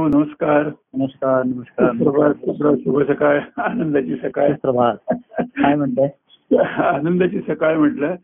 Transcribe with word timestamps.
हो 0.00 0.06
नमस्कार. 0.08 0.62
नमस्कार 0.94 1.42
नमस्कार. 1.44 1.92
सुप्रभात 1.92 2.34
सुप्रभात. 2.34 2.76
शुभ 2.76 3.02
सकाळ. 3.02 3.40
आनंदाची 3.56 4.16
सकाळ. 4.16 4.52
प्रभात 4.52 4.96
काय 5.40 5.74
म्हणताय? 5.74 6.08
आनंदाची 6.82 7.40
सकाळ 7.40 7.76
म्हटलं. 7.76 8.14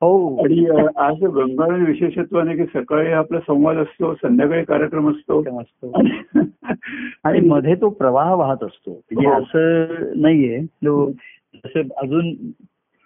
हो. 0.00 0.36
आणि 0.36 0.66
आज 0.96 1.14
बंगाळ 1.22 1.78
विशेषत्वाने 1.84 2.56
की 2.56 2.64
सकाळी 2.64 3.12
आपला 3.12 3.40
संवाद 3.40 3.76
असतो 3.76 4.14
संध्याकाळी 4.14 4.64
कार्यक्रम 4.64 5.10
असतो. 5.10 5.60
असतो. 5.60 5.92
आणि 7.24 7.40
मध्ये 7.40 7.74
तो 7.74 7.88
प्रवाह 7.88 8.34
वाहत 8.34 8.64
असतो. 8.64 9.02
म्हणजे 9.12 9.28
हो. 9.28 9.42
असं 9.42 9.84
नाहीये. 10.16 10.60
तो 10.60 11.10
जसं 11.54 11.80
अजून 11.96 12.34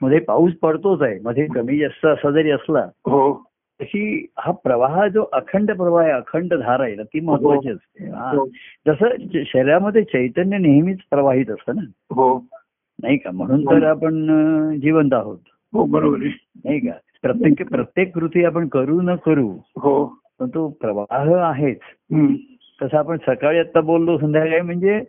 मध्ये 0.02 0.18
पाऊस 0.18 0.52
पडतोच 0.62 1.02
आहे. 1.02 1.18
मध्ये 1.23 1.46
कमी 1.55 1.79
जास्त 1.79 2.07
असा 2.07 2.30
जरी 2.30 2.50
असला 2.50 2.87
हो. 3.07 3.50
तशी 3.83 4.27
हा 4.39 4.53
प्रवाह 4.53 5.09
जो 5.09 5.23
अखंड 5.33 5.71
प्रवाह 5.77 6.03
आहे 6.05 6.12
अखंड 6.12 6.55
धार 6.55 6.80
आहे 6.80 6.95
ना 6.95 7.03
ती 7.03 7.21
महत्वाची 7.21 7.71
असते. 7.71 8.11
हा. 8.11 8.30
हो. 8.30 8.47
जसं 8.87 9.07
शरीरामध्ये 9.47 10.03
चैतन्य 10.03 10.59
नेहमीच 10.59 10.98
प्रवाहित 11.11 11.51
असतं 11.51 11.77
ना? 11.77 11.80
हो. 12.11 12.45
नाही 13.02 13.16
का? 13.16 13.30
म्हणून 13.30 13.65
तर 13.65 13.83
आपण 13.87 14.30
अं, 14.30 14.80
जिवंत 14.80 15.12
आहोत. 15.12 15.38
हो 15.73 15.85
बरोबर 15.85 16.19
नाही 16.65 16.79
का? 16.80 16.93
प्रत्येक 17.23 17.69
प्रत्येक 17.69 18.15
कृती 18.15 18.45
आपण 18.45 18.69
करू 18.69 19.01
न 19.01 19.15
करू 19.15 19.57
हो. 19.79 20.05
पण 20.41 20.49
तो 20.49 20.69
प्रवाह 20.69 21.35
आहेच. 21.35 21.79
तसं 22.83 22.97
आपण 22.97 23.16
सकाळी 23.16 23.59
आता 23.59 23.80
बोललो 23.80 24.19
संध्याकाळी 24.19 24.60
म्हणजे 24.60 25.01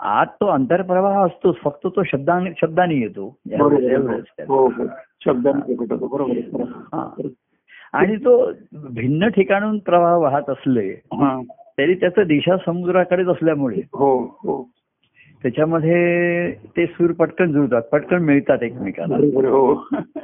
आत 0.00 0.26
तो 0.26 0.46
अंतरप्रवाह 0.46 1.26
असतोच 1.26 1.56
फक्त 1.56 1.86
तो 1.86 2.02
शब्दा 2.02 2.40
शब्दाने 2.60 2.94
येतो. 2.94 3.38
हो 4.48 4.66
हो. 4.68 4.84
शब्दांनी 5.24 5.74
आणि 7.94 8.16
तो 8.16 8.52
भिन्न 8.94 9.28
ठिकाणून 9.28 9.78
प्रवाह 9.78 10.16
वाहत 10.16 10.50
असले 10.50 10.94
तरी 11.78 11.94
त्याचं 11.94 12.22
दिशा 12.22 12.56
समुद्राकडेच 12.56 13.26
असल्यामुळे 13.26 13.76
हो 13.76 14.38
हो. 14.42 14.68
त्याच्यामध्ये 15.42 16.52
ते 16.52 16.86
सूर 16.86 17.12
पटकन 17.12 17.52
जुळतात 17.52 17.82
पटकन 17.82 18.22
मिळतात 18.22 18.62
एकमेकाला 18.62 19.16
हो. 19.16 19.74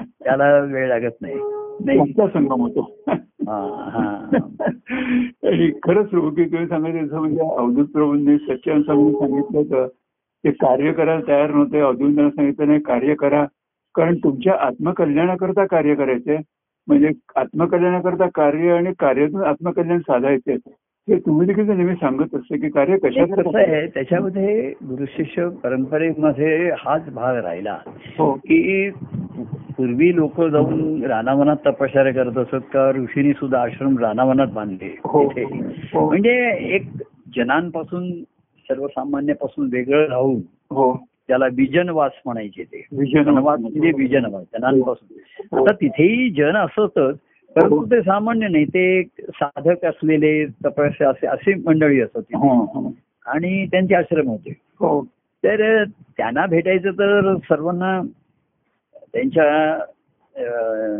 त्याला 0.01 0.59
वेळ 0.59 0.89
लागत 0.89 1.23
नाही. 1.23 1.39
संगम 2.29 2.61
होतो. 2.61 2.95
हा, 3.09 3.89
हा. 3.93 4.29
खरंच 5.83 6.09
की 6.09 6.45
तुम्ही 6.45 6.67
सांगायचं 6.67 7.19
म्हणजे 7.19 7.41
अवधूत 7.41 7.87
प्रभूंनी 7.87 8.37
सच्चान 8.39 8.83
स्वामींनी 8.83 9.13
सांगितलं 9.13 9.59
होतं 9.59 9.87
ते 10.45 10.51
कार्य 10.51 10.93
करायला 10.93 11.27
तयार 11.29 11.51
नव्हते. 11.51 11.81
अवधूतांना 11.81 12.31
सांगितलं 12.31 12.67
नाही 12.67 12.81
कार्य 12.81 13.15
करा. 13.15 13.45
कारण 13.95 14.15
तुमच्या 14.15 14.55
आत्मकल्याणाकरता 14.55 15.67
कार्य 15.67 15.95
करायचंय. 15.95 16.37
म्हणजे 16.89 17.09
आत्मकल्याणाकरता 17.37 18.27
कार्य 18.35 18.73
आणि 18.73 18.93
कार्यातून 18.99 19.43
आत्मकल्याण 19.45 19.99
साधायचे 19.99 20.57
हे 21.09 21.19
तुम्ही 21.19 21.47
देखील 21.47 21.67
नेहमी 21.67 21.95
सांगत 21.95 22.35
असते 22.35 22.57
की 22.57 22.69
कार्य 22.69 22.97
ते 22.97 23.09
कशात 23.09 23.37
कसं 23.39 23.59
आहे 23.59 23.87
त्याच्यामध्ये 23.87 24.71
गुरुशिष्य 24.89 25.49
परंपरेमध्ये 25.63 26.71
हाच 26.79 27.09
भाग 27.15 27.37
राहिला 27.37 27.79
हो 28.19 28.33
की 28.33 28.91
पूर्वी 29.77 30.15
लोक 30.17 30.41
जाऊन 30.43 31.03
रानावनात 31.05 31.57
तपश्चर्या 31.67 32.13
करत 32.15 32.39
असत 32.39 32.67
का 32.73 32.91
ऋषीनी 32.91 33.33
सुद्धा 33.33 33.61
आश्रम 33.63 33.99
रानावनात 33.99 34.49
बांधले 34.49 34.95
हो. 35.05 35.23
हो. 35.23 36.07
म्हणजे 36.07 36.35
एक 36.75 36.89
जनांपासून 37.37 38.11
सर्वसामान्यापासून 38.69 39.69
वेगळं 39.73 40.07
राहून 40.09 40.41
हो 40.71 40.93
त्याला 41.29 41.47
विजनवास 41.47 42.13
म्हणायचे 42.25 42.63
ते 42.63 42.85
विजनवास. 42.93 43.27
वनवास 43.27 43.61
म्हणजे 43.61 43.91
विजनवास 43.97 44.45
जनांपासून 44.53 45.20
आता 45.53 45.73
तिथेही 45.73 46.31
जन 46.31 46.57
असतच 46.57 47.17
परंतु 47.57 47.87
ते 47.87 48.01
सामान्य 48.01 48.49
नाही 48.49 48.65
ते 48.65 49.03
साधक 49.21 49.85
असलेले 49.85 50.47
तपस्या 50.47 51.11
असे 51.11 51.27
अशी 51.27 51.55
मंडळी 51.55 52.01
असत 52.01 52.19
तिथे. 52.19 52.37
हो 52.37 52.65
हो. 52.65 52.95
आणि 53.27 53.67
त्यांचे 53.67 53.95
आश्रम 53.95 54.29
होते. 54.29 54.51
हो. 54.51 55.05
तर 55.45 55.85
त्यांना 55.85 56.47
भेटायचं 56.47 56.91
तर 56.91 57.37
सर्वांना 57.37 58.01
त्यांच्या 59.13 59.79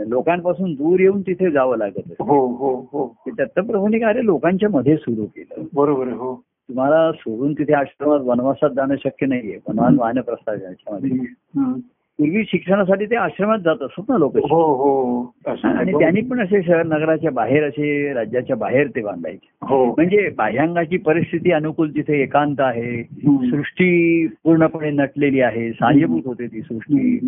लोकांपासून 0.07 0.73
दूर 0.73 1.01
येऊन 1.01 1.21
तिथे 1.21 1.51
जावं 1.51 1.77
लागत. 1.77 2.13
हो 2.21 2.47
हो 2.47 2.75
हो. 2.93 3.17
दत्तप्रभूंनी 3.39 3.99
कार्य 3.99 4.21
लोकांच्या 4.23 4.69
मध्ये 4.69 4.97
सुरू 4.97 5.25
केलं. 5.25 5.65
बरोबर 5.75 6.07
हो. 6.09 6.43
तुम्हाला 6.69 7.13
सोडून 7.13 7.53
तिथे 7.53 7.73
आश्रमात 7.73 8.21
वनवासात 8.21 8.71
जाणं 8.71 8.97
शक्य 8.97 9.27
नाहीये. 9.27 9.59
वनवास 9.69 9.95
वाहनप्रस्ताव 9.99 10.55
याच्यामध्ये. 10.55 11.11
हम्म. 11.57 11.73
पूर्वी 12.21 12.45
शिक्षणासाठी 12.45 13.05
ते 13.05 13.17
आश्रमात 13.17 13.59
जात 13.59 13.83
असत 13.83 14.03
ना 14.09 14.19
लोक. 14.19 14.37
हो 14.37 14.75
हो 14.75 15.35
असं 15.47 15.69
आणि 15.69 15.93
त्यांनी 15.93 16.21
पण 16.21 16.41
असे 16.41 16.63
शहर 16.63 16.83
नगराच्या 16.83 17.31
बाहेर 17.31 17.65
असे 17.65 18.13
राज्याच्या 18.13 18.57
बाहेर 18.57 18.89
ते 18.89 19.03
बांधायचे. 19.03 19.49
हो. 19.63 19.87
म्हणजे 19.87 20.31
बाह्यांगाची 20.39 20.97
परिस्थिती 20.97 21.53
अनुकूल 21.53 21.91
तिथे 21.91 22.23
एकांत 22.23 22.57
आहे. 22.59 23.03
सृष्टी 23.51 24.27
पूर्णपणे 24.45 24.91
नटलेली 24.91 25.41
आहे. 25.41 25.73
साह्यभूत 25.73 26.23
होते 26.25 26.47
ती 26.47 26.61
सृष्टी. 26.61 27.19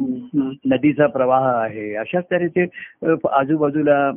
नदीचा 0.66 1.06
प्रवाह 1.06 1.42
आहे. 1.42 1.94
अशाच 1.94 2.24
तऱ्हेचे 2.30 2.66
आजूबाजूला 3.32 4.10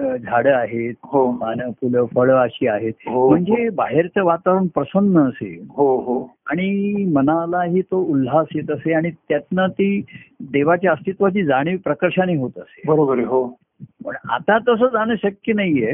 झाडं 0.00 0.54
आहेत 0.54 0.94
हो. 1.04 1.32
पानं 1.32 1.70
फुलं 1.70 2.04
फळं 2.14 2.36
अशी 2.36 2.66
आहेत. 2.66 2.92
हो. 3.08 3.28
म्हणजे 3.28 3.68
बाहेरचं 3.68 4.24
वातावरण 4.24 4.66
प्रसन्न 4.66 5.18
असेल 5.18 5.66
हो 5.70 5.96
हो. 5.96 6.34
आणि 6.46 6.94
मनालाही 7.12 7.80
तो 7.82 8.02
उल्हास 8.02 8.46
येत 8.54 8.70
असे 8.70 8.92
आणि 8.92 9.10
त्यातनं 9.10 9.66
ती 9.66 10.04
देवाच्या 10.40 10.92
अस्तित्वाची 10.92 11.44
जाणीव 11.44 11.76
प्रकर्षाने 11.84 12.36
होत 12.36 12.50
असे. 12.56 12.82
बरोबर 12.86 13.18
हो. 13.18 13.58
पण 14.04 14.14
आता 14.30 14.58
तसं 14.58 14.86
जाणं 14.86 15.14
शक्य 15.22 15.52
नाहीये. 15.52 15.92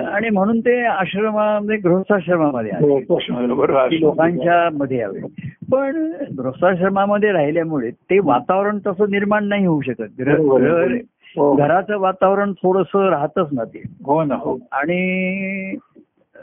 आणि 0.00 0.30
म्हणून 0.30 0.60
ते 0.60 0.84
आश्रमामध्ये 0.84 1.76
गृहस्थाश्रमामध्ये 1.76 2.70
आले 2.70 2.86
हो, 2.86 3.18
लोकांच्या 3.90 4.68
मध्ये 4.72 4.98
यावे. 4.98 5.20
पण 5.72 6.12
गृहस्थाश्रमामध्ये 6.38 7.32
राहिल्यामुळे 7.32 7.90
ते 7.90 8.18
वातावरण 8.18 8.78
तसं 8.86 9.10
निर्माण 9.10 9.44
नाही 9.44 9.66
होऊ 9.66 9.80
शकत. 9.80 10.20
हो. 11.36 11.54
घराचं 11.54 11.98
वातावरण 11.98 12.52
थोडस 12.52 12.96
राहतच 12.96 13.48
ना 13.52 13.64
ते. 13.64 13.82
हो 14.04 14.24
ना 14.24 14.34
हो. 14.34 14.58
आणि 14.72 15.76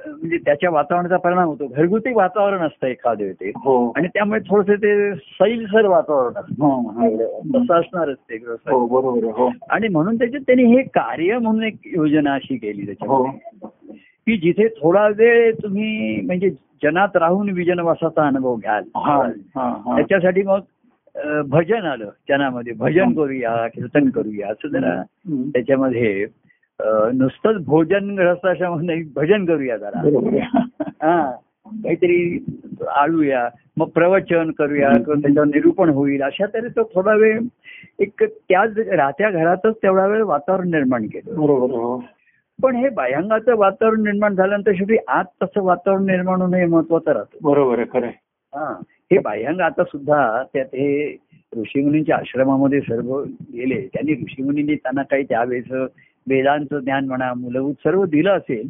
म्हणजे 0.08 0.38
त्याच्या 0.38 0.70
वातावरणाचा 0.70 1.18
परिणाम 1.18 1.48
होतो. 1.48 1.68
घरगुती 1.68 2.14
वातावरण 2.14 2.60
असतं 2.60 2.88
एखादं 2.88 3.32
ते. 3.32 3.50
हो. 3.50 3.94
आणि 3.96 4.08
त्यामुळे 4.08 4.40
थोडस 4.40 4.70
ते 4.70 5.16
सैलसर 5.16 5.86
वातावरण 5.86 6.34
असतं. 6.36 6.66
हो. 6.66 7.42
तसं 7.56 7.80
असणारच 7.80 8.18
ते 8.18 8.36
हो 8.70 8.86
बरोबर 8.86 9.50
आणि 9.70 9.88
म्हणून 9.88 10.16
त्याच्यात 10.16 10.42
त्यांनी 10.42 10.64
हे 10.64 10.82
कार्य 10.82 11.38
म्हणून 11.38 11.64
एक 11.64 11.76
योजना 11.86 12.34
अशी 12.34 12.58
केली 12.58 12.86
त्याच्यामध्ये. 12.86 13.68
की 14.28 14.38
जिथे 14.38 14.68
थोडा 14.68 15.08
वेळ 15.08 15.54
तुम्ही 15.64 16.22
म्हणजे 16.22 16.50
जनात 16.84 17.16
राहून 17.16 17.50
विजनवासाचा 17.50 18.28
अनुभव 18.28 18.56
घ्याल. 18.56 18.84
त्याच्यासाठी 19.96 20.44
मग 20.44 20.60
भजन 21.46 21.86
आलं 21.86 22.10
जनामध्ये 22.30 22.74
भजन 22.74 23.14
करूया 23.14 23.68
कीर्तन 23.68 24.10
करूया 24.10 24.48
असं 24.48 24.68
जरा. 24.68 25.04
त्याच्यामध्ये 25.54 26.26
नुसतंच 27.14 27.66
भोजन 27.66 28.16
नाही, 28.82 29.04
भजन 29.16 29.46
करूया 29.46 29.78
जरा. 29.78 30.00
हा 30.86 31.32
काहीतरी 31.66 32.46
आळूया 32.90 33.50
मग 33.78 33.88
प्रवचन 33.88 34.52
करूया 34.52 34.90
किंवा 34.90 35.14
त्याच्यावर 35.14 35.48
निरूपण 35.48 35.90
होईल 35.90 36.22
अशा 36.22 36.46
तरी 36.54 36.68
तो 36.68 36.92
थोडा 36.96 37.14
वेळ 37.14 37.40
एक 38.00 38.24
त्याच 38.24 38.78
राहत्या 38.78 39.32
घरातच 39.32 39.76
तेवढा 39.84 40.08
वेळ 40.08 40.22
वातावरण 40.22 40.72
निर्माण 40.72 41.06
केलं. 41.06 41.32
हो. 41.32 42.04
पण 42.64 42.76
हे 42.76 42.90
बाह्यांगाचं 42.90 43.56
वातावरण 43.56 44.04
निर्माण 44.04 44.36
झाल्यानंतर 44.36 44.72
शेवटी 44.76 44.96
आत 45.08 45.26
तसं 45.44 45.62
वातावरण 45.62 46.06
निर्माण 46.06 46.42
होणं 46.42 46.58
हे 46.58 46.66
महत्वाचं 46.66 47.12
राहतं. 47.12 47.38
बरोबर 47.42 47.80
आहे 47.80 47.88
खरं. 47.94 48.08
हा. 48.56 48.82
हे 49.12 49.20
बाह्यांग 49.20 49.60
आता 49.60 49.84
सुद्धा 49.84 50.44
त्यात 50.54 50.66
हे 50.66 51.18
ऋषीमुनींच्या 51.58 52.16
आश्रमामध्ये 52.16 52.80
सर्व 52.80 53.18
गेले. 53.54 53.88
त्यांनी 53.94 54.12
ऋषीमुनींनी 54.14 54.76
त्यांना 54.76 55.04
काही 55.04 55.24
त्यावेळेस 55.24 55.72
वेदांचं 56.28 56.80
ज्ञान 56.80 57.06
म्हणा 57.06 57.34
मूलभूत 57.34 57.74
सर्व 57.74 58.06
दिलं 58.06 58.32
असेल. 58.32 58.68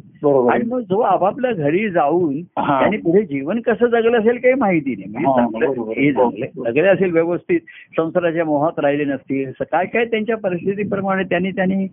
आणि. 0.50 0.64
मग 0.64 0.80
जो 0.80 1.00
आपापल्या 1.00 1.52
घरी 1.52 1.88
जाऊन. 1.90 2.42
त्यांनी 2.42 2.96
पुढे 2.96 3.22
जीवन 3.22 3.60
कसं 3.60 3.86
जगलं 3.86 4.18
असेल 4.18 4.36
काही 4.36 4.54
माहिती 4.54 4.94
नाही. 4.98 5.24
म्हणजे 5.24 6.12
जगले 6.12 6.46
जगले 6.46 6.88
असेल 6.88 7.12
व्यवस्थित 7.12 7.60
संसाराच्या 7.96 8.44
मोहात 8.44 8.78
राहिले 8.78 9.04
नसतील. 9.04 9.50
काय 9.60 9.86
काय 9.86 10.04
त्यांच्या 10.04 10.36
परिस्थितीप्रमाणे 10.36 11.22
त्यांनी 11.22 11.50
त्यांनी 11.50 11.86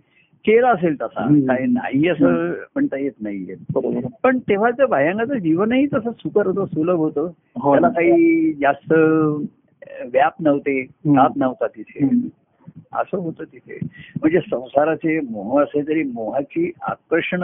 केलं 0.46 0.66
असेल 0.66 0.94
तसा. 0.94 1.26
काही 1.48 1.66
नाही 1.66 2.08
असं 2.08 2.50
म्हणता 2.50 2.98
येत 2.98 3.12
नाहीये. 3.20 3.54
पण 4.22 4.38
तेव्हाचं 4.38 4.84
भायंगाचं 4.84 5.34
जीवनही 5.34 5.86
तसं 5.86 6.10
सुकर 6.10 6.46
होतं 6.46 6.64
सुलभ 6.64 6.96
होतं 6.96 7.30
हो 7.56 7.72
त्याला. 7.72 7.88
काही 7.88 8.52
जास्त 8.52 8.92
व्याप 10.12 10.32
नव्हते. 10.40 10.84
ताप 10.84 11.32
नव्हता 11.36 11.66
तिथे. 11.66 12.08
असं 12.92 13.18
होतं 13.18 13.44
तिथे 13.44 13.78
म्हणजे 14.16 14.40
संसाराचे 14.40 15.20
मोह 15.20 15.62
असे 15.62 15.82
तरी 15.82 16.02
मोहाची 16.02 16.72
आकर्षण 16.82 17.40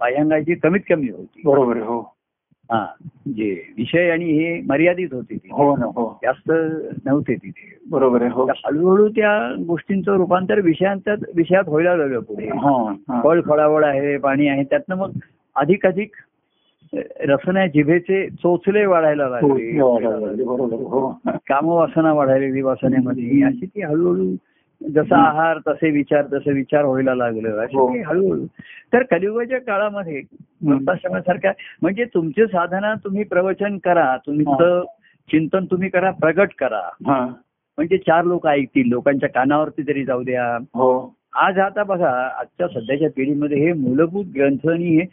बाह्यांगाची 0.00 0.54
कमीत 0.54 0.80
कमी 0.88 1.10
होती 1.10 1.42
बरोबर 1.44 1.76
हो 1.76 2.14
हा 2.70 2.86
जे 3.28 3.50
विषय 3.78 4.10
आणि 4.10 4.24
हे 4.24 4.60
मर्यादित 4.66 5.08
होते 5.12 5.34
हो 5.52 5.76
ना 5.76 5.86
हो. 5.86 6.18
जास्त 6.22 6.50
नव्हते 7.06 7.34
तिथे. 7.34 7.78
बरोबर 7.90 8.22
आहे 8.22 8.30
हो. 8.30 8.44
हळूहळू 8.44 9.08
त्या 9.08 9.54
गोष्टींचं 9.66 10.16
रूपांतर 10.16 10.60
विषयांत 10.60 11.08
विषयात 11.36 11.68
व्हायला 11.68 11.96
लागलं 11.96 12.20
पुढे. 12.20 12.46
हा, 12.46 12.94
हा. 13.08 13.20
फळ 13.24 13.40
फळावळ 13.40 13.84
आहे 13.84 14.16
पाणी 14.18 14.48
आहे 14.48 14.62
त्यातनं 14.64 14.96
मग 14.96 15.10
अधिक 15.56 15.86
अधिक 15.86 16.10
रसना 17.20 17.66
जिभेचे 17.66 18.28
चोचले 18.30 18.86
वाढायला 18.86 19.24
हो, 19.24 19.30
लागले. 19.30 20.44
बरोबर 20.44 20.74
हो 20.74 21.10
कामवासना 21.26 22.12
वाढायली 22.12 22.62
वासनेमध्ये. 22.62 23.42
अशी 23.44 23.66
ती 23.66 23.82
हळूहळू 23.82 24.34
जसा 24.80 25.16
आहार 25.16 25.58
तसे 25.68 25.90
विचार 25.90 26.22
तसे 26.22 26.52
विचार 26.52 26.84
व्हायला 26.84 27.14
लागलं. 27.14 27.64
हो. 27.74 27.88
हळूहळू. 27.88 28.46
तर 28.92 29.02
कलियुगाच्या 29.02 29.60
काळामध्ये 29.60 30.20
वृत्ताश्रमासारख्या 30.66 31.52
म्हणजे 31.82 32.04
तुमचे 32.04 32.46
साधना 32.46 32.94
तुम्ही 32.94 33.24
प्रवचन 33.24 33.78
करा 33.78 34.16
तुमचं 34.16 34.84
चिंतन 35.30 35.64
तुम्ही 35.64 35.88
करा 35.88 36.10
प्रगट 36.10 36.48
करा. 36.58 36.80
हा. 37.06 37.26
म्हणजे 37.78 37.98
चार 37.98 38.24
लोक 38.24 38.46
ऐकतील 38.46 38.88
लोकांच्या 38.88 39.28
कानावरती 39.28 39.82
तरी 39.82 40.04
जाऊ 40.04 40.22
द्या. 40.22 40.56
हो. 40.74 41.14
आज 41.34 41.58
आता 41.58 41.82
बघा 41.82 42.10
आजच्या 42.38 42.68
सध्याच्या 42.68 43.08
पिढीमध्ये 43.16 43.58
हे 43.58 43.72
मूलभूत 43.72 44.24
ग्रंथ 44.36 44.68
आणि 44.68 44.84
हे 44.84 45.04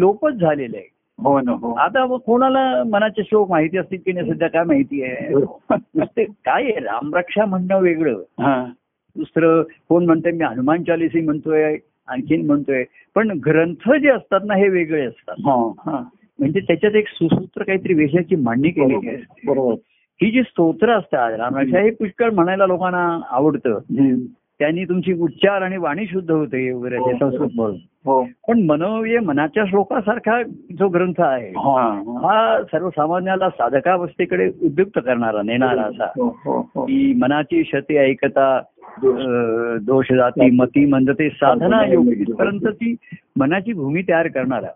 लोपच 0.00 0.32
झालेले 0.32 0.76
आहे 0.76 0.88
हो 1.18 1.40
ना 1.40 1.52
हो. 1.52 1.72
आता 1.72 2.16
कोणाला 2.16 2.82
मनाचे 2.86 3.22
श्लोक 3.22 3.50
माहिती 3.50 3.78
असतील 3.78 3.98
की 4.04 4.12
नाही 4.12 4.30
सध्या 4.32 4.48
काय 4.48 4.64
माहिती 4.64 5.02
आहे? 5.02 6.24
काय 6.24 6.62
आहे? 6.62 6.78
रामरक्षा 6.80 7.44
म्हणणं 7.44 7.80
वेगळं. 7.80 8.22
दुसरं 9.16 9.62
कोण 9.88 10.06
म्हणतंय 10.06 10.32
मी 10.32 10.44
हनुमान 10.44 10.82
चालिसी 10.82 11.20
म्हणतोय 11.20 11.76
आणखीन 12.06 12.46
म्हणतोय. 12.46 12.84
पण 13.14 13.30
ग्रंथ 13.46 13.92
जे 13.92 14.08
असतात 14.08 14.40
ना 14.44 14.54
हे 14.54 14.68
वेगळे 14.68 15.04
असतात. 15.06 15.34
म्हणजे 16.38 16.60
त्याच्यात 16.60 16.94
एक 16.94 17.08
सुसूत्र 17.08 17.62
काहीतरी 17.62 17.94
विषयाची 17.94 18.36
मांडणी 18.36 18.70
केलेली 18.70 19.08
असते 19.08 19.46
बरोबर. 19.46 19.74
ही 20.22 20.30
जी 20.30 20.42
स्तोत्र 20.42 20.90
असतात 20.90 21.38
रामरक्षा 21.38 21.80
हे 21.80 21.90
पुष्कळ 21.90 22.30
म्हणायला 22.30 22.66
लोकांना 22.66 23.20
आवडतं. 23.30 23.78
त्यांनी 24.58 24.84
तुमची 24.84 25.12
उच्चार 25.12 25.62
आणि 25.62 25.76
वाणी 25.76 26.06
शुद्ध 26.06 26.30
होते 26.30 26.70
वगैरे 26.72 26.98
ते 26.98 27.12
संस्कृत 27.12 27.48
म्हणून 27.54 27.76
हो. 28.04 28.26
पण 28.48 28.62
मनोय 28.62 29.18
मनाच्या 29.18 29.64
श्लोकासारखा 29.68 30.42
जो 30.78 30.88
ग्रंथ 30.88 31.20
आहे 31.20 31.48
हा. 31.48 31.80
हा. 31.82 32.26
हा 32.26 32.62
सर्वसामान्याला 32.62 33.48
साधकावस्थेकडे 33.50 34.48
उद्युक्त 34.62 34.98
करणारा 35.06 35.42
नेणारा 35.42 35.82
असा. 35.82 36.04
हो 36.04 36.28
हो. 36.44 36.70
हो 36.74 36.84
की 36.84 37.12
मनाची 37.14 37.62
शती 37.64 37.96
ऐकता 37.96 38.60
दोष. 39.82 40.12
जाती 40.12 40.50
मती 40.50 40.84
मंदते 40.84 41.28
साधना 41.28 41.84
योग 41.86 42.06
इथपर्यंत 42.08 42.66
ती 42.66 42.94
मनाची 43.36 43.72
भूमी 43.72 44.02
तयार 44.02 44.28
करणारा. 44.28 44.68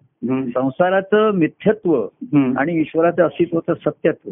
संसाराचं 0.54 1.30
मिथ्यत्व. 1.34 2.06
आणि 2.56 2.80
ईश्वराचं 2.80 3.22
अस्तित्वाचं 3.22 3.74
सत्यत्व. 3.74 4.30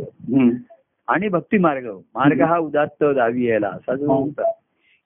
आणि 1.09 1.29
भक्ती 1.29 1.59
मार्ग 1.59 1.87
मार्ग 2.15 2.41
हा 2.41 2.59
उदात्त 2.59 3.05
दावी 3.05 3.47
यायला 3.47 3.69
असा 3.69 3.95
जो 3.95 4.07
हो. 4.07 4.21
होता. 4.21 4.51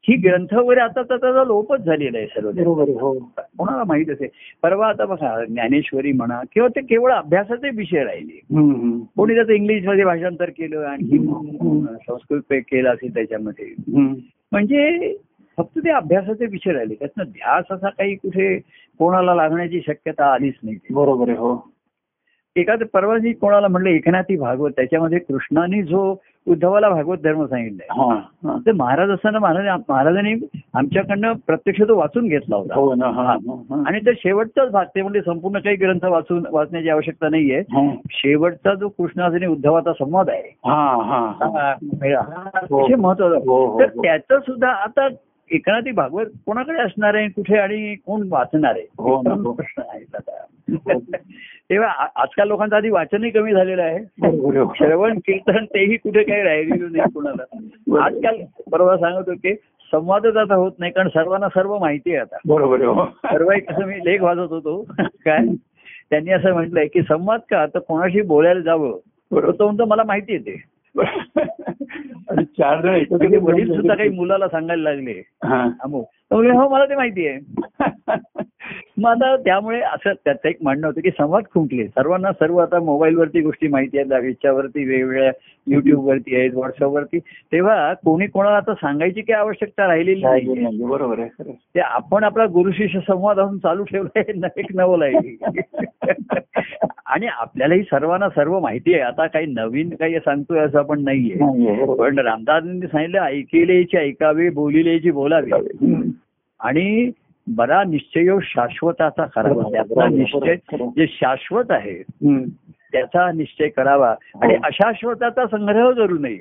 ही 0.09 0.17
ग्रंथ 0.17 0.55
वगैरे 0.55 0.81
आता 0.81 1.03
तर 1.03 1.17
त्याचा 1.17 1.45
लोपच 1.45 1.81
झालेला 1.81 2.19
आहे 2.19 2.27
सर्व 2.27 2.49
हो. 2.99 3.13
कोणाला 3.59 3.85
माहीत 3.85 4.11
असेल. 4.11 4.29
परवा 4.63 4.89
आता 4.89 5.05
बघा 5.05 5.45
ज्ञानेश्वरी 5.45 6.13
म्हणा 6.13 6.41
किंवा 6.55 6.69
ते 6.69 6.81
केवळ 6.81 7.13
अभ्यासाचे 7.13 7.71
विषय 7.77 8.05
राहिले. 8.05 8.39
कोणी 9.17 9.35
त्याचं 9.35 9.53
इंग्लिशमध्ये 9.53 10.05
भाषांतर 10.05 10.51
केलं 10.51 10.85
आणखी 10.85 11.19
संस्कृत 12.07 12.43
पे 12.51 12.61
केलं 12.61 12.91
असेल 12.91 13.15
त्याच्यामध्ये. 13.15 13.75
म्हणजे 14.53 15.15
फक्त 15.59 15.79
ते 15.79 15.91
अभ्यासाचे 15.91 16.47
विषय 16.47 16.73
राहिले. 16.73 16.95
त्यातनं 16.95 17.25
ध्यास 17.25 17.65
असा 17.71 17.89
काही 17.89 18.15
कुठे 18.15 18.59
कोणाला 18.99 19.35
लागण्याची 19.35 19.81
शक्यता 19.87 20.33
आलीच 20.35 20.55
नाही. 20.63 20.77
बरोबर 20.91 21.29
आहे 21.29 21.39
हो. 21.39 21.73
एखादं 22.57 22.85
परवा 22.93 23.19
जी 23.19 23.33
कोणाला 23.33 23.69
म्हणलं 23.69 23.89
एकनाथी 23.89 24.37
भागवत 24.37 24.71
त्याच्यामध्ये 24.71 25.19
कृष्णाने 25.19 25.83
जो 25.83 26.15
उद्धवाला 26.47 26.89
भागवत 26.89 27.19
धर्म 27.19 27.45
सांगितलाय. 27.47 28.59
ते 28.67 28.73
महाराज 28.73 29.11
असताना 29.11 29.39
महाराज 29.39 29.81
महाराजांनी 29.89 30.35
आमच्याकडनं 30.75 31.33
प्रत्यक्ष 31.47 31.83
तो 31.83 31.97
वाचून 31.97 32.27
घेतला 32.29 32.57
होता 32.57 32.75
हो 32.75 32.95
ना. 32.95 33.07
आणि 33.87 34.01
ते 34.01 34.15
शेवटचाच 34.15 34.71
भाग 34.71 34.85
ते 34.85 35.03
म्हणजे 35.03 35.21
संपूर्ण 35.21 35.59
काही 35.59 35.77
ग्रंथ 35.77 36.05
वाचून 36.05 36.45
वाचण्याची 36.51 36.89
आवश्यकता 36.89 37.29
नाहीये. 37.29 37.63
शेवटचा 38.11 38.75
जो 38.75 38.89
कृष्णाचा 38.89 39.37
आणि 39.37 39.47
उद्धवाचा 39.47 39.93
संवाद 39.93 40.31
आहे 40.31 40.49
हा 40.67 40.83
हा 41.05 41.21
हा. 41.41 41.75
हा 42.11 42.97
महत्त्वाचा 42.97 43.37
हो, 43.37 43.81
तर. 43.81 43.87
त्याचं 43.87 44.39
सुद्धा 44.39 44.69
आता 44.69 45.09
एकनाथी 45.53 45.91
भागवत 45.91 46.27
कोणाकडे 46.47 46.79
असणार 46.83 47.15
आहे 47.15 47.29
कुठे 47.29 47.59
आणि 47.59 47.95
कोण 47.95 48.29
वाचणार 48.31 48.71
आहे? 48.71 48.87
हो 48.99 49.17
हा. 49.17 49.53
प्रश्न 49.53 49.83
आहे 49.89 50.05
आता. 50.15 50.45
तेव्हा 51.71 51.89
आजकाल 52.17 52.49
लोकांचं 52.49 52.77
आधी 52.77 52.91
वाचनही 52.91 53.31
कमी 53.31 53.53
झालेलं 53.53 53.83
आहे. 53.83 53.99
श्रवण 54.79 55.19
कीर्तन 55.19 55.65
तेही 55.65 55.97
कुठे 55.97 56.23
काही 56.23 56.43
राहिलेलं 56.43 56.93
नाही 56.93 57.13
कोणाला. 57.15 58.05
आजकाल 58.05 58.37
बरोबर 58.71 58.97
सांगत 58.97 59.29
होते 59.29 59.55
संवादच 59.93 60.37
आता 60.37 60.55
होत 60.55 60.73
नाही 60.79 60.93
कारण 60.93 61.09
सर्वांना 61.09 61.49
सर्व 61.49 61.79
माहिती 61.79 62.11
आहे 62.11 62.21
आता. 62.21 62.37
बरोबर 62.47 62.77
आहे 62.77 62.87
हो. 62.87 63.05
परवा 63.05 63.57
एक 63.57 63.71
असं 63.71 63.87
मी 63.87 63.95
लेख 63.95 64.21
वाचत 64.21 64.51
होतो. 64.51 64.83
काय? 65.01 65.47
त्यांनी 66.11 66.31
असं 66.31 66.53
म्हटलंय 66.53 66.87
की 66.87 67.03
संवाद 67.03 67.41
का? 67.51 67.67
तर 67.67 67.79
कोणाशी 67.79 68.23
बोलायला 68.23 68.61
जावं? 68.61 68.99
तो 69.33 69.65
म्हणतो 69.65 69.85
मला 69.85 70.03
माहिती 70.07 70.33
येते 70.33 70.63
आणि 72.31 72.45
चार 72.45 72.81
जण 72.81 72.89
म्हणजे 72.89 73.27
एकत्र 73.27 73.39
वडील 73.39 73.75
सुद्धा 73.77 73.95
काही 73.95 74.09
मुलाला 74.09 74.49
सांगायला 74.49 74.83
लागले 74.83 75.13
हा. 75.45 75.69
अमुक 75.85 76.07
तर 76.33 76.37
म्हणे, 76.37 76.59
हो 76.59 76.69
मला 76.69 76.85
ते 76.85 76.95
माहिती 76.95 77.27
आहे. 77.27 77.39
मग 78.99 79.11
आता 79.11 79.37
त्यामुळे 79.37 79.81
असं 79.81 80.13
त्याचं 80.25 80.49
एक 80.49 80.57
म्हणणं 80.63 80.87
होतं 80.87 81.01
की 81.01 81.11
संवाद 81.11 81.43
खुंटले. 81.55 81.87
सर्वांना 81.87 82.33
सर्व 82.33 82.57
आता 82.57 82.81
मोबाईलवरती 82.81 83.41
गोष्टी 83.41 83.69
माहिती 83.69 83.99
आहेत 83.99 84.13
याच्यावरती 84.13 84.85
वेगवेगळ्या 84.85 85.33
युट्यूब 85.67 86.09
वरती 86.09 86.37
आहेत 86.37 86.51
व्हॉट्सअप 86.51 86.91
वरती 86.91 87.19
तेव्हा 87.19 87.95
कोणी 87.95 88.27
कोणाला 88.27 88.57
आता 88.57 88.75
सांगायची 88.75 89.21
काही 89.21 89.41
आवश्यकता 89.41 89.87
राहिलेली 89.87 90.23
नाही 90.23 90.47
बरोबर 90.85 91.19
आहे. 91.19 91.53
ते 91.53 91.81
आपण 91.81 92.25
आपला 92.25 92.47
गुरु 92.47 92.73
शिष्य 92.73 93.01
संवाद 93.01 93.41
अजून 93.41 93.59
चालू 93.59 93.85
ठेवलाय 93.85 94.33
न- 94.37 94.47
एक 94.57 94.67
नवल 94.75 95.03
आहे 95.03 95.37
आणि 97.07 97.27
आपल्यालाही 97.27 97.83
सर्वांना 97.83 98.29
सर्व 98.29 98.61
माहिती 98.61 98.93
आहे. 98.93 99.03
आता 99.03 99.27
काही 99.27 99.47
नवीन 99.47 99.91
काही 99.91 100.19
सांगतोय 100.19 100.59
असं 100.59 100.79
आपण 100.79 101.03
नाहीये. 101.05 101.37
पण 101.95 102.19
रामदासांनी 102.19 102.87
सांगितलं 102.87 103.21
ऐकेलेची 103.21 103.97
ऐकावे 103.97 104.51
बोलिलेची 104.51 105.11
बोलावी. 105.11 105.51
आणि 106.63 107.11
बरा 107.47 107.85
निश्चय 107.85 108.37
शाश्वताचा 108.43 109.25
करावा 109.25 109.63
त्याचा 109.71 110.09
निश्चय 110.09 110.57
जे 110.97 111.07
शाश्वत 111.07 111.71
आहे. 111.71 112.03
त्याचा 112.93 113.33
निश्चय 113.33 113.69
करावा 113.69 114.15
आणि 114.43 114.55
हो. 114.55 114.61
अशाश्वताचा 114.65 115.47
संग्रह 115.47 115.91
करू 115.91 116.19
नये. 116.19 116.39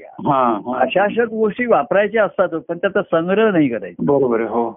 अशाश्वत 0.75 1.27
गोष्टी 1.27 1.65
वापरायच्या 1.65 2.23
असतात 2.23 2.49
पण 2.49 2.77
त्याचा 2.77 3.01
संग्रह 3.01 3.51
नाही 3.51 3.69
करायचा 3.69 4.03
बरोबर 4.05 4.41
हो 4.41 4.69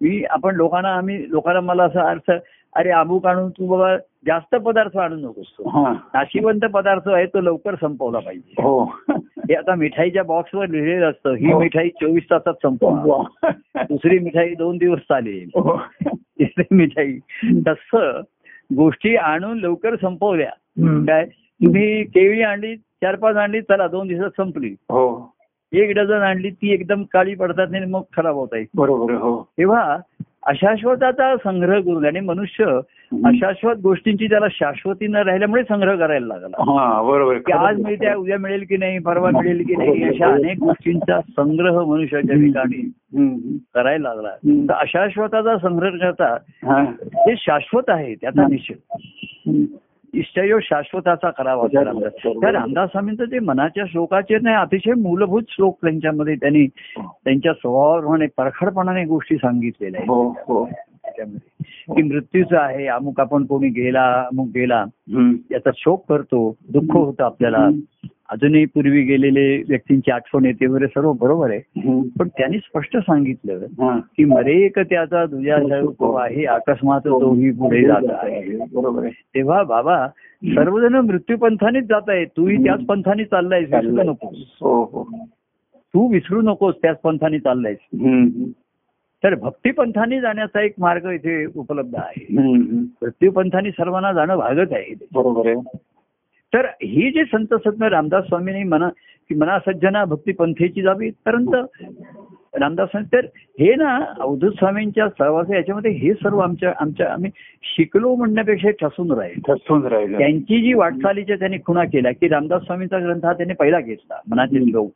मी 0.00 0.24
आपण 0.30 0.54
लोकांना 0.54 0.94
आम्ही 0.94 1.30
लोकांना 1.30 1.60
मला 1.60 1.84
असा 1.84 2.10
अर्थ 2.10 2.30
अरे 2.76 2.90
अमुक 2.90 3.26
आणून 3.26 3.50
तू 3.50 3.66
बाबा 3.66 3.96
जास्त 4.26 4.54
पदार्थ 4.54 4.96
आणू 4.96 5.16
नकोस 5.16 5.46
हा. 5.60 5.92
नाशिवंत 6.14 6.60
पदार्थ 6.60 7.08
आहे 7.08 7.26
तो 7.26 7.40
लवकर 7.40 7.74
संपवला 7.74 8.18
पाहिजे. 8.18 8.62
हो. 8.62 8.84
हे 9.10 9.54
आता 9.54 9.74
मिठाईच्या 9.74 10.22
बॉक्सवर 10.22 10.66
लिहिलेलं 10.68 11.10
असतं. 11.10 11.34
ही 11.34 11.52
हो. 11.52 11.58
मिठाई 11.58 11.88
चोवीस 11.88 12.22
तासात 12.30 12.54
संपवा. 12.54 13.52
दुसरी 13.82 14.18
मिठाई 14.18 14.54
दोन 14.54 14.76
दिवस 14.78 14.98
चालेल. 14.98 15.48
हो. 15.54 15.80
तिसरी 16.06 16.64
मिठाई. 16.70 17.18
तसं 17.68 18.20
गोष्टी 18.76 19.16
आणून 19.16 19.58
लवकर 19.58 19.96
संपवल्या. 19.96 20.50
काय? 21.06 21.24
तुम्ही 21.64 22.04
केळी 22.04 22.42
आणली 22.42 22.76
चार 22.76 23.16
पाच 23.16 23.36
आणली 23.36 23.60
चला 23.60 23.88
दोन 23.88 24.08
दिवसात 24.08 24.30
संपली. 24.36 24.68
हो. 24.68 25.34
एक 25.72 25.94
डझन 25.96 26.22
आणली 26.22 26.50
ती 26.50 26.72
एकदम 26.72 27.02
काळी 27.02 27.34
पडतात 27.34 27.66
आणि 27.74 27.86
मग 27.86 28.02
खराब 28.16 28.34
होत 28.34 28.48
आहे. 28.52 28.64
बरोबर 28.74 29.42
तेव्हा 29.58 29.98
अशाश्वताचा 30.46 31.36
संग्रह 31.36 31.80
करून 31.80 32.06
आणि 32.06 32.20
मनुष्य 32.20 32.64
अशाश्वत 33.24 33.76
गोष्टींची 33.82 34.26
त्याला 34.26 34.46
शाश्वती 34.50 35.06
न 35.06 35.16
राहिल्यामुळे 35.16 35.62
संग्रह 35.62 35.96
करायला 35.96 36.26
लागला. 36.26 36.62
हा 36.72 37.02
बरोबर 37.02 37.52
आज 37.52 37.80
मिळते 37.80 38.14
उद्या 38.14 38.38
मिळेल 38.38 38.64
की 38.68 38.76
नाही 38.76 38.98
परवा 38.98 39.30
मिळेल 39.30 39.64
की 39.66 39.76
नाही 39.76 40.04
अशा 40.04 40.26
अनेक 40.26 40.58
गोष्टींचा 40.58 41.20
संग्रह 41.20 41.84
मनुष्याच्या 41.84 42.36
ठिकाणी. 42.36 42.90
करायला 43.74 44.14
लागला. 44.14 44.28
तर 44.68 44.72
अशाश्वताचा 44.72 45.58
संग्रह 45.58 45.90
करता 45.90 46.36
हा. 46.64 46.84
जे 47.04 47.34
शाश्वत 47.38 47.82
आहे 47.88 48.14
त्याचा 48.14 48.46
निश्चय 48.50 48.74
निश्चय 50.14 50.52
शाश्वताचा 50.62 51.30
करावा 51.30 51.66
त्या 51.66 52.52
रामदास 52.52 52.90
स्वामींचं 52.90 53.24
जे 53.24 53.38
मनाच्या 53.38 53.84
श्लोकाचे 53.88 54.38
नाही 54.42 54.56
अतिशय 54.56 54.92
मूलभूत 54.92 55.42
श्लोक 55.48 55.78
त्यांच्यामध्ये 55.82 56.34
त्यांनी 56.34 56.66
त्यांच्या 57.24 57.52
स्वभावाप्रमाणे 57.52 58.26
परखडपणाने 58.36 59.04
गोष्टी 59.04 59.36
सांगितलेल्या 59.36 60.00
हो 60.06 60.22
आहेत. 60.22 60.44
हो 60.48 60.64
त्याच्यामध्ये 60.66 61.94
की 61.94 62.02
मृत्यूचं 62.02 62.58
आहे 62.58 62.86
अमुक 62.86 63.20
आपण 63.20 63.44
कोणी 63.44 63.68
गेला 63.68 64.24
अमुक 64.32 64.48
गेला. 64.54 64.84
याचा 65.50 65.70
शोक 65.76 66.08
करतो 66.08 66.56
दुःख 66.72 66.96
होतं 66.96 67.24
आपल्याला. 67.24 67.68
अजूनही 68.30 68.64
पूर्वी 68.64 69.02
गेलेले 69.02 69.62
व्यक्तींची 69.68 70.10
आठवण 70.10 70.44
येते 70.44 70.66
वगैरे 70.66 70.86
सर्व 70.86 71.12
बरोबर 71.12 71.50
आहे. 71.50 71.58
पण 72.18 72.28
त्यांनी 72.28 72.58
स्पष्ट 72.58 72.96
सांगितलं 72.96 73.52
हा. 73.54 73.98
की 74.16 74.24
मरेक 74.24 74.78
त्याचा 74.78 75.24
तुझ्या 75.24 75.58
स्वरूप 75.58 76.16
आहे 76.16 76.44
अकस्मात 76.44 77.00
तोही 77.00 77.50
पुढे 77.50 77.82
जात 77.84 78.10
आहे. 78.10 78.56
बरोबर 78.56 79.02
आहे. 79.02 79.10
तेव्हा 79.34 79.62
बाबा 79.62 80.08
सर्वजण 80.44 80.94
मृत्यूपंथानेच 80.94 81.84
जात 81.84 82.08
आहे 82.08 82.24
तूही 82.24 82.64
त्याच 82.64 82.80
पंथाने 82.84 83.24
चाललायस 83.24 83.68
विसरू 83.72 84.02
नकोस. 84.02 84.56
हो 84.60 84.82
हो. 84.82 85.08
तू 85.94 86.12
विसरू 86.12 86.42
नकोस 86.42 86.74
त्याच 86.82 87.00
पंथाने 87.00 87.38
चाललायस. 87.38 87.78
तर 89.24 89.34
भक्तिपंथाने 89.34 90.20
जाण्याचा 90.20 90.60
एक 90.60 90.72
मार्ग 90.78 91.10
इथे 91.10 91.46
उपलब्ध 91.46 91.96
आहे. 91.96 92.26
मृत्यूपंथाने 93.02 93.70
सर्वांना 93.70 94.12
जाणं 94.12 94.36
भागच 94.36 94.72
आहे 94.72 94.94
बरोबर 95.14 95.46
आहे. 95.46 95.56
तर 96.54 96.66
ही 96.82 97.10
जे 97.10 97.24
संत 97.24 97.54
सत्य 97.54 97.88
रामदास 97.88 98.24
स्वामींनी 98.24 98.62
मना 98.62 98.88
की 99.28 99.34
मना 99.34 99.58
सज्जना 99.58 100.04
भक्ती 100.04 100.32
पंथेची 100.32 100.82
जावी 100.82 101.10
परंतु 101.10 101.66
रामदास 102.60 102.88
स्वामी 102.88 103.06
तर 103.12 103.26
हे 103.60 103.74
ना 103.74 104.04
अवधूत 104.20 104.50
स्वामींच्या 104.50 105.08
सहवास 105.08 105.50
याच्यामध्ये 105.50 105.90
हे 105.90 106.12
सर्व 106.14 106.38
आमच्या 106.38 106.72
आमच्या 106.80 107.12
आम्ही 107.12 107.30
शिकलो 107.62 108.14
म्हणण्यापेक्षा 108.14 108.70
ठसून 108.70 109.12
राहील. 109.12 109.40
ठसून 109.48 109.86
राहिलं. 109.86 110.18
त्यांची 110.18 110.62
जी 110.62 110.74
वाटचालीच्या 110.74 111.36
त्यांनी 111.36 111.56
खुणा 111.66 111.84
केल्या 111.84 112.12
की 112.12 112.28
रामदास 112.28 112.62
स्वामींचा 112.62 112.98
ग्रंथ 112.98 113.24
हा 113.24 113.32
त्यांनी 113.32 113.54
पहिला 113.54 113.80
घेतला 113.80 114.20
मनाचे 114.30 114.70
श्लोक. 114.70 114.90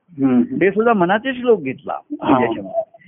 ते 0.61 0.71
सुद्धा 0.71 0.93
मनाचे 0.93 1.33
श्लोक 1.35 1.63
घेतला. 1.63 1.99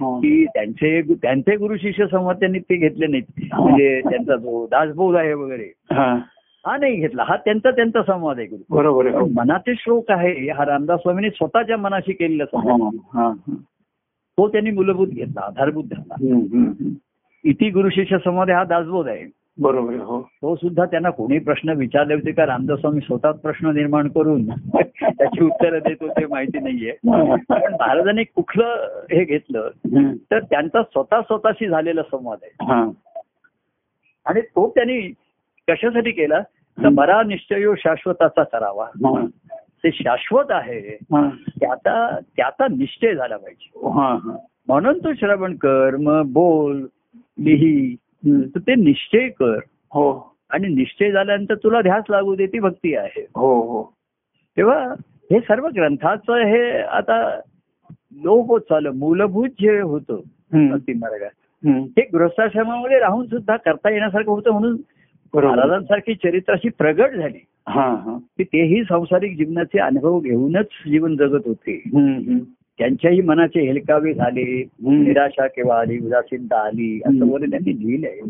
की 0.00 0.44
त्यांचे 0.44 1.02
त्यांचे 1.02 1.56
गुरु 1.56 1.76
शिष्य 1.76 2.06
संवाद 2.06 2.36
त्यांनी 2.40 2.58
ते 2.58 2.76
घेतले 2.76 3.06
नाहीत. 3.06 3.54
म्हणजे 3.54 4.00
त्यांचा 4.00 4.36
जो 4.36 4.66
दासबोध 4.66 5.16
आहे 5.16 5.34
वगैरे. 5.34 5.72
हा. 6.66 6.76
नाही 6.76 6.96
घेतला 6.96 7.24
हा 7.24 7.36
त्यांचा 7.36 7.70
त्यांचा 7.70 8.02
संवाद 8.02 8.38
आहे 8.38 8.46
गुरु 8.46 8.76
बरोबर 8.76 9.08
मनाचे 9.34 9.74
श्लोक 9.74 10.10
आहे 10.10 10.50
हा 10.50 10.64
रामदास 10.64 11.00
स्वामींनी 11.00 11.30
स्वतःच्या 11.30 11.76
मनाशी 11.76 12.12
केलेला 12.12 12.44
संवाद. 12.46 13.36
तो 14.38 14.48
त्यांनी 14.48 14.70
मूलभूत 14.70 15.08
घेतला 15.08 15.40
आधारभूत 15.40 15.84
धरला 15.84 16.14
हम्म. 16.14 16.92
इति 17.44 17.70
गुरु 17.70 17.88
शिष्य 17.90 18.18
संवाद 18.18 18.50
हा 18.50 18.62
दासबोध 18.64 19.08
आहे 19.08 19.24
बरोबर 19.58 19.94
हो 19.94 20.20
तो 20.42 20.54
सुद्धा 20.56 20.84
त्यांना 20.84 21.10
कोणी 21.10 21.38
प्रश्न 21.38 21.72
विचारले 21.76 22.14
होते 22.14 22.32
का 22.32 22.46
रामदास 22.46 22.78
स्वामी 22.80 23.00
स्वतःच 23.00 23.38
प्रश्न 23.40 23.70
निर्माण 23.74 24.08
करून 24.08 24.44
त्याची 24.48 25.44
उत्तरं 25.44 25.78
देत 25.78 26.02
होते 26.02 26.24
माहिती 26.26 26.58
नाहीये 26.58 26.92
पण 27.02 27.72
महाराजांनी 27.72 28.24
कुठलं 28.24 29.04
हे 29.10 29.24
घेतलं. 29.24 29.68
तर 30.30 30.38
त्यांचा 30.40 30.82
स्वतः 30.82 31.20
स्वतःशी 31.20 31.68
झालेला 31.68 32.02
संवाद 32.02 32.38
आहे. 32.42 32.74
आणि 34.26 34.40
तो 34.40 34.68
त्यांनी 34.68 35.00
कशासाठी 35.68 36.10
केला 36.10 36.40
तर 36.82 36.88
बरा 36.88 37.22
निश्चयो 37.22 37.74
शाश्वताचा 37.74 38.42
करावा 38.42 38.84
हा. 38.84 39.26
ते 39.84 39.90
शाश्वत 39.92 40.44
आहे. 40.50 40.96
त्याचा 41.60 42.18
त्याचा 42.36 42.66
निश्चय 42.70 43.14
झाला 43.14 43.36
पाहिजे. 43.36 43.70
म्हणून 44.68 44.98
तू 44.98 45.12
श्रवण 45.14 45.54
कर 45.56 45.96
मग 45.96 46.22
बोल 46.32 46.86
लिही. 47.38 47.96
तर 48.26 48.58
ते 48.58 48.74
निश्चय 48.74 49.28
कर 49.28 49.58
हो 49.92 50.36
आणि 50.50 50.68
निश्चय 50.68 51.10
झाल्यानंतर 51.10 51.54
तुला 51.54 51.80
ध्यास 51.80 52.04
लागू 52.10 52.34
दे 52.34 52.46
ती 52.46 52.58
भक्ती 52.58 52.94
आहे 52.96 53.26
हो 53.36 53.60
हो 53.60 53.82
तेव्हा 54.56 54.94
हे 55.30 55.40
सर्व 55.40 55.68
ग्रंथाचं 55.68 56.34
हे 56.34 56.80
आता 56.80 57.40
लोप 58.22 58.48
होत 58.48 58.60
चाललं 58.60 58.90
मूलभूत 58.90 59.48
जे 59.48 59.80
होतं. 59.80 60.20
भक्ती 60.70 60.92
मार्गात. 60.92 61.30
हे 61.68 62.08
गृहस्थाश्रमामध्ये 62.12 62.98
राहून 62.98 63.26
सुद्धा 63.26 63.56
करता 63.56 63.90
येण्यासारखं 63.90 64.30
होतं 64.30 64.50
म्हणून 64.50 64.76
महाराजांसारखी 65.44 66.14
चरित्र 66.14 66.52
अशी 66.52 66.68
प्रगट 66.68 67.10
झाली. 67.10 67.38
की 68.38 68.44
तेही 68.44 68.82
सांसारिक 68.82 69.36
जीवनाचे 69.36 69.78
अनुभव 69.78 70.20
घेऊनच 70.20 70.66
जीवन 70.86 71.16
जगत 71.16 71.40
होते. 71.46 71.82
त्यांच्याही 72.78 73.20
मनाचे 73.20 73.60
हेलकावे 73.60 74.14
झाले. 74.14 74.64
निराशा 74.80 75.46
केव्हा 75.46 75.80
आली 75.80 75.98
उदासीनता 76.06 76.66
आली 76.66 77.00
असं. 77.06 77.24
वगैरे 77.24 77.50
त्यांनी 77.50 77.86
लिहिलंय. 77.86 78.20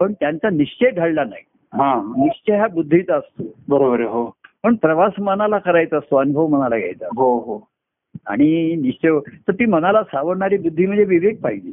पण 0.00 0.12
त्यांचा 0.12 0.50
निश्चय 0.50 0.90
ढळला 0.90 1.24
नाही. 1.24 1.42
हा. 1.72 2.14
निश्चय 2.18 2.56
हा 2.56 2.66
बुद्धीचा 2.66 3.16
असतो. 3.16 3.42
बरोबर 3.68 4.00
हो. 4.00 4.34
पण 4.62 4.74
प्रवास 4.74 5.12
मनाला 5.20 5.58
करायचा 5.58 5.96
असतो 5.96 6.16
अनुभव 6.16 6.46
मनाला 6.46 6.78
घ्यायचा. 6.78 7.06
हो 7.06 7.38
हो. 7.38 7.68
आणि 8.26 8.76
निश्चय 8.76 9.10
तर 9.48 9.52
ती 9.52 9.66
मनाला 9.66 10.02
सावरणारी 10.02 10.56
बुद्धी 10.56 10.86
म्हणजे 10.86 11.04
विवेक 11.04 11.42
पाहिजे. 11.42 11.72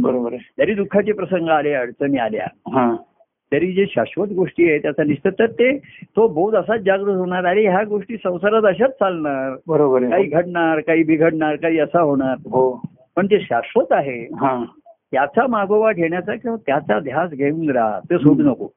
बरोबर 0.00 0.36
जरी 0.58 0.74
दुःखाचे 0.74 1.12
प्रसंग 1.12 1.48
आले 1.48 1.72
अडचणी 1.72 2.18
आल्या 2.18 2.96
तरी 3.52 3.72
जे 3.72 3.84
शाश्वत 3.90 4.28
गोष्टी 4.28 4.68
आहेत 4.68 4.80
त्याचा 4.82 5.04
निश्चित 5.04 5.32
तर 5.38 5.46
ते 5.46 5.76
तो 6.16 6.28
बोध 6.28 6.54
असाच 6.54 6.80
जागृत 6.80 7.14
होणार 7.14 7.44
आणि 7.44 7.66
ह्या 7.66 7.82
गोष्टी 7.84 8.16
संसारात 8.16 8.62
अशाच 8.64 8.90
चालणार. 8.90 9.56
बरोबर 9.68 10.00
काही 10.00 10.12
आहे 10.12 10.24
घडणार 10.24 10.80
काही 10.80 11.02
बिघडणार 11.02 11.56
काही 11.56 11.78
असा 11.78 12.00
होणार. 12.00 12.36
हो. 12.46 12.82
पण 13.16 13.26
जे 13.26 13.40
शाश्वत 13.40 13.86
आहे 13.90 14.22
हा. 14.40 14.64
त्याचा 15.12 15.46
मागोवा 15.46 15.92
घेण्याचा 15.92 16.34
किंवा 16.34 16.56
त्याचा 16.66 16.98
ध्यास 16.98 17.30
घेऊन 17.30 17.70
राहा 17.70 17.98
ते 18.10 18.18
सोडू 18.18 18.42
नको. 18.42 18.68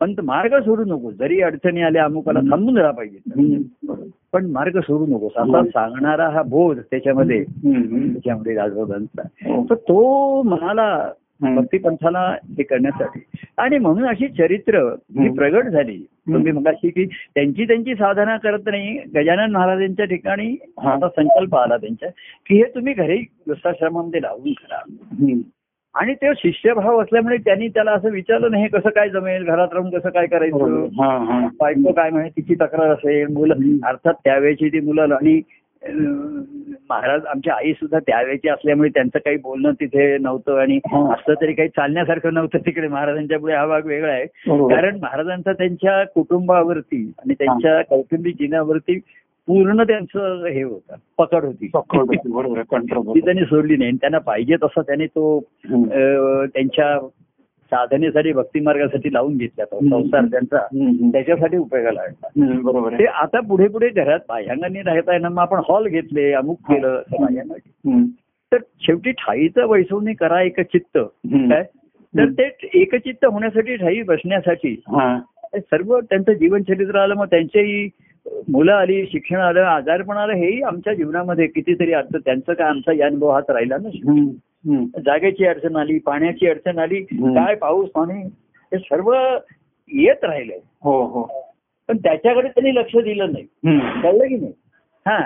पण 0.00 0.14
मार्ग 0.24 0.54
सोडू 0.60 0.84
नको. 0.84 1.10
जरी 1.10 1.40
अडचणी 1.40 1.82
आल्या 1.82 2.04
अमुकाला 2.04 2.40
थांबून 2.40 2.78
राहा 2.78 2.92
पाहिजे. 2.92 3.56
पण 4.32 4.46
मार्ग 4.46 4.78
सोडू 4.80 5.06
नकोस 5.06 5.32
असा 5.36 5.62
सांगणारा 5.64 6.28
हा 6.28 6.42
बोध 6.42 6.78
त्याच्यामध्ये. 6.78 7.44
त्याच्यामध्ये 7.44 8.54
राजभोगांचा 8.54 9.22
हो. 9.44 9.64
तर 9.70 9.74
तो 9.74 10.42
मनाला. 10.42 11.10
भक्तिपंथाला 11.42 12.20
हे 12.48 12.62
करण्यासाठी 12.62 13.20
आणि 13.58 13.78
म्हणून 13.78 14.06
अशी 14.08 14.28
चरित्र 14.28 14.78
ही. 15.18 15.28
प्रगट 15.36 15.68
झाली 15.68 15.96
तुम्ही 16.26 16.52
मग 16.52 16.66
अशी 16.68 16.90
की 16.90 17.04
त्यांची 17.34 17.64
त्यांची 17.64 17.94
साधना 17.94 18.36
करत 18.36 18.68
नाही 18.68 18.96
गजानन 19.14 19.52
महाराजांच्या 19.52 20.04
ठिकाणी 20.06 20.50
हा. 20.80 20.92
आता 20.92 21.08
संकल्प 21.08 21.56
आला 21.56 21.76
त्यांच्या 21.76 22.08
की 22.46 22.56
हे 22.56 22.74
तुम्ही 22.74 22.92
घरी 22.94 23.24
वृत्ताश्रमामध्ये 23.46 24.22
लावून 24.22 24.52
करा. 24.52 24.82
आणि 25.94 26.14
ते 26.14 26.32
शिष्यभाव 26.36 27.00
असल्यामुळे 27.02 27.36
त्यांनी 27.36 27.68
त्याला 27.68 27.92
असं 27.92 28.10
विचारलं 28.10 28.50
नाही 28.50 28.62
हे 28.62 28.68
कसं 28.68 28.90
काय 28.90 29.08
जमेल 29.08 29.44
घरात 29.44 29.68
राहून 29.72 29.90
कसं 29.90 30.08
काय 30.08 30.26
करायचं 30.26 30.86
बायको 31.60 31.92
काय 31.92 32.10
म्हणे 32.10 32.28
तिची 32.28 32.54
तक्रार 32.54 32.92
असेल 32.92 33.32
मुलं. 33.32 33.54
अर्थात 33.86 34.14
त्यावेळेची 34.24 34.68
ती 34.68 34.80
मुलं 34.80 35.14
आणि 35.14 35.40
महाराज 35.82 37.24
आमच्या 37.26 37.54
आई 37.54 37.72
सुद्धा 37.72 37.98
त्यावेळेची 37.98 38.48
असल्यामुळे 38.48 38.88
त्यांचं 38.94 39.18
काही 39.18 39.36
बोलणं 39.42 39.72
तिथे 39.80 40.16
नव्हतं 40.18 40.58
आणि. 40.60 40.78
असलं 41.12 41.34
तरी 41.40 41.52
काही 41.52 41.68
चालण्यासारखं 41.68 42.34
नव्हतं 42.34 42.58
तिकडे. 42.66 42.88
महाराजांच्या 42.88 43.38
पुढे 43.38 43.54
हा 43.54 43.66
भाग 43.66 43.86
वेगळा 43.86 44.12
आहे. 44.12 44.24
कारण 44.68 44.98
महाराजांचा 45.02 45.52
त्यांच्या 45.52 46.02
कुटुंबावरती 46.14 47.02
आणि 47.18 47.34
त्यांच्या 47.34 47.80
कौटुंबिक 47.90 48.36
जीवनावरती 48.38 48.98
पूर्ण 49.48 49.82
त्यांचं 49.82 50.44
हे 50.46 50.62
होतं 50.62 50.94
पकड 51.18 51.44
होती. 51.44 51.66
ती 53.14 53.20
त्यांनी 53.20 53.44
सोडली 53.44 53.76
नाही. 53.76 53.92
त्यांना 53.92 54.18
पाहिजे 54.26 54.56
तसा 54.62 54.82
त्याने 54.82 55.06
तो 55.06 55.38
त्यांच्या 55.68 56.96
साधनेसाठी 57.70 58.32
भक्ती 58.32 58.60
मार्गासाठी 58.60 59.12
लावून 59.12 59.36
घेतला 59.36 59.64
तो 59.64 59.78
हम्म. 59.78 60.00
संसार 60.00 60.24
त्यांचा. 60.24 60.66
त्याच्यासाठी 61.12 61.56
उपयोगाला 61.56 62.00
आणला. 62.00 62.28
ते 62.98 63.04
आता 63.06 63.40
पुढे 63.40 63.68
पुढे 63.68 63.88
घरात 63.88 64.20
बाह्यांगाने 64.28 64.82
राहता 64.82 65.12
येणार 65.12 65.30
मग 65.30 65.38
आपण 65.38 65.60
हॉल 65.68 65.88
घेतले 65.88 66.32
अमुक 66.32 66.58
केलं 66.72 67.02
बाह्यांगाने. 67.12 68.02
तर 68.52 68.58
शेवटी 68.80 69.10
ठाईचं 69.12 69.66
वैसवणी 69.66 70.14
करा 70.14 70.42
एक 70.42 70.60
चित्त. 70.60 70.98
काय? 71.50 71.62
तर 72.14 72.28
ते 72.30 72.68
एकचित्त 72.80 73.24
होण्यासाठी 73.24 73.76
ठाई 73.76 74.02
बसण्यासाठी 74.02 74.74
सर्व 75.54 76.00
त्यांचं 76.00 76.32
जीवनचरित्र 76.32 76.98
आलं 76.98 77.14
मग 77.14 77.26
त्यांच्याही 77.26 77.88
मुलं 78.48 78.72
आली 78.72 79.06
शिक्षण 79.06 79.36
आलं 79.36 79.60
आजारपण 79.60 80.16
आलं 80.16 80.32
हेही 80.32 80.62
आमच्या 80.62 80.94
जीवनामध्ये 80.94 81.46
कितीतरी 81.46 81.92
अर्थ 81.92 82.16
त्यांचं 82.16 82.52
काय 82.52 82.68
आमचा 82.68 82.92
या 82.92 83.06
अनुभव 83.06 83.30
हात 83.30 83.50
राहिला 83.50 83.76
ना. 83.76 83.88
जागेची 84.64 85.44
अडचण 85.46 85.76
आली 85.76 85.98
पाण्याची 85.98 86.46
अडचण 86.46 86.78
आली. 86.78 87.00
काय 87.02 87.54
पाऊस 87.54 87.88
पाणी 87.90 88.22
हे 88.72 88.78
सर्व 88.78 89.12
येत 89.90 90.24
राहिलंय 90.24 90.58
हो 90.82 91.00
हो 91.04 91.22
पण 91.88 91.96
त्याच्याकडे 91.96 92.48
त्यांनी 92.48 92.74
लक्ष 92.74 92.96
दिलं 92.96 93.32
नाही. 93.32 93.44
कळलं 94.02 94.26
की 94.26 94.36
नाही 94.36 94.52
हा 95.06 95.18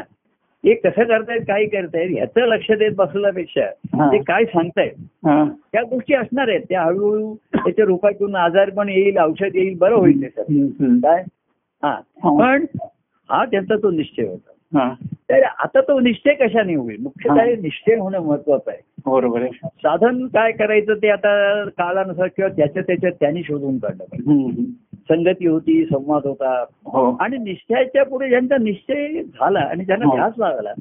हे 0.65 0.75
कसं 0.75 1.05
करतायत 1.05 1.41
काय 1.49 1.65
करतायत 1.67 2.11
ह्याचं 2.11 2.47
लक्ष 2.47 2.71
देत 2.71 2.93
बसल्यापेक्षा. 2.97 3.67
ते 4.13 4.19
काय 4.19 4.45
सांगतायत 4.45 4.93
हा. 5.27 5.45
त्या 5.73 5.83
गोष्टी 5.83 6.15
असणार 6.15 6.49
आहेत 6.49 6.61
त्या 6.69 6.83
हळूहळू 6.83 7.35
त्याच्या 7.55 7.85
रूपातून 7.85 8.37
आजार 8.37 8.71
पण 8.71 8.89
येईल 8.89 9.19
औषध 9.19 9.57
येईल 9.57 9.77
बरं 9.79 9.95
होईल 9.95 10.23
ते. 10.23 10.97
काय 11.01 11.23
हा 11.83 11.91
हा. 11.91 12.39
पण 12.39 12.65
हा 13.29 13.45
त्यांचा 13.45 13.77
तो 13.77 13.91
निश्चय 13.91 14.27
होता 14.27 14.79
हा. 14.79 14.93
तर 15.31 15.43
आता 15.45 15.81
तो 15.81 15.99
निश्चय 16.01 16.35
कशाने 16.37 16.75
होईल 16.75 17.01
मुख्य. 17.01 17.29
काय 17.29 17.55
निश्चय 17.57 17.97
होणं 17.97 18.19
महत्वाचं 18.19 18.71
आहे 18.71 18.81
बरोबर 19.07 19.43
आहे 19.43 19.69
साधन 19.79 20.27
काय 20.27 20.53
करायचं 20.53 20.95
ते 20.95 21.09
आता 21.09 21.65
काळानुसार 21.69 22.27
किंवा 22.27 22.49
त्याच्या 22.49 22.83
त्याच्यात 22.83 23.13
त्यांनी 23.21 23.43
शोधून 23.43 23.79
काढलं 23.79 24.05
पाहिजे. 24.05 24.65
संगती 25.09 25.47
होती 25.47 25.85
संवाद 25.85 26.27
होता 26.27 26.53
हो 26.87 27.11
आणि 27.21 27.39
निश्चयाच्या 27.39 28.05
पुढे 28.05 28.29
ज्यांचा 28.29 28.57
निश्चय 28.57 29.23
झाला 29.23 29.61
आणि 29.61 29.85
ज्यांना 29.85 30.07
हो. 30.07 30.15
ध्यास 30.17 30.33
लागला. 30.39 30.73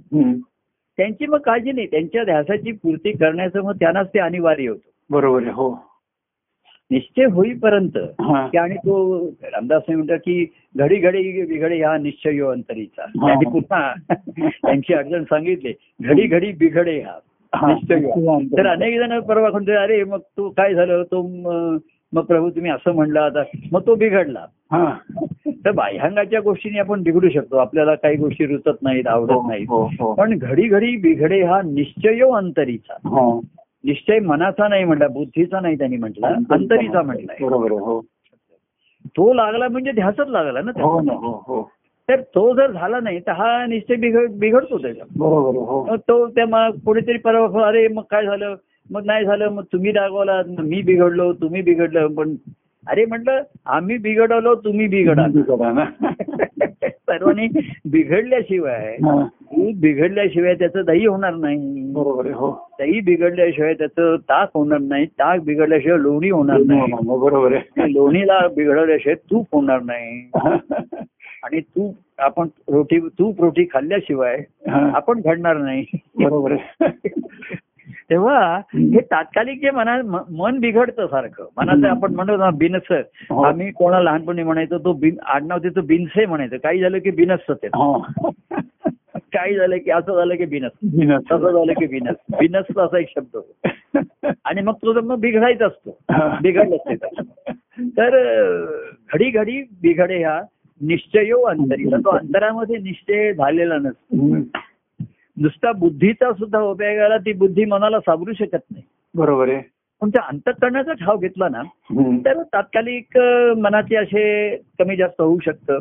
त्यांची 0.98 1.25
मग 1.25 1.39
काळजी 1.39 1.72
नाही 1.72 1.88
त्यांच्या 1.88 2.24
ध्यासाची 2.24 2.72
पूर्ती 2.74 3.12
करण्याचं 3.12 3.63
मग 3.63 3.75
त्यांनाच 3.80 4.08
ते 4.13 4.20
अनिवार्य 4.20 4.68
होतं 4.70 4.89
बरोबर 5.10 5.48
हो 5.50 5.74
निश्चय 6.92 7.25
होईपर्यंत. 7.25 7.98
की 8.51 8.58
आणि 8.58 8.75
तो 8.75 8.96
रामदास 9.44 9.84
म्हणतात 9.89 10.18
की 10.18 10.46
घडी 10.75 10.96
घडी 10.98 11.46
बिघडे 11.46 11.82
हा 11.84 11.98
निश्चय 11.98 12.42
अंतरीचा. 12.42 13.06
त्यांनी 13.06 13.50
पुन्हा 13.51 13.94
त्यांची 14.39 14.94
अडचण 14.94 15.24
सांगितले 15.24 15.74
घडी 16.01 16.27
घडी 16.27 16.51
बिघडे 16.51 17.00
हा. 17.01 17.18
तर 18.58 18.68
अनेक 18.68 19.00
जण 19.00 19.20
परवा 19.20 19.50
म्हणतो 19.50 19.72
अरे 19.72 20.04
मग 20.04 20.20
तो 20.20 20.50
काय 20.50 20.74
झालं? 20.74 21.04
तो 21.04 21.22
मग 22.14 22.22
प्रभू 22.22 22.50
तुम्ही 22.50 22.72
असं 22.72 22.92
म्हणला 22.92 23.22
आता. 23.22 23.44
मग 23.72 23.82
तो 23.88 23.96
बिघडला. 23.96 24.46
हा. 24.72 24.94
तर 25.48 25.72
बाह्यांगाच्या 25.72 26.40
गोष्टीने 26.40 26.80
आपण 26.80 27.04
बिघडू 27.04 27.30
शकतो. 27.30 27.58
आपल्याला 27.58 27.96
काही 27.96 28.16
गोष्टी 28.16 28.46
रुचत 28.46 28.78
नाहीत 28.82 29.08
आवडत 29.08 29.48
नाहीत. 29.48 29.66
हो 29.70 29.86
हो. 29.86 30.14
पण 30.14 30.38
घडी 30.38 30.68
घडी 30.68 30.96
बिघडे 30.96 31.44
हा 31.44 31.62
निश्चयो 31.62 32.32
अंतरीचा. 32.32 32.94
हो. 32.94 33.42
निश्चय 33.84 34.20
मनाचा 34.20 34.68
नाही 34.68 34.84
म्हटला 34.84 35.08
बुद्धीचा 35.08 35.60
नाही 35.60 35.78
त्यांनी 35.78 35.98
म्हटला 35.98 36.28
अंतरीचा 36.28 37.02
म्हटलाय 37.02 37.38
हो. 37.44 38.02
तो 39.08 39.34
लागला 39.34 39.68
म्हणजे 39.68 39.92
ध्यासच 39.92 40.28
लागला 40.28 40.62
ना 40.62 40.72
हो 40.82 41.00
हो 41.00 41.44
हो. 41.48 41.70
तर 42.10 42.22
तो 42.36 42.54
जर 42.56 42.72
झाला 42.72 43.00
नाही 43.00 43.20
तर 43.20 43.32
हा 43.32 43.66
निश्चय 43.66 43.96
बिघड 43.96 44.32
बिघडतो 44.32 44.78
त्याचा 44.78 45.04
हो. 45.20 45.96
तो 45.98 46.26
त्या 46.28 46.46
मग 46.46 46.78
कोणीतरी 46.86 47.18
परवा 47.18 47.68
अरे 47.68 47.88
मग 47.88 48.04
काय 48.12 48.26
झालं? 48.26 48.56
मग 48.90 49.06
नाही 49.06 49.26
झालं 49.26 49.50
मग 49.50 49.64
तुम्ही 49.74 49.92
रागवला 49.92 50.42
मी 50.60 50.82
बिघडलो 50.82 51.32
तुम्ही 51.34 51.62
बिघडलं 51.62 52.08
पण 52.08 52.36
अरे 52.88 53.06
म्हटलं 53.06 53.42
आम्ही 53.66 53.98
बिघडवलो 53.98 54.56
तुम्ही 54.56 54.88
बिघडा. 54.88 55.26
सर्वांनी 57.10 57.48
बिघडल्याशिवाय 57.86 58.96
बिघडल्याशिवाय 59.82 60.54
त्याचं 60.56 60.86
दही 60.86 61.06
होणार 61.06 61.34
नाही. 61.34 61.92
बरोबर 61.94 62.30
हो. 62.32 62.52
दही 62.80 63.00
बिघडल्याशिवाय 63.00 63.74
त्याचं 63.74 64.16
ताक 64.30 64.50
होणार 64.56 64.80
नाही 64.80 65.06
ताक 65.06 65.42
बिघडल्याशिवाय 65.42 66.00
लोणी 66.00 66.30
होणार 66.30 66.60
नाही. 66.66 66.94
बरोबर 67.08 67.58
लोणीला 67.88 68.48
बिघडवल्याशिवाय 68.48 69.16
तूप 69.32 69.46
होणार 69.54 69.82
नाही. 69.82 70.30
आणि 71.44 71.60
तूप 71.60 71.96
आपण 72.18 72.48
रोटी 72.68 73.00
तूप 73.00 73.42
रोटी 73.42 73.66
खाल्ल्याशिवाय 73.66 74.38
आपण 74.70 75.22
घडणार 75.26 75.58
नाही 75.58 75.86
बरोबर 76.16 76.56
तेव्हा 78.10 78.58
हे 78.74 79.00
तात्कालिक 79.02 79.62
जे 79.62 79.72
मना 79.72 80.24
मन 80.30 80.60
बिघडतं 80.60 81.08
सारखं 81.08 81.48
मनाचं 81.58 81.88
आपण 81.88 82.16
म्हणतो 82.16 82.38
ना 82.38 82.50
बिनस 82.50 82.92
हो. 82.92 83.42
आम्ही 83.44 83.72
कोणा 83.72 84.00
लहानपणी 84.00 84.44
म्हणायचो 84.44 84.78
तो 84.78 84.94
बिन 84.94 85.16
आडनाव 85.26 85.58
त्याचं 85.58 85.86
बिनसे 85.86 86.26
म्हणायचं 86.26 86.58
काही 86.58 86.80
झालं 86.80 86.98
की 86.98 87.12
बिनस 87.12 87.52
ते 87.52 87.68
हा. 87.68 87.98
काही 89.34 89.56
झालं 89.56 89.78
की 89.78 89.92
असं 89.92 90.16
झालं 90.16 90.36
की 90.36 90.46
बिनस 90.46 90.72
बिनस. 90.84 91.22
तसं 91.32 91.52
झालं 91.52 91.74
की 91.74 91.86
बिनस 91.86 92.16
बिनस 92.40 92.78
असा 92.78 93.00
एक 93.00 93.08
शब्द 93.10 93.36
होतो. 93.36 93.70
आणि 94.46 94.62
मग 94.62 94.74
तो 94.74 95.02
मग 95.02 95.20
बिघडायचा 95.20 95.66
असतो. 95.66 95.98
बिघडलंच 96.42 96.80
ते 96.80 96.96
त्याच्यात. 96.96 97.54
तर 97.82 98.18
घडी 99.14 99.30
घडी 99.30 99.62
बिघडे 99.82 100.18
ह्या 100.18 100.42
निश्चयो 100.88 101.42
अंतरी. 101.42 101.92
तर 101.92 101.98
तो 101.98 102.10
अंतरामध्ये 102.10 102.78
निश्चय 102.78 103.34
झालेला 103.34 103.78
नसतो. 103.78 104.36
नुसता 105.38 105.72
बुद्धीचा 105.72 106.34
सुद्धा 106.34 106.60
उपयोगाला 106.60 107.18
ती 107.18 107.34
बुद्धी 107.34 107.66
मनाला 107.66 108.00
सावरू 108.00 108.34
शकत 108.34 108.63
नाही. 108.72 108.84
बरोबर 109.16 109.50
आहे. 109.50 109.62
पण 110.02 110.10
त्या 110.10 110.22
अंतकरणाचा 110.28 110.94
ठाव 110.94 111.18
घेतला 111.18 111.50
ना. 111.50 111.62
तर 112.25 112.44
तात्कालिक 112.44 113.18
मनाचे 113.58 113.96
असे 113.96 114.56
कमी 114.80 114.96
जास्त 114.96 115.22
होऊ 115.22 115.40
शकतं. 115.40 115.80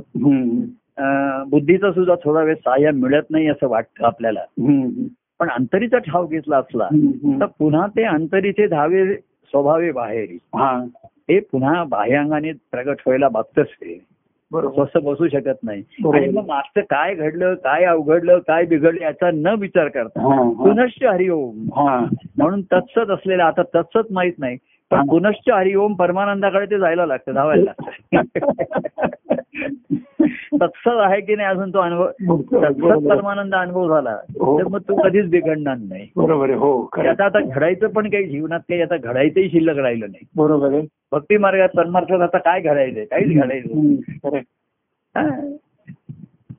बुद्धीचं 1.50 1.92
सुद्धा 1.92 2.14
थोडा 2.24 2.42
वेळ 2.42 2.54
सहाय्य 2.54 2.90
मिळत 2.90 3.22
नाही 3.30 3.46
असं 3.48 3.68
वाटतं 3.68 4.04
आपल्याला. 4.06 4.40
पण 5.38 5.48
अंतरीचा 5.48 5.98
ठाव 5.98 6.26
घेतला 6.26 6.56
असला. 6.56 6.88
तर 7.40 7.46
पुन्हा 7.58 7.86
ते 7.86 8.02
अंतरीचे 8.02 8.66
धावे 8.66 9.14
स्वभावे 9.16 9.92
बाहेर 9.92 10.28
हा. 10.32 10.84
हे 11.30 11.40
पुन्हा 11.40 11.84
बाह्यांगाने 11.84 12.52
प्रगट 12.52 12.96
व्हायला 13.06 13.28
बघतच 13.28 13.66
स्वस्त 14.60 14.98
बसू 14.98 15.28
शकत 15.28 15.58
नाही. 15.62 15.82
आणि 16.14 16.28
मग 16.28 16.46
मागचं 16.46 16.80
काय 16.80 17.14
घडलं 17.14 17.54
काय 17.54 17.84
अवघडलं 17.84 18.38
काय 18.38 18.64
बिघडलं 18.64 19.02
याचा 19.02 19.30
न 19.30 19.46
विचार 19.58 19.88
करता. 19.88 20.52
पुनश्च 20.52 21.04
हरिओम. 21.04 21.64
हा. 21.76 22.06
म्हणून 22.38 22.62
तत्सत 22.62 23.10
असलेलं 23.10 23.42
आता 23.42 23.62
तत्सत 23.62 24.12
माहीत 24.12 24.32
नाही. 24.38 24.56
पुनश्च 25.00 25.50
हरिओम 25.50 25.94
परमानंदाकडे 25.94 26.66
ते 26.66 26.78
जायला 26.78 27.06
लागतं 27.06 27.34
धावायला 27.34 27.62
लागतं. 27.62 28.12
तत्सत 30.60 30.88
आहे 30.88 31.20
की 31.20 31.36
नाही 31.36 31.48
अजून 31.48 31.70
तो 31.70 31.78
अनुभव? 31.78 32.06
तत्सत 32.40 33.08
परमानंद 33.08 33.54
अनुभव 33.54 33.88
झाला 33.88 34.10
हो. 34.10 34.58
तर 34.58 34.64
मग 34.64 34.78
तो 34.78 35.02
कधीच 35.02 35.26
बिघडणार 35.26 35.76
नाही. 35.76 36.08
बरोबर 36.16 36.50
हो 36.50 36.90
आता 36.98 37.24
आता 37.24 37.40
घडायचं 37.40 37.88
पण 37.88 38.10
काही 38.10 38.24
जीवनात 38.24 38.60
काही 38.60 38.82
आता 38.82 38.96
घडायचंही 38.96 39.50
शिल्लक 39.50 39.76
राहिलं 39.76 40.06
नाही. 40.06 40.26
बरोबर 40.36 40.72
आहे. 40.72 40.82
भक्ती 41.12 41.36
मार्गात 41.36 41.68
सन्मार्गात 41.68 42.20
आता 42.20 42.38
काय 42.38 42.60
घडायचंय? 42.60 43.04
काहीच 43.04 43.36
घडायचं. 43.36 43.94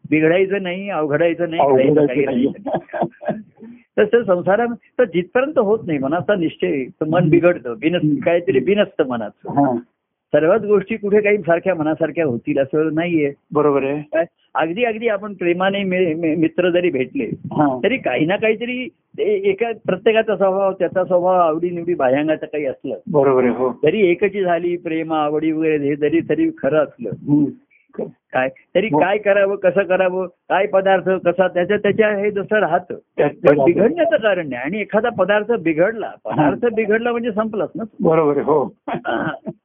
बिघडायचं 0.09 0.63
नाही 0.63 0.89
अवघडायचं 0.89 1.49
नाही. 1.49 2.47
तसं 3.99 4.23
संसारात 4.23 4.67
तर 4.99 5.03
जिथपर्यंत 5.03 5.59
होत 5.59 5.79
नाही 5.87 5.99
मनाचा 5.99 6.35
निश्चय 6.35 6.83
तर 6.83 7.05
मन 7.05 7.29
बिघडतं. 7.29 7.73
बिनस 7.79 8.01
काहीतरी 8.25 8.59
बिनसतं 8.59 9.07
मनाचं. 9.07 9.49
हा. 9.49 9.77
सर्वच 10.35 10.65
गोष्टी 10.65 10.95
कुठे 10.95 11.21
काही 11.21 11.37
सारख्या 11.37 11.75
मनासारख्या 11.75 12.25
होतील 12.25 12.59
असं 12.59 12.93
नाहीये. 12.93 13.33
बरोबर 13.53 13.83
आहे. 13.83 14.23
अगदी 14.55 14.83
अगदी 14.83 15.07
आपण 15.07 15.33
प्रेमाने 15.33 15.83
मित्र 16.35 16.69
जरी 16.69 16.89
भेटले 16.89 17.23
हा. 17.25 17.79
तरी 17.83 17.97
काही 17.97 18.25
ना 18.25 18.35
काहीतरी 18.35 18.89
एका 19.19 19.71
प्रत्येकाचा 19.85 20.35
स्वभाव 20.35 20.71
त्याचा 20.71 21.03
स्वभाव 21.05 21.39
आवडी 21.39 21.69
निवडी 21.69 21.93
बाह्यांगाचं 21.93 22.45
काही 22.45 22.65
असलं. 22.65 22.99
बरोबर 23.11 23.43
आहे 23.43 23.53
हो. 23.53 23.79
तरी 23.83 24.07
एकची 24.07 24.43
झाली 24.43 24.77
प्रेम 24.77 25.13
आवडी 25.13 25.51
वगैरे 25.51 25.77
हे 25.77 25.95
जरी 25.95 26.19
तरी 26.29 26.49
खरं 26.57 26.83
असलं. 26.83 27.09
काय? 27.99 28.49
तरी. 28.75 28.87
काय 28.89 29.17
करावं 29.17 29.55
कसं 29.55 29.83
करावं 29.83 30.25
काय 30.49 30.65
पदार्थ 30.67 31.09
कसा 31.25 31.47
त्याच्या 31.47 31.77
त्याच्या 31.77 32.09
हे 32.17 32.31
जसं 32.31 32.59
राहतं. 32.59 32.95
पण 33.47 33.63
बिघडण्याचं 33.63 34.15
कारण 34.15 34.49
नाही. 34.49 34.61
आणि 34.61 34.79
एखादा 34.81 35.09
पदार्थ 35.09 35.51
बिघडला 35.63 36.11
पदार्थ 36.25 36.65
बिघडला 36.75 37.11
म्हणजे 37.11 37.31
संपलाच 37.31 37.69
ना. 37.75 37.83
बरोबर 38.01 38.37
हो. 38.41 38.63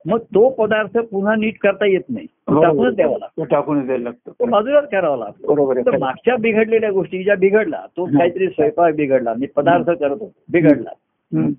मग 0.06 0.18
तो 0.34 0.48
पदार्थ 0.48 0.98
पुन्हा 0.98 1.34
नीट 1.36 1.58
करता 1.62 1.86
येत 1.86 2.08
नाही. 2.08 2.26
तो 2.26 2.62
टाकूनच. 2.62 2.94
द्यावा 2.96 3.16
लागतो 3.18 3.40
तो 3.40 3.44
टाकूनच 3.44 3.86
द्यायला 3.86 4.10
तो 4.10 4.30
लागतो 4.30 4.50
बाजूलाच 4.50 4.88
करावा 4.90 5.16
लागतो. 5.16 5.54
बरोबर 5.54 5.80
तर 5.80 5.98
मागच्या 5.98 6.36
बिघडलेल्या 6.36 6.90
गोष्टी 6.90 7.22
ज्या 7.24 7.36
बिघडला 7.36 7.84
तो. 7.96 8.04
काहीतरी 8.04 8.48
स्वयंपाक 8.48 8.94
बिघडला 8.94 9.34
मी 9.34 9.46
पदार्थ 9.46 9.90
करतो 9.90 10.32
बिघडला. 10.52 10.90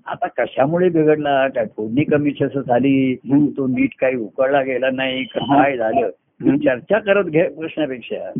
आता 0.06 0.26
कशामुळे 0.38 0.88
बिघडला? 0.88 1.48
काय 1.48 1.66
फोडणी 1.76 2.04
कमी 2.04 2.30
झाली. 2.40 3.14
तो 3.56 3.66
नीट 3.66 3.90
काही 4.00 4.16
उकळला 4.16 4.62
गेला 4.62 4.90
नाही. 4.90 5.22
काय 5.24 5.76
झालं? 5.76 6.08
चर्चा 6.44 6.98
करत 6.98 7.24
घे 7.24 7.42
प्रश्नापेक्षा. 7.42 8.30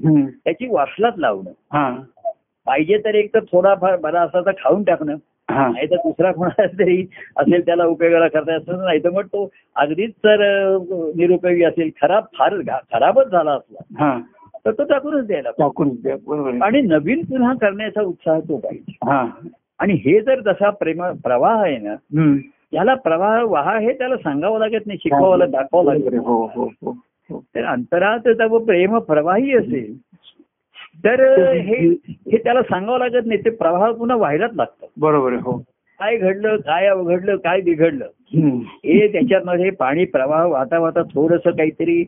त्याची 0.45 0.69
वासलाच 0.71 1.15
लावणं. 1.17 1.51
हा. 1.73 1.97
पाहिजे 2.67 2.99
तर 2.99 3.15
एक 3.15 3.35
तर 3.35 3.41
थोडाफार 3.53 3.97
बरा 3.97 4.21
असा 4.21 4.41
तर 4.41 4.51
खाऊन 4.51 4.83
टाकणं. 4.83 5.17
नाही 5.73 5.87
तर 5.87 5.97
दुसरा 5.97 6.33
कोणाला 6.33 6.67
तरी 6.67 7.07
असेल 7.37 7.67
त्याला 7.67 7.85
उपयोगाला 7.85 8.29
करता 8.29 8.53
येतं 8.55 8.85
नाही 8.85 8.99
तर 9.05 9.11
मग 9.11 9.27
तो 9.27 9.51
अगदीच 9.77 10.11
अं, 10.25 11.11
निरुपयोगी 11.17 11.65
असेल 11.65 11.91
खराब 12.03 12.25
फार 12.39 12.55
खराबच 12.93 13.27
झाला 13.27 13.51
असला. 13.51 14.05
हा. 14.05 14.21
तर 14.65 14.71
तो 14.71 14.85
टाकूनच 14.85 15.27
द्यायला. 15.27 15.51
टाकून 15.51 15.89
आणि 16.63 16.81
नवीन 16.81 17.25
पुन्हा 17.25 17.53
करण्याचा 17.61 18.03
उत्साह 18.03 18.41
तो 18.41 18.57
पाहिजे. 18.57 18.93
हा. 19.05 19.27
आणि 19.79 19.93
हे 19.93 20.21
जर 20.21 20.41
जसा 20.41 20.71
प्रेम 20.71 21.03
प्रवाह 21.13 21.63
आहे 21.63 21.79
ना. 21.79 21.95
याला 22.73 22.95
प्रवाह 22.95 23.43
वाहा 23.43 23.79
हे 23.79 23.93
त्याला 23.93 24.17
सांगावं 24.17 24.59
लागत 24.59 24.87
नाही 24.87 24.99
शिकवावं 25.03 25.39
लागत 25.39 25.51
दाखवावं 25.51 25.95
लागत. 25.95 26.15
हो 26.15 26.47
हो 26.55 26.65
हो. 26.65 26.97
तर 27.39 27.65
अंतरात 27.65 28.29
जर 28.29 28.59
प्रेम 28.59 28.99
प्रवाही 28.99 29.57
असेल 29.57 29.97
तर 31.05 31.39
हे 31.51 31.89
हे 32.05 32.37
त्याला 32.37 32.63
सांगावं 32.63 32.99
लागत 32.99 33.27
नाही. 33.27 33.45
ते 33.45 33.51
प्रवाह 33.51 33.93
पुन्हा 33.93 34.17
व्हायलाच 34.17 34.51
लागतं 34.55 34.87
बरोबर 34.99 35.33
हो. 35.33 35.63
काय 35.99 36.17
घडलं 36.17 36.57
काय 36.57 36.87
अवघडलं 36.87 37.37
काय 37.37 37.61
बिघडलं. 37.61 38.07
हे 38.67 39.13
त्याच्यामध्ये 39.13 39.71
पाणी 39.71 40.05
प्रवाह 40.05 40.45
वाहता 40.47 40.79
वाहता 40.79 41.03
थोडस 41.03 41.41
काहीतरी. 41.45 42.05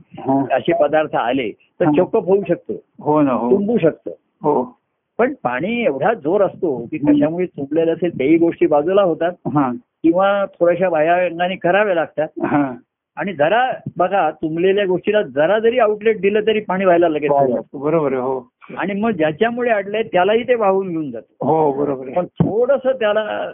असे 0.51 0.73
पदार्थ 0.81 1.15
आले 1.17 1.51
तर. 1.51 1.85
चोकप 1.85 2.25
होऊ 2.25 2.43
शकतो. 2.49 2.73
हो 3.01 3.23
ना 3.23 3.33
हो. 3.33 3.51
तुंबू 3.51 3.79
शकतं. 3.79 4.11
हो. 4.43 4.79
पण 5.19 5.35
पाणी 5.43 5.85
एवढा 5.85 6.15
जोर 6.15 6.43
असतो 6.43 6.87
की 6.91 6.99
कशामुळे 6.99 7.47
तुंबलेलं 7.47 7.93
असेल 7.93 8.19
तेही 8.19 8.37
गोष्टी 8.37 8.67
बाजूला 8.67 9.03
होतात. 9.03 9.33
हा. 9.55 9.73
किंवा 10.03 10.45
थोड्याशा 10.45 10.89
बाह्या 10.89 11.15
अंगाने 11.15 11.57
कराव्या 11.57 11.95
लागतात. 11.95 12.29
आणि 13.17 13.33
जरा 13.33 13.73
बघा 13.97 14.31
तुंबलेल्या 14.31 14.87
गोष्टीला 14.87 15.23
जरा 15.23 15.59
जरी 15.59 15.79
आउटलेट 15.79 16.21
दिलं 16.21 16.41
तरी 16.41 16.61
पाणी 16.61 16.85
व्हायला 16.85 17.09
लगेच 17.09 17.31
सुरुवात. 17.31 17.63
बरोबर 17.75 18.13
आहे 18.13 18.23
हो. 18.23 18.53
आणि 18.77 18.93
मग 18.93 19.11
ज्याच्यामुळे 19.11 19.71
अडलंय 19.71 20.03
त्यालाही 20.03 20.43
ते 20.43 20.55
वाहून 20.55 20.89
घेऊन 20.89 21.11
जातं. 21.11 21.47
हो 21.47 21.73
बरोबर 21.73 22.11
पण 22.11 22.25
थोडस 22.27 22.87
त्याला 22.87 23.53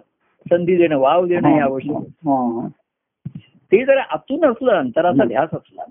संधी 0.51 0.77
देणं 0.77 0.99
वाव 0.99 1.27
देणं 1.27 1.49
हे 1.49 1.61
आवश्यक. 1.61 1.97
हा, 1.97 2.61
हा. 2.61 2.69
ते 3.73 3.85
जर 3.85 3.99
आतून 3.99 4.45
असलं 4.45 4.73
अंतराचा 4.73 5.25
ध्यास 5.25 5.49
असला. 5.53 5.83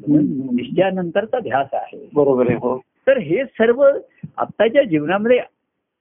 निश्चयानंतरचा 0.51 1.39
ध्यास 1.39 1.67
आहे. 1.73 2.09
बरोबर 2.15 2.45
आहे 2.47 2.55
हो. 2.55 2.77
तर 2.77 3.17
हे 3.17 3.45
सर्व 3.45 3.87
आत्ताच्या 4.37 4.83
जीवनामध्ये 4.83 5.37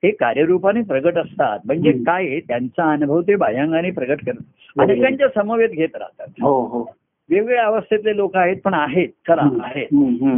हे 0.03 0.11
कार्यरूपाने 0.11 0.81
प्रगट 0.81 1.17
असतात. 1.17 1.59
म्हणजे. 1.65 1.91
काय 1.91 2.39
त्यांचा 2.39 2.91
अनुभव 2.91 3.21
ते 3.21 3.35
बाह्यांगाने 3.35 3.91
प्रगट 3.91 4.25
करतात. 4.25 4.43
बरोबर. 4.77 4.93
अनेकांच्या 4.93 5.27
समवेत 5.35 5.69
घेत 5.69 5.95
राहतात. 5.95 6.27
हो 6.41 6.61
हो. 6.61 6.91
वेगवेगळ्या 7.29 7.65
अवस्थेतले 7.65 8.15
लोक 8.15 8.35
आहेत 8.35 8.57
पण 8.65 8.73
आहेत 8.73 9.07
खरा. 9.27 9.41
आहेत. 9.63 9.87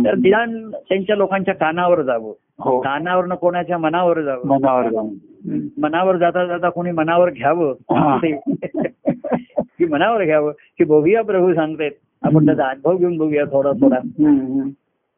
तर 0.05 0.15
ध्यान 0.15 0.71
त्यांच्या 0.71 1.15
लोकांच्या 1.15 1.53
कानावर 1.53 2.01
जावं 2.01 2.33
हो 2.59 2.79
कानावर 2.79 3.35
कोणाच्या 3.35 3.77
मनावर 3.77 4.21
जावं 4.21 4.47
मनावर 4.47 4.85
हम्म. 4.85 5.67
मनावर 5.77 6.17
जाता 6.17 6.45
जाता 6.45 6.69
कोणी 6.69 6.91
मनावर 6.91 7.29
घ्यावं. 7.29 7.73
की 9.79 9.85
मनावर 9.85 10.25
घ्यावं 10.25 10.51
की 10.51 10.83
बघूया 10.83 11.21
प्रभू 11.21 11.53
सांगतायत 11.53 11.91
आपण 12.23 12.45
त्याचा 12.45 12.65
अनुभव 12.67 12.97
घेऊन 12.97 13.17
बघूया 13.17 13.45
थोडा 13.45 13.71
थोडा. 13.71 13.97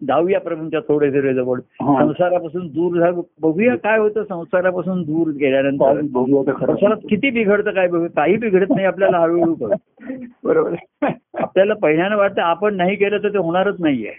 जाऊया 0.08 0.40
प्रभूंच्या 0.40 0.80
थोडे 0.80 1.10
थोडे 1.10 1.34
जवळ. 1.34 1.60
संसारापासून 1.82 2.68
दूर 2.68 2.98
झालो. 3.00 3.22
बघूया 3.42 3.76
काय 3.76 3.98
होतं 4.00 4.24
संसारापासून 4.24 5.02
दूर 5.04 5.28
गेल्यानंतर. 5.32 6.02
संसारात 6.66 7.06
किती 7.10 7.30
बिघडतं 7.30 7.72
काय 7.72 7.88
बघू? 7.88 8.08
काही 8.16 8.38
बिघडत 8.38 8.70
नाही 8.70 8.86
आपल्याला 8.86 9.20
हळूहळू 9.20 9.54
कळतं. 9.54 10.16
बरोबर. 10.44 10.76
आपल्याला 11.38 11.74
पहिल्यानं 11.74 12.16
वाटतं 12.16 12.42
आपण 12.42 12.76
नाही 12.76 12.96
केलं 12.96 13.18
तर 13.18 13.30
ते 13.30 13.38
होणारच 13.38 13.76
नाहीये. 13.80 14.12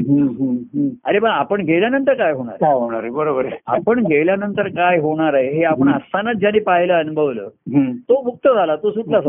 अरे 1.05 1.19
पण 1.19 1.31
आपण 1.31 1.61
गेल्यानंतर 1.61 2.15
काय 2.15 2.33
होणार? 2.33 2.57
काय 2.61 2.75
होणार 2.75 3.01
आहे? 3.03 3.11
बरोबर 3.11 3.45
आहे. 3.45 3.57
आपण 3.67 4.07
गेल्यानंतर 4.07 4.69
काय 4.69 4.99
होणार 4.99 5.35
आहे? 5.35 5.51
हे 5.51 5.65
आपण 5.65 5.93
असतानाच 5.93 6.37
ज्याने 6.37 6.59
पाहिलं 6.59 6.95
अनुभवलं. 6.95 7.49
तो 8.09 8.23
मुक्त 8.23 8.49
झाला 8.49 8.77
तो 8.77 8.91
सुटला 8.91 9.21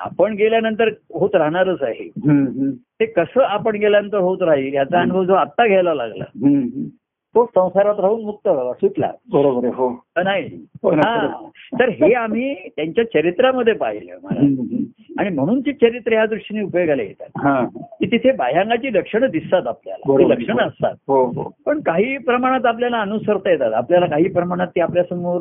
आपण 0.00 0.32
गेल्यानंतर 0.32 0.88
होत 1.14 1.30
राहणारच 1.34 1.82
आहे. 1.82 2.08
ते 3.00 3.04
कसं 3.06 3.40
आपण 3.40 3.76
गेल्यानंतर 3.76 4.18
होत 4.18 4.42
राहील 4.42 4.74
याचा 4.74 5.00
अनुभव 5.00 5.24
जो 5.24 5.34
आत्ता 5.34 5.66
घ्यायला 5.66 5.94
लागला. 5.94 6.24
तो 7.34 7.50
संसारात 7.54 8.00
राहून 8.00 8.24
मुक्त 8.24 8.48
झाला 8.48 8.72
सुटला. 8.72 9.10
बरोबर 9.32 9.68
हो. 9.68 10.04
नाही? 10.16 10.66
हो 10.82 10.90
हा. 10.90 11.48
तर 11.80 11.88
हे 11.88 12.12
आम्ही 12.12 12.54
त्यांच्या 12.54 13.04
चरित्रामध्ये 13.04 13.72
पाहिलं. 13.74 14.12
आणि 15.18 15.28
म्हणून 15.28 15.60
ती 15.60 15.72
चरित्र 15.72 16.12
या 16.12 16.26
दृष्टीने 16.26 16.62
उपयोगाला 16.62 17.02
येतात. 17.02 17.26
हा. 17.36 17.64
की 17.76 18.06
तिथे 18.06 18.32
बाह्यांगाची 18.32 18.92
लक्षणं 18.92 19.26
दिसतात 19.30 19.66
आपल्याला. 19.66 20.34
लक्षणं 20.34 20.66
असतात. 20.66 20.94
हो 21.08 21.24
हो. 21.26 21.50
पण 21.66 21.80
काही 21.80 22.18
प्रमाणात 22.18 22.66
आपल्याला 22.66 23.00
अनुसरता 23.00 23.50
येतात. 23.50 23.72
आपल्याला 23.72 24.06
काही 24.06 24.28
प्रमाणात 24.28 24.66
ते 24.66 24.80
आपल्यासमोर 24.80 25.40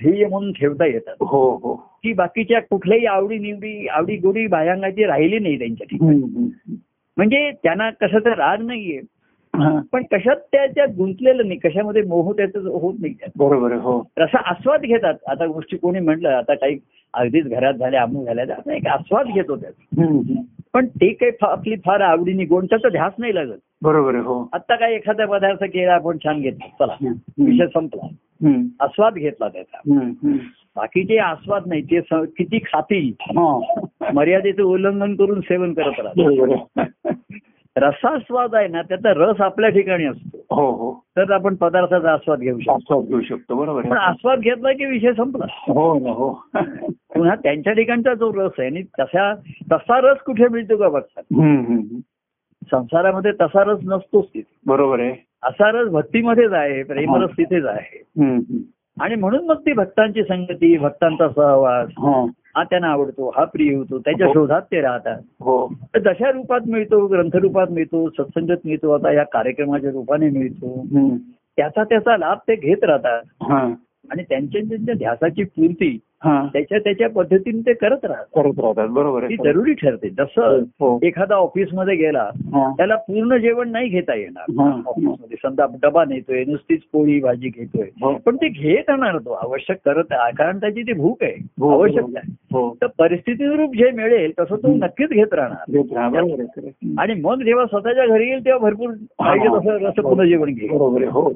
ध्येय 0.00 0.26
म्हणून 0.26 0.52
ठेवता 0.52 0.86
येतात 0.86 1.14
हो 1.20 1.42
हो. 1.62 1.74
की 2.02 2.12
बाकीच्या 2.12 2.60
कुठल्याही 2.60 3.06
आवडी 3.06 3.38
निवडी 3.38 3.86
आवडी 3.86 4.16
गोडी 4.16 4.46
बाह्यांगाची 4.46 5.04
राहिली 5.04 5.38
नाही 5.38 5.58
त्यांच्या 5.58 5.86
ठिकाणी. 5.90 6.48
म्हणजे 7.16 7.50
त्यांना 7.62 7.90
कशाचा 7.90 8.30
राग 8.30 8.62
नाहीये. 8.62 9.00
पण 9.92 10.02
कशात 10.12 10.36
त्याच्यात 10.52 10.88
गुंतलेलं 10.88 11.46
नाही 11.48 11.58
कशामध्ये 11.58 12.02
मोह 12.02 12.32
त्याचं 12.32 12.68
होत 12.70 12.94
नाही 13.00 13.14
बरोबर 13.36 13.72
हो. 13.72 13.98
रसा 14.18 14.38
आस्वाद 14.44 14.80
घेतात. 14.80 15.14
आता 15.26 15.46
गोष्टी 15.46 15.76
कोणी 15.76 16.00
म्हटलं 16.00 16.28
आता 16.28 16.54
काही 16.54 16.78
अगदीच 17.14 17.46
घरात 17.46 17.74
झाल्या 17.74 18.02
अमूक 18.02 18.26
झाल्या 18.26 18.44
तर 18.44 18.52
आपण 18.52 18.70
एक 18.70 18.86
आस्वाद 18.86 19.26
घेतो 19.26 19.54
हम्म. 19.54 20.34
पण 20.74 20.86
ते 20.86 21.12
काही 21.12 21.30
आपली 21.40 21.76
फार 21.84 22.00
आवडीने 22.00 22.44
गोंच्याचा 22.44 22.88
ध्यास 22.88 23.12
नाही 23.18 23.34
लागत. 23.34 23.58
बरोबर 23.82 24.14
आहे 24.14 24.24
हो. 24.24 24.48
आता 24.52 24.76
काय 24.76 24.94
एखादा 24.94 25.26
पदार्थ 25.26 25.64
केला 25.64 25.94
आपण 25.94 26.16
छान 26.24 26.40
घेतला. 26.40 26.66
चला. 26.66 27.14
विषय 27.38 27.66
संपला. 27.66 28.06
आस्वाद 28.80 29.14
घेतला 29.14 29.48
त्याचा. 29.48 29.78
बाकीचे 30.76 31.18
आस्वाद 31.18 31.62
नाही 31.66 31.82
ते 31.82 32.00
किती 32.12 32.58
खातील. 32.58 33.12
मर्यादेचं 34.14 34.62
उल्लंघन 34.62 35.14
करून 35.14 35.40
सेवन 35.40 35.72
करत 35.72 35.92
राहतात. 35.98 36.84
रसास्वाद 37.76 38.54
आहे 38.54 38.68
ना 38.68 38.82
त्याचा 38.82 39.12
रस 39.16 39.40
आपल्या 39.40 39.70
ठिकाणी 39.70 40.04
असतो. 40.04 40.38
हो 40.38 40.70
हो. 40.70 41.04
तर 41.16 41.32
आपण 41.32 41.54
पदार्थाचा 41.54 42.12
आस्वाद 42.12 42.38
घेऊ 42.38 42.58
शकतो. 42.58 42.72
आस्वाद 42.72 43.04
घेऊ 43.04 43.20
शकतो 43.20 43.54
बरोबर 43.54 43.82
पण 43.82 43.96
आस्वाद 43.96 44.40
घेतला 44.40 44.72
की 44.72 44.84
विषय 44.84 45.12
संपला. 45.12 45.46
हो 45.50 45.98
ना 45.98 46.10
हो. 46.10 46.44
पुन्हा 47.14 47.34
त्यांच्या 47.34 47.72
ठिकाणचा 47.72 48.14
जो 48.14 48.32
रस 48.34 48.52
आहे 48.58 48.68
आणि 48.68 48.82
तसा 48.82 49.34
तसा 49.72 50.00
रस 50.00 50.18
कुठे 50.18 50.48
मिळतो 50.48 50.76
का 50.76 50.88
बघतात. 50.88 51.22
संसारामध्ये 52.62 53.32
तसा 53.32 53.62
रस 53.62 53.78
नसतोच 53.84 54.24
तिथे 54.24 54.52
बरोबर 54.66 55.00
आहे 55.00 55.12
असा 55.42 55.70
रस 55.70 55.88
भक्तीमध्येच 55.88 56.52
आहे 56.52 56.82
प्रेमरस 56.82 57.30
तिथेच 57.30 57.64
आहे. 57.64 58.02
आणि 58.96 59.14
म्हणून 59.14 59.44
मग 59.46 59.56
ती 59.56 59.72
भक्तांची 59.72 60.22
संगती 60.22 60.76
भक्तांचा 60.78 61.28
सहवास 61.28 61.88
हा. 61.98 62.24
हा 62.56 62.62
त्यांना 62.64 62.88
आवडतो 62.88 63.28
हा 63.36 63.44
प्रिय 63.44 63.74
होतो 63.74 63.98
त्याच्या 63.98 64.26
हो. 64.26 64.32
शोधात 64.32 64.62
ते 64.62 64.80
राहतात 64.80 65.20
हो 65.40 65.66
जशा 66.04 66.30
रूपात 66.30 66.60
मिळतो 66.66 67.06
ग्रंथरूपात 67.06 67.66
मिळतो 67.70 68.08
सत्संगत 68.10 68.64
मिळतो 68.64 68.90
आता 68.90 69.12
या 69.12 69.24
कार्यक्रमाच्या 69.24 69.90
रूपाने 69.90 70.30
मिळतो. 70.30 71.16
त्याचा 71.56 71.84
त्याचा 71.84 72.16
लाभ 72.16 72.38
ते 72.48 72.54
घेत 72.56 72.84
राहतात 72.84 73.22
हा 73.42 73.58
आणि 74.10 74.22
त्यांच्या 74.22 74.60
त्यांच्या 74.68 74.94
ध्यासाची 74.94 75.44
पूर्ती 75.44 75.88
हा 75.88 76.07
त्याच्या 76.24 76.78
त्याच्या 76.78 77.08
पद्धतीने 77.08 77.60
ते 77.60 77.72
करत 77.72 78.04
राहतात. 78.04 78.24
करत 78.34 78.60
राहतात 78.60 78.88
बरोबर 78.88 79.24
ती 79.24 79.36
जरुरी 79.36 79.72
ठरते. 79.72 80.08
जसं 80.08 80.62
हो 80.80 80.98
एखादा 81.02 81.34
ऑफिसमध्ये 81.34 81.96
गेला 81.96 82.22
हा. 82.22 82.72
त्याला 82.76 82.96
पूर्ण 82.96 83.36
जेवण 83.36 83.70
नाही 83.70 83.88
घेता 83.88 84.14
येणार. 84.14 84.44
हा. 84.60 84.82
ऑफिसमध्ये 84.86 85.36
समजा 85.42 85.66
डबा 85.82 86.04
नेतोय 86.04 86.44
नुसतीच 86.44 86.80
पोळी 86.92 87.20
भाजी 87.20 87.48
घेतोय. 87.48 87.86
हो. 88.02 88.12
पण 88.26 88.36
ते 88.36 88.48
घेत 88.48 88.88
राहणार 88.88 89.18
तो 89.18 89.32
आवश्यक 89.32 89.78
करत 89.84 90.04
आहे. 90.10 90.32
कारण 90.36 90.60
त्याची 90.60 90.82
ती 90.82 90.92
भूक 90.92 91.22
आहे. 91.22 91.34
हो, 91.60 91.70
आवश्यक. 91.70 92.04
आहे. 92.16 92.32
हो. 92.52 92.76
तर 92.82 92.86
परिस्थितीनुरूप 92.98 93.74
जे 93.74 93.90
मिळेल 93.90 94.32
तसं 94.40 94.56
तो. 94.56 94.74
नक्कीच 94.74 95.10
घेत 95.10 95.34
राहणार. 95.34 95.78
आणि 96.98 97.14
मग 97.20 97.42
जेव्हा 97.42 97.66
स्वतःच्या 97.66 98.06
घरी 98.06 98.28
येईल 98.28 98.44
तेव्हा 98.44 98.68
भरपूर 98.68 98.90
पाहिजे 99.18 99.48
तसं 99.48 99.86
रस 99.86 99.94
पुन्हा 99.94 100.26
जेवण 100.26 100.52
घेईल. 100.52 101.04
हो. 101.08 101.32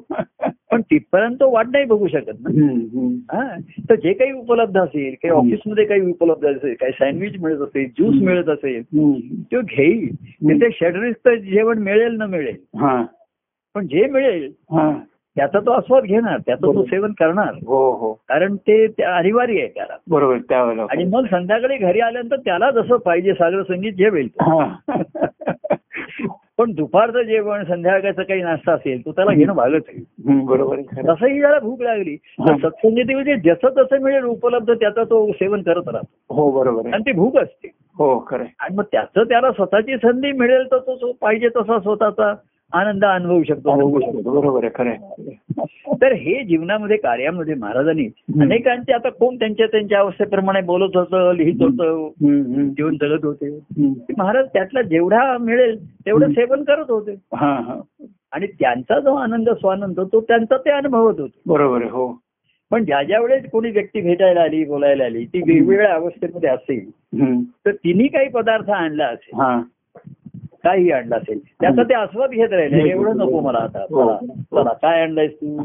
पण 0.71 0.81
तिथपर्यंत 0.81 1.43
वाट 1.43 1.65
नाही 1.67 1.85
बघू 1.85 2.07
शकत 2.07 2.31
ना. 2.39 2.49
हा. 3.33 3.55
तर 3.89 3.95
जे 3.95 4.13
काही 4.13 4.31
उपलब्ध 4.31 4.72
असेल 4.77 5.13
काही. 5.13 5.31
ऑफिसमध्ये 5.31 5.85
काही 5.85 6.01
उपलब्ध 6.01 6.45
असेल 6.47 6.73
काही 6.73 6.91
सँडविच 6.91 7.39
मिळत 7.41 7.61
असेल 7.61 7.87
ज्यूस. 7.97 8.21
मिळत 8.21 8.49
असेल. 8.49 8.81
तो 9.43 9.61
घेईल 9.61 10.13
तिथे 10.15 10.69
षडरिस्त 10.71 11.29
जेवण 11.45 11.77
मिळेल 11.77 12.15
न 12.17 12.29
मिळेल 12.29 12.55
हा 12.79 13.01
पण 13.75 13.87
जे 13.87 14.05
मिळेल 14.07 14.51
हा 14.71 14.91
त्याचा 15.37 15.59
तो 15.59 15.71
आस्वाद 15.71 16.03
घेणार 16.03 16.37
त्याचं 16.37 16.61
तो. 16.65 16.83
सेवन 16.85 17.11
करणार 17.11 17.53
हो 17.65 17.79
हो 17.97 18.11
कारण 18.29 18.55
ते 18.57 18.85
ते 18.87 19.03
अनिवार्य 19.03 19.59
आहे 19.59 19.67
त्याला 19.67 19.97
बरोबर 20.07 20.37
त्यावेळेला 20.49 20.85
आणि 20.89 21.03
मग 21.03 21.25
संध्याकाळी 21.25 21.77
घरी 21.77 21.99
आल्यानंतर 21.99 22.35
त्याला 22.35 22.69
जसं 22.71 22.97
पाहिजे 22.97 23.33
सागर 23.33 23.61
संगीत 23.63 23.93
जेवेल 23.93 24.27
तो. 24.27 24.61
पण 26.57 26.71
दुपारचं 26.71 27.21
जेवण 27.21 27.63
संध्याकाळचं 27.63 28.23
काही 28.23 28.41
नाश्ता 28.41 28.73
असेल 28.73 28.99
तो 29.05 29.11
त्याला 29.11 29.31
घेणं 29.31 29.53
भागच 29.53 29.83
आहे 29.87 30.01
बरोबर. 30.45 30.81
तसंही 30.81 31.41
त्याला 31.41 31.59
भूक 31.59 31.81
लागली 31.81 32.15
तर 32.15 32.51
हा. 32.51 32.57
सत्संगीतीमध्ये 32.57 33.35
जसं 33.35 33.69
तसं 33.77 34.01
मिळेल 34.01 34.23
उपलब्ध 34.23 34.71
त्याचा 34.73 35.03
तो 35.03 35.25
सेवन 35.31 35.61
करत 35.61 35.87
राहतो 35.87 36.33
हो 36.35 36.49
बरोबर 36.51 36.93
आणि 36.93 37.03
ती 37.05 37.11
भूक 37.11 37.37
असते 37.37 37.71
हो 37.97 38.17
खरं. 38.27 38.43
आणि 38.59 38.75
मग 38.75 38.83
त्याचं 38.91 39.23
त्याला 39.23 39.51
स्वतःची 39.51 39.97
संधी 39.97 40.31
मिळेल 40.31 40.65
तर 40.71 40.77
तो 40.77 40.95
तो 40.95 41.11
पाहिजे 41.21 41.49
तसा 41.49 41.79
स्वतःचा 41.79 42.33
आनंद 42.73 43.03
अनुभवू 43.05 43.43
शकतो. 43.43 44.31
बरोबर 44.31 44.63
आहे 44.63 44.71
खरं. 44.75 44.95
तर 46.01 46.13
हे 46.13 46.43
जीवनामध्ये 46.43 46.97
कार्यामध्ये 46.97 47.55
महाराजांनी. 47.55 48.05
अनेकांचे 48.41 48.93
आता 48.93 49.09
कोण 49.09 49.35
त्यांच्या 49.35 49.65
त्यांच्या 49.67 49.99
अवस्थेप्रमाणे 49.99 50.61
बोलत 50.61 50.97
होतं 50.97 51.33
लिहित 51.35 51.61
होतं. 51.61 52.07
जीवन 52.69 52.95
जगत 52.95 53.25
होते. 53.25 53.49
महाराज 54.17 54.45
त्यातला 54.53 54.81
जेवढा 54.81 55.37
मिळेल 55.37 55.77
तेवढं. 56.05 56.31
सेवन 56.31 56.63
करत 56.63 56.89
होते 56.89 57.15
हा 57.35 57.53
हा 57.67 57.79
आणि 58.31 58.47
त्यांचा 58.47 58.99
जो 58.99 59.15
आनंद 59.15 59.49
स्वानंद 59.49 59.99
तो 59.99 60.21
त्यांचा 60.21 60.57
ते 60.57 60.69
अनुभवत 60.69 61.19
होते 61.19 61.39
बरोबर 61.45 61.81
आहे 61.81 61.89
हो 61.89 62.07
पण 62.71 62.85
ज्या 62.85 63.03
ज्या 63.03 63.19
वेळेस 63.21 63.43
कोणी 63.51 63.71
व्यक्ती 63.71 64.01
भेटायला 64.01 64.41
आली 64.41 64.63
बोलायला 64.65 65.03
आली 65.03 65.25
ती 65.25 65.41
वेगवेगळ्या 65.41 65.93
अवस्थेमध्ये 65.93 66.49
असेल. 66.49 66.89
तर 67.65 67.71
तिने 67.71 68.07
काही 68.07 68.29
पदार्थ 68.29 68.69
आणला 68.69 69.05
असेल 69.05 69.39
हा 69.39 69.61
काही 70.63 70.91
आणला 70.91 71.15
असेल. 71.15 71.39
त्याचा 71.61 71.83
ते 71.83 71.93
आस्वाद 71.93 72.29
घेत 72.29 72.51
राहिले. 72.51 72.89
एवढं 72.89 73.17
नको 73.17 73.39
मला 73.39 73.57
आता. 73.57 73.79
हो. 73.79 74.03
चला 74.03 74.33
चला. 74.61 74.73
काय 74.73 75.01
आणलायस 75.01 75.31
तू. 75.31 75.57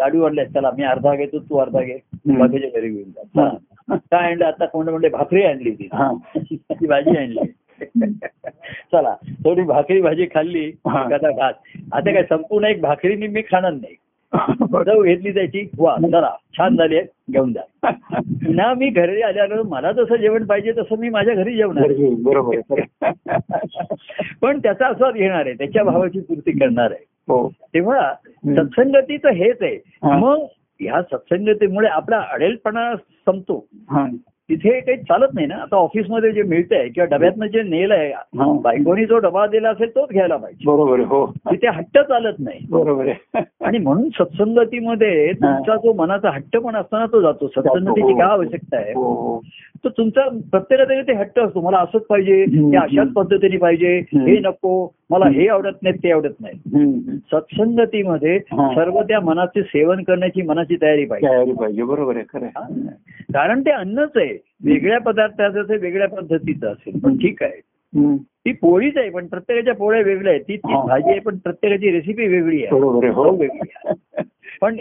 लाडू 0.00 0.22
आणलायस 0.22 0.52
चला 0.52 0.70
मी 0.78 0.84
अर्धा 0.84 1.14
घेतो 1.14 1.38
तू 1.38 1.56
अर्धा 1.56 1.80
घे. 1.80 1.98
बाकीच्या 2.26 2.70
घरी 2.80 2.88
घेऊन 2.88 3.10
जा. 3.10 3.48
काय 4.10 4.30
आणलं? 4.30 4.44
आता 4.44 4.64
कोण 4.64 4.88
म्हणजे 4.88 5.08
भाकरी 5.08 5.42
आणली 5.42 5.70
ती? 5.70 5.88
भाजी 6.86 7.16
आणली. 7.16 7.52
चला 8.92 9.14
थोडी 9.44 9.62
भाकरी 9.62 10.00
भाजी 10.00 10.26
खाल्ली. 10.34 10.70
घात 10.86 11.24
आता 11.92 12.12
काय 12.12 12.22
संपूर्ण 12.22 12.66
एक 12.66 12.80
भाकरीने 12.80 13.26
मी 13.26 13.42
खाणार 13.42 13.72
नाही. 13.72 13.94
चव 14.86 15.02
घेतली 15.02 15.34
त्याची. 15.34 15.68
वा 15.78 15.96
चला 16.02 16.30
छान 16.58 16.76
झाली 16.76 16.96
आहे, 16.96 17.06
घेऊन 17.32 17.52
जा 17.52 17.90
पुन्हा 18.20 18.74
मी 18.74 18.88
घरी 18.88 19.22
आल्यावर 19.22 19.62
मला 19.62 19.92
जसं 19.92 20.16
जेवण 20.16 20.44
पाहिजे 20.44 20.72
तसं 20.72 20.98
मी 20.98 21.08
माझ्या 21.08 21.34
घरी 21.34 21.56
जेवणार. 21.56 21.88
बरोबर. 22.22 22.80
पण 24.42 24.58
त्याचा 24.58 24.86
आस्वाद 24.86 25.14
घेणार 25.14 25.46
आहे 25.46 25.54
त्याच्या 25.54 25.84
भावाची 25.84 26.20
पूर्ती 26.20 26.50
करणार 26.50 26.90
आहे. 26.90 27.04
हो. 27.28 27.48
तेव्हा 27.48 28.14
सत्संगतीचं 28.46 29.28
हेच 29.28 29.56
आहे. 29.60 29.78
मग 30.02 30.46
ह्या 30.80 31.02
सत्संगतीमुळे 31.02 31.88
आपला 31.88 32.24
अडेलपणा 32.32 32.96
संपतो. 32.96 33.66
तिथे 34.50 34.80
काही 34.80 34.98
चालत 34.98 35.26
नाही 35.34 35.46
ना. 35.46 35.54
आता 35.54 35.76
ऑफिसमध्ये 35.76 36.32
जे 36.32 36.42
मिळतंय 36.42 36.88
किंवा 36.88 37.16
डब्यातनं 37.16 37.46
जे 37.46 37.62
नेल 37.62 37.92
आहे 37.92 38.12
हा. 38.12 38.60
बायकोनी 38.60 39.04
जो 39.04 39.18
डबा 39.18 39.46
दिला 39.46 39.70
असेल 39.70 39.88
तोच 39.88 40.08
घ्यायला 40.10 40.36
पाहिजे. 40.36 40.64
बरोबर 40.66 40.96
आहे 40.96 41.06
हो. 41.06 41.26
तिथे 41.26 41.68
हट्ट 41.68 41.98
चालत 41.98 42.34
नाही. 42.38 42.60
बरोबर 42.70 43.08
आहे. 43.08 43.40
आणि 43.64 43.78
म्हणून 43.78 44.08
सत्संगतीमध्ये 44.08 45.32
तुमचा 45.32 45.76
जो 45.76 45.92
मनाचा 45.92 46.30
हट्ट 46.30 46.56
पण 46.56 46.76
असताना 46.76 47.06
तो 47.06 47.20
जातो. 47.20 47.48
सत्संगतीची 47.48 48.12
काय 48.12 48.28
आवश्यकता 48.28 48.76
आहे? 48.76 48.92
हो 48.92 49.02
हो. 49.02 49.40
तर 49.84 49.88
तुमचा 49.88 50.28
प्रत्येकाचा 50.50 51.00
ते 51.02 51.12
हट्ट 51.12 51.38
असतो 51.38 51.60
मला 51.60 51.78
असंच 51.78 52.02
पाहिजे. 52.02 52.34
हे 52.44 52.76
अशाच 52.76 53.12
पद्धतीने 53.12 53.56
पाहिजे. 53.56 53.96
हे 54.12 54.38
नको 54.38 54.72
मला 55.10 55.28
हे 55.28 55.48
आवडत 55.48 55.82
नाही 55.82 55.96
ते 55.96 56.10
आवडत 56.12 56.34
नाही. 56.40 57.16
सत्संगतीमध्ये. 57.16 58.38
सर्व 58.52 59.00
त्या 59.02 59.20
मनाचे 59.20 59.62
सेवन 59.62 60.02
करण्याची 60.02 60.42
मनाची 60.42 60.76
तयारी 60.82 61.04
पाहिजे 61.04 61.28
तयारी 61.28 61.52
पाहिजे 61.52 61.82
बरोबर 61.82 62.16
आहे. 62.16 62.48
कारण 63.32 63.60
ते 63.60 63.70
अन्नच 63.70 64.16
आहे 64.16 64.38
वेगळ्या 64.64 65.00
पदार्थाचं 65.00 65.62
ते 65.62 65.76
वेगळ्या 65.76 66.08
पद्धतीचं 66.08 66.66
असेल 66.66 66.98
पण 66.98 67.16
ठीक 67.16 67.42
आहे. 67.42 67.60
ती 68.44 68.52
पोळीच 68.52 68.96
आहे 68.96 69.10
पण 69.10 69.26
प्रत्येकाच्या 69.26 69.74
पोळ्या 69.74 70.02
वेगळ्या 70.02 70.32
आहेत 70.32 70.42
ती. 70.42 70.56
भाजी 70.64 71.10
आहे 71.10 71.20
पण 71.20 71.36
प्रत्येकाची 71.36 71.90
रेसिपी 71.90 72.26
हो 72.26 72.32
वेगळी 72.32 72.62
आहे. 72.64 74.24
पण 74.60 74.76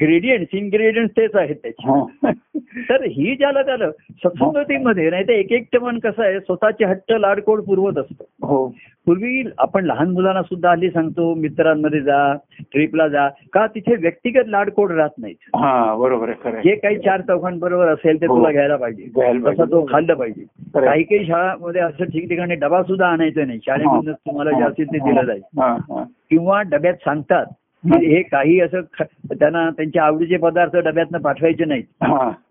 ग्रेडियंट 0.00 0.46
इन्ग्रेडियंट 0.52 1.10
तेच 1.10 1.34
आहेत 1.34 1.56
त्याचे. 1.56 2.00
तर 2.88 3.02
ही 3.06 3.34
ज्याला 3.36 3.62
त्याला 3.62 3.90
सत्संगतीमध्ये 3.90 5.10
नाही 5.10 5.24
तर 5.24 5.32
एक 5.32 5.52
एक 5.52 5.76
मन 5.82 5.98
कसं 5.98 6.22
आहे 6.22 6.40
स्वतःचे 6.40 6.84
हट्ट 6.84 7.12
लाडकोड 7.12 7.60
पुरवत 7.60 7.98
असतो 7.98 8.24
हो 8.46 8.66
पूर्वी 9.06 9.42
आपण 9.58 9.84
लहान 9.84 10.10
मुलांना 10.10 10.42
सुद्धा 10.42 10.70
हल्ली 10.70 10.90
सांगतो 10.90 11.32
मित्रांमध्ये 11.34 12.00
जा 12.00 12.32
ट्रिपला 12.72 13.08
जा 13.08 13.28
का 13.52 13.66
तिथे 13.66 13.94
व्यक्तिगत 13.96 14.48
लाडकोड 14.48 14.92
राहत 14.92 15.10
नाहीत 15.18 15.56
हा 15.56 15.94
बरोबर. 15.94 16.30
जे 16.64 16.74
काही 16.74 16.98
चार 16.98 17.20
चौघांबरोबर 17.20 17.88
असेल 17.88 18.20
ते 18.20 18.26
हो. 18.26 18.36
तुला 18.36 18.50
घ्यायला 18.50 18.76
पाहिजे. 18.76 19.06
तसं 19.46 19.64
तो 19.64 19.84
खाल्लं 19.90 20.14
पाहिजे. 20.14 20.44
काही 20.74 21.02
काही 21.02 21.26
शाळामध्ये 21.26 21.80
असं 21.80 22.04
ठिकठिकाणी 22.04 22.54
डबा 22.54 22.82
सुद्धा 22.82 23.06
आणायचं 23.06 23.46
नाही 23.46 23.58
शाळेमधूनच 23.66 24.16
तुम्हाला 24.16 24.58
जे 24.58 24.64
असेल 24.64 24.86
ते 24.86 24.98
दिलं 24.98 25.24
जाईल. 25.24 25.42
किंवा 26.30 26.62
डब्यात 26.62 26.94
सांगतात 26.94 27.46
हे 27.84 28.20
काही 28.22 28.58
असं 28.60 28.80
त्यांना 29.30 29.68
त्यांच्या 29.70 30.04
आवडीचे 30.04 30.36
पदार्थ 30.36 30.76
डब्यातनं 30.76 31.18
पाठवायचे 31.18 31.64
नाहीत. 31.64 31.84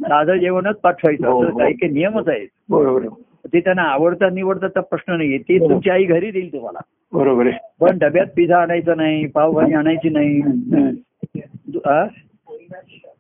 साधं 0.04 0.36
जेवणच 0.36 0.76
पाठवायचं 0.76 1.28
हो, 1.28 1.42
हो. 1.44 1.58
काही 1.60 1.74
काही 1.74 1.92
नियमच 1.94 2.28
आहेत 2.30 2.48
बरोबर. 2.70 3.08
ते 3.54 3.60
त्यांना 3.60 3.84
आवडता 3.84 4.30
निवडता 4.30 4.82
प्रश्न 4.82 5.16
नाहीये 5.18 5.38
ते 5.38 5.58
हो. 5.58 5.70
तुमची 5.70 5.90
आई 5.90 6.04
घरी 6.06 6.32
देईल 6.32 6.52
तुम्हाला 6.54 6.80
बरोबर 7.14 7.48
आहे 7.48 7.58
पण 7.82 7.98
डब्यात 7.98 8.28
पिझ्झा 8.36 8.58
आणायचा 8.58 8.96
नाही 8.96 9.26
पावभाजी 9.28 9.74
आणायची 9.74 10.10
नाही? 10.10 10.42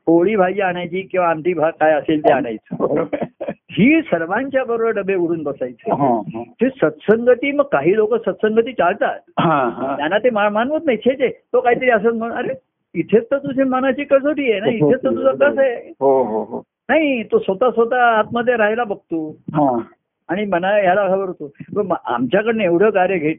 पोळी 0.07 0.35
भाजी 0.35 0.61
आणायची 0.61 1.01
किंवा 1.01 1.27
आमटी 1.29 1.53
भात 1.53 1.71
काय 1.79 1.91
असेल 1.91 2.23
ते 2.23 2.31
आणायचं. 2.31 3.03
ही 3.73 4.01
सर्वांच्या 4.01 4.63
बरोबर 4.63 4.89
डबे 4.89 5.15
उडून 5.15 5.43
बसायचे. 5.43 5.91
हा, 5.91 6.21
हा. 6.35 6.43
ते 6.43 6.69
सत्संगती 6.69 7.51
मग 7.51 7.63
काही 7.63 7.95
लोक 7.95 8.15
सत्संगती 8.15 8.71
टाळतात 8.71 9.19
हा. 9.39 9.95
त्यांना 9.97 10.17
ते 10.17 10.29
मानवत 10.29 10.79
नाही. 10.85 10.97
छे 10.97 11.27
तो 11.53 11.61
काहीतरी 11.61 11.89
असं 11.89 12.13
म्हण 12.13 12.31
अरे 12.31 12.53
इथेच 12.95 13.23
तर 13.31 13.37
तुझी 13.37 13.63
मनाची 13.63 14.03
कसोटी 14.03 14.51
आहे 14.51 14.59
ना? 14.59 14.67
इथेच 14.67 15.03
तर 15.03 15.09
तुझं 15.09 15.35
कसं 15.35 15.61
आहे? 15.61 15.89
हो 15.89 16.63
नाही 16.89 17.23
तो 17.23 17.39
स्वतः 17.39 17.69
स्वतः 17.69 17.97
आतमध्ये 17.97 18.55
राहायला 18.55 18.83
बघतो. 18.83 19.37
आणि 20.29 20.45
मना 20.45 20.67
ह्याला 20.67 21.07
घाबरतो 21.07 21.51
म- 21.83 21.93
आमच्याकडनं 22.05 22.63
एवढं 22.63 22.89
कार्य 22.89 23.17
घेत 23.17 23.35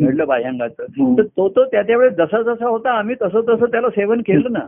घडलं 0.00 0.26
बाह्यांगाचं. 0.26 0.82
तर 1.18 1.22
तो 1.22 1.48
तो 1.48 1.64
त्या 1.64 1.82
त्यावेळेस 1.82 2.12
जसा 2.12 2.42
जसा 2.42 2.68
होता 2.68 2.90
आम्ही 2.90 3.14
तसं 3.14 3.40
तसं 3.40 3.66
त्याला 3.66 3.88
सेवन 3.88 4.18
केलं 4.18 4.52
ना. 4.52 4.58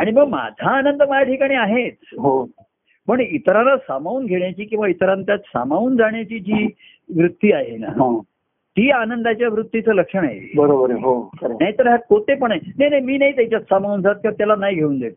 आणि 0.00 0.10
मग 0.10 0.28
माझा 0.28 0.70
आनंद 0.70 1.02
माझ्या 1.02 1.32
ठिकाणी 1.32 1.54
आहेच. 1.54 1.96
हो. 2.12 2.48
पण 3.08 3.20
इतरांना 3.20 3.76
सामावून 3.76 4.26
घेण्याची 4.26 4.64
किंवा 4.64 4.88
इतरांच्यात 4.88 5.38
सामावून 5.38 5.96
जाण्याची 5.96 6.38
जी 6.38 6.66
वृत्ती 7.16 7.52
आहे 7.52 7.76
ना 7.76 7.86
हा. 7.86 8.18
ती 8.76 8.90
आनंदाच्या 8.90 9.48
वृत्तीचं 9.48 9.92
लक्षण 9.94 10.24
आहे. 10.24 10.40
बरोबर 10.56 10.90
आहे 10.90 11.00
हो. 11.00 11.30
नाहीतर 11.42 11.86
हा 11.86 11.96
कोते 11.96 12.34
पण 12.34 12.52
आहे. 12.52 12.60
नाही 12.78 12.90
नाही 12.90 13.02
मी 13.02 13.18
नाही 13.18 13.32
त्याच्यात 13.32 13.60
सामावून 13.60 14.02
जात 14.02 14.14
किंवा 14.14 14.34
त्याला 14.38 14.54
नाही 14.56 14.74
घेऊन 14.74 14.98
देत 14.98 15.12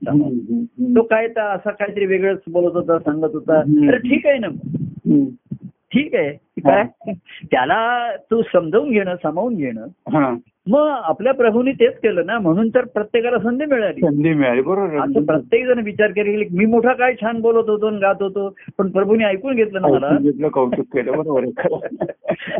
तो 0.95 1.02
काय 1.02 1.28
तर 1.28 1.41
असा 1.41 1.71
काहीतरी 1.71 2.06
वेगळंच 2.06 2.39
बोलत 2.47 2.76
होता 2.76 3.00
सांगत 3.00 3.34
होता. 3.34 3.60
अरे 3.60 3.97
ठीक 3.97 4.28
आहे 4.28 4.38
ना. 4.38 4.47
ठीक 5.93 6.15
आहे. 6.15 6.46
काय? 6.61 7.13
त्याला 7.51 8.11
तू 8.15 8.41
समजावून 8.41 8.91
घेणं 8.91 9.15
सामावून 9.15 9.55
घेणं. 9.55 9.85
हा. 10.09 10.35
मग 10.67 10.87
आपल्या 10.89 11.33
प्रभूंनी 11.33 11.71
तेच 11.71 11.97
केलं 11.99 12.25
ना 12.25 12.39
म्हणून 12.39 12.69
तर 12.69 12.85
प्रत्येकाला 12.85 13.37
संधी 13.39 13.65
मिळाली. 13.65 14.01
संधी 14.01 14.33
मिळाली 14.33 14.61
बरोबर. 14.61 14.97
असं 14.97 15.25
प्रत्येक 15.25 15.65
जण 15.65 15.79
विचार 15.79 16.11
करेल 16.11 16.41
की 16.41 16.57
मी 16.57 16.65
मोठा 16.65 16.93
काय 16.93 17.13
छान 17.21 17.41
बोलत 17.41 17.69
होतो 17.69 17.87
आणि 17.87 17.97
गात 17.97 18.15
होतो 18.19 18.55
पण 18.77 18.89
प्रभूने 18.89 19.25
ऐकून 19.25 19.55
घेतलं 19.55 19.81
ना 19.81 19.87
मला. 19.87 20.47
कौतुक 20.47 20.85
केलं 20.93 21.11
बरोबर. 21.11 21.45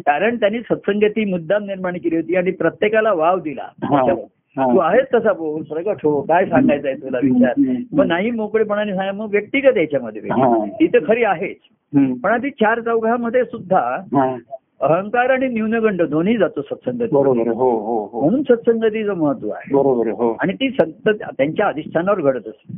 कारण 0.05 0.36
त्यांनी 0.36 0.60
सत्संगती 0.60 1.25
मुद्दाम 1.25 1.63
निर्माण 1.63 1.93
केली 1.93 2.15
होती 2.15 2.36
आणि 2.36 2.51
प्रत्येकाला 2.51 3.13
वाव 3.13 3.39
दिला. 3.39 3.67
तू 4.60 4.78
आहेस 4.80 5.06
तसा 5.13 5.34
बोल 5.34 5.62
प्रगट 5.62 5.98
हो 6.04 6.22
काय 6.22 6.46
सांगायचंय 6.46 6.93
तुला 6.93 7.17
विचार. 7.24 7.54
मग 7.93 8.06
नाही 8.06 8.32
मोकळेपणाने 8.32 8.96
सांगा 8.96 9.12
मग 9.12 9.30
व्यक्तिगत 9.32 9.78
याच्यामध्ये. 9.78 10.22
ती 10.80 10.88
तर 10.88 11.00
खरी 11.08 11.24
आहेच. 11.24 11.58
पण 12.24 12.32
आधी 12.32 12.50
चार 12.50 12.80
चौघामध्ये 12.80 13.43
सुद्धा. 13.43 13.80
अहंकार 14.82 15.30
आणि 15.30 15.48
न्यूनगंड 15.48 16.02
दोन्ही 16.02 16.38
जातो 16.38 16.62
सत्संगती 16.62 17.08
बरोबर 17.12 17.48
हो 17.48 17.70
हो 17.72 18.10
हो. 18.12 18.22
म्हणून 18.22 18.41
सत्संगतीचं 18.41 19.13
महत्त्व 19.13 19.50
आहे. 19.50 19.74
बरोबर 19.74 20.08
हो. 20.08 20.36
आणि 20.41 20.54
ती 20.54 20.70
संत 20.70 21.10
त्यांच्या 21.10 21.67
अधिष्ठानावर 21.67 22.22
घडत 22.22 22.48
असते. 22.48 22.78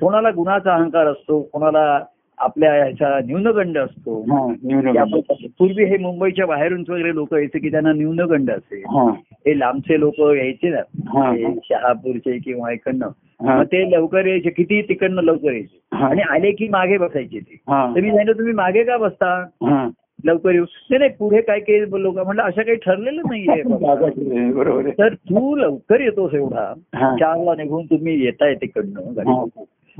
कोणाला 0.00 0.30
गुणाचा 0.30 0.74
अहंकार 0.74 1.06
असतो 1.06 1.40
कोणाला 1.52 2.00
आपल्या 2.38 2.72
ह्याचा 2.74 3.18
न्यूनगंड 3.24 3.78
असतो. 3.78 4.24
पूर्वी 5.58 5.84
हे 5.84 5.98
मुंबईच्या 5.98 6.46
बाहेरून 6.46 6.84
वगैरे 6.88 7.14
लोक 7.14 7.34
यायचे 7.34 7.58
की 7.58 7.70
त्यांना 7.70 7.92
न्यूनगंड 7.92 8.50
असे. 8.50 8.80
हा. 8.80 9.14
लांबचे 9.46 10.00
लोक 10.00 10.14
यायचे 10.20 10.68
ना. 10.68 10.80
शहापूरचे 11.64 12.38
किंवा 12.38 12.72
इकडनं. 12.72 13.08
मग 13.58 13.64
ते 13.64 13.90
लवकर 13.90 14.26
यायचे 14.26 14.50
किती 14.50 14.82
तिकडनं 14.82 15.22
लवकर 15.22 15.52
यायचे. 15.52 15.80
आणि 16.04 16.22
आले 16.22 16.50
की 16.50 16.68
मागे 16.68 16.98
बसायचे 16.98 17.38
ते. 17.38 17.56
तर 17.94 18.00
मी 18.00 18.08
सांगितलं 18.08 18.38
तुम्ही 18.38 18.52
मागे 18.52 18.82
का 18.82 18.96
बसता. 18.96 19.46
लवकर 20.24 20.50
येऊ. 20.50 20.62
नाही 20.62 20.98
नाही 20.98 21.10
पुढे 21.10 21.40
काय 21.40 21.60
काही 21.60 21.80
लोक? 22.02 22.18
म्हणलं 22.18 22.42
असं 22.42 22.62
काही 22.62 22.76
ठरलेलं 22.76 23.22
नाहीये 23.28 23.62
बरोबर 24.52 24.90
तर 24.90 25.14
तू 25.14 25.56
लवकर 25.56 26.00
येतोस 26.00 26.34
एवढा. 26.34 26.72
चारला 27.16 27.54
निघून 27.54 27.86
तुम्ही 27.86 28.24
येताय 28.24 28.54
तिकडनं. 28.54 29.44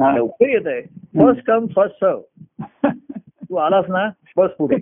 लवकर 0.00 0.48
येत 0.48 0.66
आहे 0.66 0.80
फर्स्ट 1.20 1.46
कम 1.46 1.66
फर्स्ट 1.66 1.96
सर्व. 1.96 2.20
तू 3.50 3.56
आलास 3.56 3.84
ना 3.88 4.08
बस 4.36 4.50
पुढे. 4.50 4.76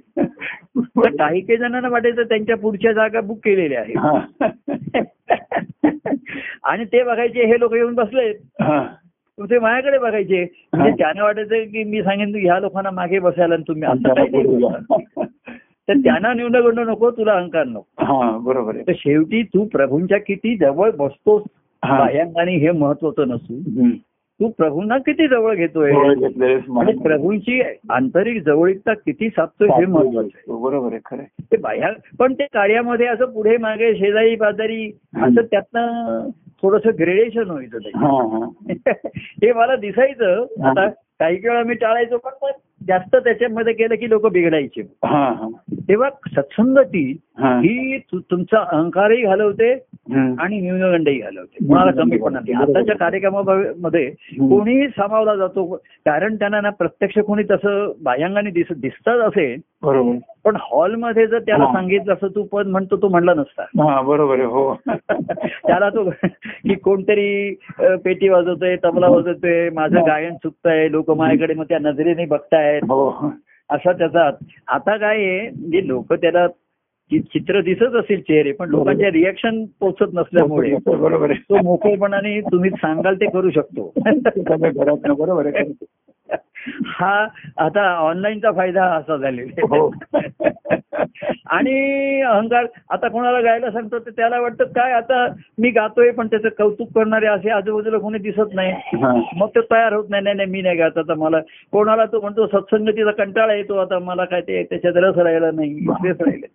तर 0.78 1.16
काही 1.16 1.40
काही 1.40 1.56
जणांना 1.56 1.88
वाटायचं 1.88 2.22
त्यांच्या 2.22 2.56
पुढच्या 2.56 2.92
जागा 2.92 3.20
बुक 3.20 3.38
केलेल्या 3.44 3.80
आहेत. 3.80 3.96
आणि 6.64 6.84
ते 6.84 7.02
बघायचे 7.02 7.46
हे 7.46 7.60
लोक 7.60 7.74
येऊन 7.74 7.94
बसलेत. 7.94 8.34
ते 9.38 9.58
माझ्याकडे 9.58 9.98
बघायचे. 9.98 10.46
म्हणजे 10.72 11.02
त्यांना 11.02 11.24
वाटायचं 11.24 11.64
की 11.64 11.84
मी 11.84 12.02
सांगेन 12.02 12.34
ह्या 12.34 12.60
लोकांना 12.60 12.90
मागे 12.90 13.18
बसायला 13.18 13.54
आणि 13.54 13.62
तुम्ही 13.68 13.84
आता. 13.84 14.24
तर 15.88 15.94
त्यांना 15.96 16.32
न्यूनगंड 16.32 16.80
नको 16.80 17.10
तुला 17.10 17.32
अहंकार 17.32 17.64
नको. 17.64 17.80
हा 17.80 18.38
बरोबर 18.38 18.74
आहे. 18.74 18.84
तर 18.86 18.92
शेवटी 18.96 19.42
तू 19.42 19.64
प्रभूंच्या 19.64 20.18
किती 20.18 20.56
जवळ 20.56 20.90
बसतोस 20.90 21.42
हा. 21.84 21.98
बाह्यांगाने 21.98 22.56
हे 22.56 22.70
महत्वाचं 22.70 23.28
नसून. 23.28 23.90
तू 24.40 24.48
प्रभूंना 24.48 24.98
किती 24.98 25.28
जवळ 25.28 25.54
घेतोय? 25.54 25.92
आणि. 25.92 26.98
प्रभूंची 26.98 27.62
आंतरिक 27.90 28.44
जवळीकता 28.44 28.94
किती 28.94 29.28
साधतोय 29.28 29.68
हे 29.80 29.86
महत्वाचं 29.86 30.28
आहे. 30.34 30.62
बरोबर 30.62 30.92
आहे 30.92 31.00
खरं. 31.04 31.22
ते 31.52 31.56
बाह्या 31.56 31.88
पण 32.18 32.34
ते 32.34 32.44
कार्यामध्ये 32.44 33.06
असं 33.06 33.24
पुढे 33.24 33.56
मागे 33.56 33.94
शेजारी 33.94 34.34
पाजारी 34.36 34.98
असं 35.16 35.42
त्यातनं 35.42 36.28
थोडस 36.62 36.86
ग्रेडेशन 36.86 37.50
व्हायचं 37.50 37.78
ते. 37.78 37.90
हा 37.94 38.48
मला 39.56 39.76
दिसायचं. 39.76 40.46
आता 40.64 40.88
काही 40.88 41.36
वेळा 41.36 41.62
मी 41.62 41.74
टाळायचो 41.74 42.18
पण 42.18 42.50
जास्त 42.88 43.16
त्याच्यामध्ये 43.16 43.72
केलं 43.72 43.94
की 43.94 44.08
लोक 44.08 44.26
बिघडायचे. 44.26 44.80
हा 45.04 45.24
हा. 45.24 45.48
तेव्हा 45.72 46.10
सत्संगती 46.10 47.18
हा. 47.38 47.56
ही 47.58 47.98
तु- 47.98 48.20
तुमचा 48.30 48.64
अहंकारही 48.72 49.22
घालवते. 49.22 49.72
आणि 50.38 50.60
न्यूनगंडही 50.60 51.18
घालवते. 51.18 51.66
कोणाला 51.68 51.90
कमी 51.90 52.18
पण 52.18 52.32
नाही 52.32 52.52
आताच्या 52.52 52.96
कार्यक्रमामध्ये 52.96 54.10
कोणीही 54.38 54.88
सामावला 54.88 55.36
जातो. 55.36 55.76
कारण 56.06 56.34
त्यांना 56.34 56.60
ना 56.60 56.70
प्रत्यक्ष 56.70 57.18
कोणी 57.18 57.42
तसं 57.42 57.92
बाह्यांगाने 58.02 58.50
दिस 58.50 58.66
दिसतात 58.76 59.18
असेल. 59.18 59.60
बरोबर. 59.82 60.16
पण 60.44 60.56
हॉलमध्ये 60.60 61.26
जर 61.26 61.38
त्याला 61.38 61.64
हा. 61.64 61.72
सांगितलं 61.72 62.12
असं 62.12 62.26
तू 62.28 62.42
पद 62.42 62.66
म्हणतो 62.66 62.96
तो 62.96 63.08
म्हणला 63.08 63.34
नसता. 63.34 63.62
हा 63.62 64.00
बरोबर 64.00 64.40
हो. 64.40 64.74
त्याला 65.66 65.90
तो 65.90 66.10
की 66.40 66.74
कोणतरी 66.74 67.54
पेटी 67.80 68.28
वाजवतोय 68.28 68.76
तबला 68.84 69.08
वाजवतोय 69.08 69.70
माझं 69.70 70.00
गायन 70.06 70.34
चुकतंय 70.34 70.90
लोक 70.90 71.10
माझ्याकडे 71.10 71.54
मग 71.54 71.64
त्या 71.64 71.78
नजरेने 71.78 72.24
आहेत. 72.74 72.90
हो. 72.90 73.30
असा 73.70 73.92
त्याचा 73.92 74.30
आता 74.68 74.96
काय 74.96 75.16
आहे 75.16 75.50
म्हणजे 75.50 75.86
लोक 75.86 76.12
त्याला 76.12 76.46
चित्र 77.10 77.60
दिसत 77.60 77.94
असेल 77.96 78.20
चेहरे 78.20 78.52
पण 78.52 78.68
लोकांच्या 78.68 79.10
रिॲक्शन 79.10 79.64
पोचत 79.80 80.14
नसल्यामुळे 80.14 80.74
बरोबर 80.86 81.32
तो 81.32 81.62
मोकळेपणाने 81.62 82.40
तुम्ही 82.40 82.70
सांगाल 82.70 83.14
ते 83.14 83.26
करू 83.26 83.50
शकतो. 83.50 83.92
बरोबर 83.96 85.46
आहे. 85.46 85.64
हा 86.86 87.26
आता 87.56 87.82
ऑनलाईनचा 87.98 88.50
फायदा 88.52 88.84
असा 88.84 89.16
झालेला 89.16 89.66
हो. 89.70 89.90
आहे. 90.14 90.50
आणि 91.46 92.20
अहंकार 92.22 92.66
आता 92.90 93.08
कोणाला 93.08 93.40
गायला 93.40 93.70
सांगतो 93.70 93.98
तर 93.98 94.10
त्याला 94.10 94.40
वाटतं 94.40 94.64
काय 94.74 94.92
आता 94.92 95.26
मी 95.58 95.70
गातोय 95.70 96.10
पण 96.10 96.26
त्याचं 96.26 96.48
कौतुक 96.58 96.88
करणारे 96.94 97.26
असे 97.26 97.50
आजूबाजूला 97.50 97.98
कोणी 97.98 98.18
दिसत 98.18 98.54
नाही. 98.54 98.72
मग 99.36 99.48
ते 99.48 99.60
तयार 99.60 99.92
होत 99.92 100.04
नाही 100.10 100.22
नाही 100.22 100.36
नाही, 100.36 100.48
मी 100.50 100.62
नाही 100.62 100.76
गात 100.76 100.98
आता 100.98 101.14
मला. 101.14 101.40
कोणाला 101.72 102.04
तो 102.04 102.20
म्हणतो 102.20 102.46
सत्संगतीचा 102.46 103.10
कंटाळा 103.18 103.54
येतो 103.54 103.76
आता 103.76 103.98
मला 103.98 104.24
काय 104.24 104.40
ते 104.40 104.62
त्याच्यात 104.62 104.96
रस 104.96 105.18
राहिला 105.18 105.50
नाही. 105.50 105.74
तेच 106.04 106.20
राहिले 106.20 106.46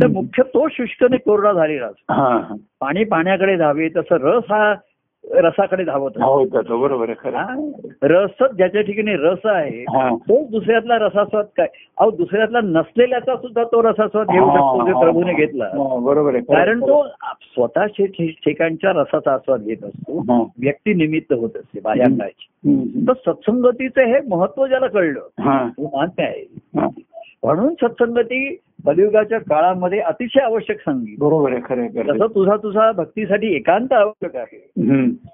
तर 0.00 0.06
मुख्य 0.06 0.42
तो 0.42 0.68
शुष्कने 0.68 1.16
कोरडा 1.16 1.52
झालेला 1.52 1.86
असतो. 1.86 2.54
पाणी 2.80 3.04
पाण्याकडे 3.04 3.56
धावे 3.56 3.88
तसं 3.88 4.16
रस 4.20 4.42
हा 4.50 4.74
रसाकडे 5.32 5.84
धावत. 5.84 6.10
हो 6.18 6.44
बरोबर? 6.78 7.10
रसच 8.02 8.54
ज्याच्या 8.56 8.80
ठिकाणी 8.80 9.16
रस 9.16 9.38
आहे. 9.44 9.84
तोच 10.16 10.50
दुसऱ्यातला 10.50 10.96
रसास्वाद 10.98 11.44
काय 11.56 11.66
अहो 11.98 12.10
दुसऱ्यातला 12.10 12.60
नसलेल्याचा 12.60 13.36
सुद्धा 13.36 13.64
तो 13.64 13.82
रसास्वाद 13.82 14.26
घेऊ 14.26 14.46
शकतो 14.46 14.86
जे 14.86 14.92
प्रभूने. 14.92 15.34
घेतला 15.34 15.70
बरोबर. 16.04 16.36
कारण 16.38 16.80
तो 16.80 17.06
स्वतः 17.42 17.84
ठिकाणच्या 18.44 18.92
रसाचा 18.92 19.32
आस्वाद 19.32 19.60
घेत 19.60 19.84
असतो 19.84 20.18
हा. 20.18 20.42
व्यक्तिनिमित्त 20.62 21.32
होत 21.32 21.56
असते 21.56 21.80
बाह्यांगाची 21.84 22.46
हम्म. 22.68 23.04
तर 23.08 23.12
सत्संगतीचं 23.26 24.00
हे 24.02 24.20
महत्त्व 24.28 24.66
ज्याला 24.66 24.86
कळलं 24.86 25.20
मान्य 25.80 26.22
आहे. 26.22 26.44
म्हणून 27.44 27.74
सत्संगती 27.74 28.54
कलियुगाच्या 28.86 29.38
काळामध्ये 29.38 29.98
अतिशय 30.00 30.40
आवश्यक 30.40 30.78
सांगली 30.78 31.14
बरोबर 31.18 31.52
आहे 31.52 31.60
खरं. 31.64 31.86
जसं 31.86 32.26
तुझा 32.26 32.56
तुझा 32.56 32.92
भक्तीसाठी 32.92 33.54
एकांत 33.54 33.92
आवश्यक 33.92 34.36
आहे. 34.36 34.66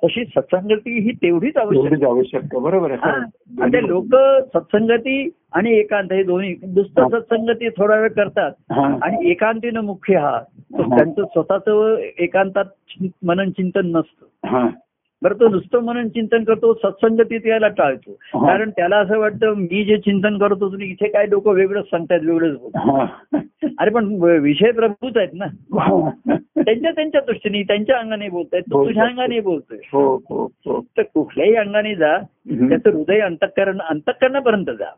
तशी 0.04 0.24
सत्संगती 0.24 0.98
ही 0.98 1.12
तेवढीच 1.12 1.56
आवश्यक 1.56 2.04
आवश्यक 2.04 2.42
आहे. 2.42 2.60
बरोबर 2.60 2.90
आहे 2.90 3.88
लोक 3.88 4.14
सत्संगती 4.56 5.28
आणि 5.52 5.78
एकांत 5.78 6.12
हे 6.12 6.22
दोन्ही 6.22 6.54
नुसतं 6.66 7.02
हा. 7.02 7.08
सत्संगती 7.08 7.68
थोडा 7.68 8.00
वेळ 8.00 8.08
करतात. 8.08 8.52
आणि 9.02 9.30
एकांतीनं 9.30 9.80
मुख्य 9.80 10.16
हा. 10.16 10.40
त्यांचं 10.72 11.24
स्वतःच 11.24 11.68
एकांतात 12.18 12.64
मनन 13.22 13.50
चिंतन 13.50 13.86
नसतं 13.86 14.48
हा. 14.48 14.68
बरं 15.22 15.34
तो 15.34 15.48
नुसतं 15.48 15.82
मनन 15.84 16.08
चिंतन 16.08 16.44
करतो 16.44 16.72
सत्संगतीत 16.74 17.46
यायला 17.46 17.68
टाळतो. 17.68 18.12
कारण 18.46 18.70
त्याला 18.70 18.96
असं 18.96 19.18
वाटतं 19.18 19.54
मी 19.56 19.84
जे 19.84 19.96
चिंतन 19.98 20.36
करत 20.38 20.62
होतो 20.62 20.78
इथे 20.82 21.08
काय 21.08 21.26
लोक 21.28 21.48
वेगळंच 21.48 21.84
सांगतायत 21.84 22.20
वेगळंच 22.24 22.56
बोलतात 22.58 22.88
हा. 22.88 23.06
अरे 23.78 23.90
पण 23.90 24.06
विषय 24.42 24.70
प्रभूच 24.70 25.16
आहेत 25.16 25.34
ना. 25.34 25.46
त्यांच्या 26.56 26.90
त्यांच्या 26.90 27.20
दृष्टीने 27.20 27.62
त्यांच्या 27.62 27.98
अंगाने 27.98 28.28
बोलतायत 28.28 28.62
तू 28.62 28.84
तुझ्या 28.86 29.04
अंगाने 29.04 29.40
बोलतोय 29.40 29.78
हो 29.92 30.02
हो 30.30 30.44
हो 30.66 30.80
तर 30.96 31.02
कुठल्याही 31.04 31.54
अंगाने 31.56 31.94
जा. 31.94 32.16
त्याचं 32.50 32.90
हृदय 32.90 33.18
अंतकरण 33.20 33.78
अंतकरणापर्यंत 33.80 34.70
जा 34.78 34.90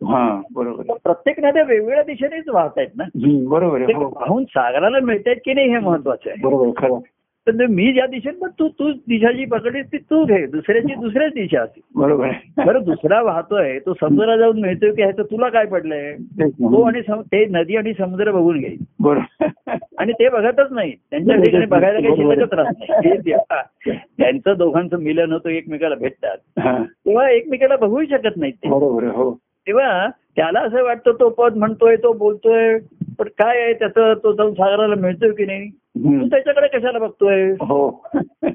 बरोबर. 0.54 0.92
प्रत्येक 1.04 1.40
नद्या 1.44 1.62
वेगवेगळ्या 1.62 2.02
दिशेनेच 2.02 2.48
वाहत 2.48 2.78
आहेत 2.78 2.96
ना 2.96 3.04
बरोबर 3.48 3.82
वाहून 3.94 4.44
सागराला 4.44 5.00
मिळतायत 5.02 5.36
की 5.44 5.54
नाही 5.54 5.70
हे 5.70 5.78
महत्वाचं 5.78 6.30
आहे 6.30 6.40
बरोबर 6.42 6.70
खरं. 6.76 6.98
तर 7.46 7.66
मी 7.66 7.92
ज्या 7.92 8.06
दिशेत 8.06 8.32
पण 8.32 8.50
तू 8.58 8.66
तू 8.68 8.90
दिशा 9.08 9.30
जी 9.32 9.44
पकडलीस 9.44 9.86
ती 9.92 9.98
तू 10.00 10.24
घे 10.24 10.44
दुसऱ्याची 10.46 10.94
दुसऱ्याच 10.94 11.32
दिशा 11.32 11.62
असते 11.62 11.80
बरोबर 11.94 12.28
बरं 12.66 12.84
दुसरा 12.84 13.20
वाहतोय 13.22 13.78
तो 13.78 13.94
समुद्रात 13.94 14.38
जाऊन 14.38 14.60
मिळतोय 14.60 14.90
की 14.90 15.02
ह्याचं 15.02 15.22
तुला 15.22 15.48
काय 15.48 15.66
पडलंय? 15.66 16.12
तेच. 16.14 16.52
तो 16.52 16.82
आणि 16.82 17.00
ते 17.32 17.44
नदी 17.50 17.76
आणि 17.76 17.92
समुद्र 17.94 18.32
बघून 18.32 18.58
घेईल 18.58 18.76
बरोबर. 19.00 19.74
आणि 19.98 20.12
ते 20.12 20.28
बघतच 20.28 20.72
नाही. 20.72 20.92
त्यांच्या 21.10 21.36
ठिकाणी 21.36 21.66
बघायला 21.66 22.00
काही 22.00 22.16
शिल्लकच 22.16 22.52
राहत 22.52 22.78
नाही. 22.80 23.96
त्यांचं 24.18 24.56
दोघांचं 24.58 24.96
मिलन 24.98 25.32
होतं 25.32 25.48
एकमेकाला 25.48 25.94
भेटतात. 25.94 26.36
तेव्हा 26.58 27.28
एकमेकाला 27.30 27.76
बघूही 27.76 28.06
शकत 28.06 28.36
नाहीत 28.36 28.54
ते. 28.54 28.68
बरोबर 28.68 29.04
हो. 29.06 29.30
तेव्हा 29.66 30.08
त्याला 30.36 30.60
असं 30.60 30.82
वाटतं 30.84 31.12
तो 31.20 31.28
पद 31.28 31.56
म्हणतोय 31.56 31.96
तो 31.96 32.12
बोलतोय 32.12 32.76
पण 33.18 33.28
काय 33.38 33.60
आहे 33.60 33.72
त्याचं? 33.72 34.14
तो 34.14 34.32
जाऊन 34.32 34.52
सागराला 34.54 34.94
मिळतोय 34.94 35.30
की 35.30 35.44
नाही? 35.44 35.70
तू. 35.96 36.26
त्याच्याकडे 36.26 36.78
कशाला 36.78 36.98
बघतोय? 36.98 37.50
हो. 37.50 38.06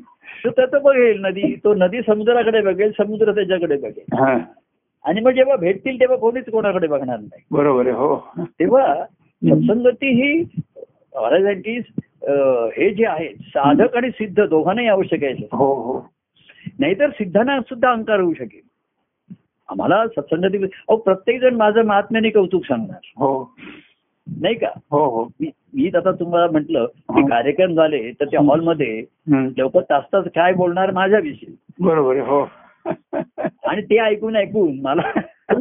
तो 0.46 0.50
त्याचं 0.50 0.82
बघेल 0.84 1.22
नदी 1.22 1.56
तो 1.56 1.74
नदी 1.74 2.02
समुद्राकडे 2.02 2.62
बघेल 2.62 2.92
समुद्र 2.92 3.32
त्याच्याकडे 3.32 3.78
बघेल. 3.78 4.16
हा. 4.18 4.38
आणि 5.06 5.22
मग 5.22 5.32
जेव्हा 5.32 5.56
भेटतील 5.56 6.00
तेव्हा 6.00 6.18
कोणीच 6.18 6.46
कोणाकडे 6.46 6.88
बघणार 6.88 7.20
नाही. 7.20 7.42
बरोबर 7.52 7.88
हो. 7.88 8.30
तेव्हा 8.40 9.06
सत्संगती 9.44 10.14
ही 10.14 10.44
महाराजांची 11.16 11.82
हे 12.78 12.94
जे 12.94 13.06
आहे 13.06 13.30
साधक 13.30 13.96
आणि 13.96 14.10
सिद्ध 14.10 14.46
दोघांनाही 14.46 14.88
आवश्यक 14.88 15.24
आहे. 15.24 15.48
हो 15.52 15.74
हो. 15.74 16.10
नाहीतर 16.80 17.10
सिद्धांना 17.10 17.62
सुद्धा 17.62 17.92
अंकार 17.92 18.20
होऊ 18.20 18.34
शकेल. 18.34 18.68
आम्हाला 19.70 20.08
सत्संगती 20.08 20.64
अहो 20.64 20.98
प्रत्येक 20.98 21.42
जण 21.42 21.56
माझं 21.56 21.82
महात्म्याने 21.82 22.30
कौतुक 22.30 22.66
सांगणार. 22.66 23.00
हो. 23.04 23.56
नाही 24.42 24.56
का? 24.56 24.68
हो 24.92 25.10
हो. 25.10 25.32
मी 25.42 25.88
आता 25.88 26.12
तुम्हाला 26.12 26.48
म्हंटल 26.52 26.86
की. 26.86 27.22
कार्यक्रम 27.22 27.74
झाले 27.74 28.12
तर 28.12 28.26
त्या 28.26 28.40
हॉलमध्ये. 28.40 29.04
लोक 29.28 29.78
तास 29.78 30.04
तास 30.14 30.26
काय 30.36 30.54
बोलणार 30.54 30.92
माझ्याविषयी? 30.92 31.56
बरोबर 31.80 32.20
हो. 32.20 32.50
आणि 33.66 33.82
ते 33.82 33.98
ऐकून 33.98 34.36
ऐकून 34.36 34.82
मला 34.82 35.02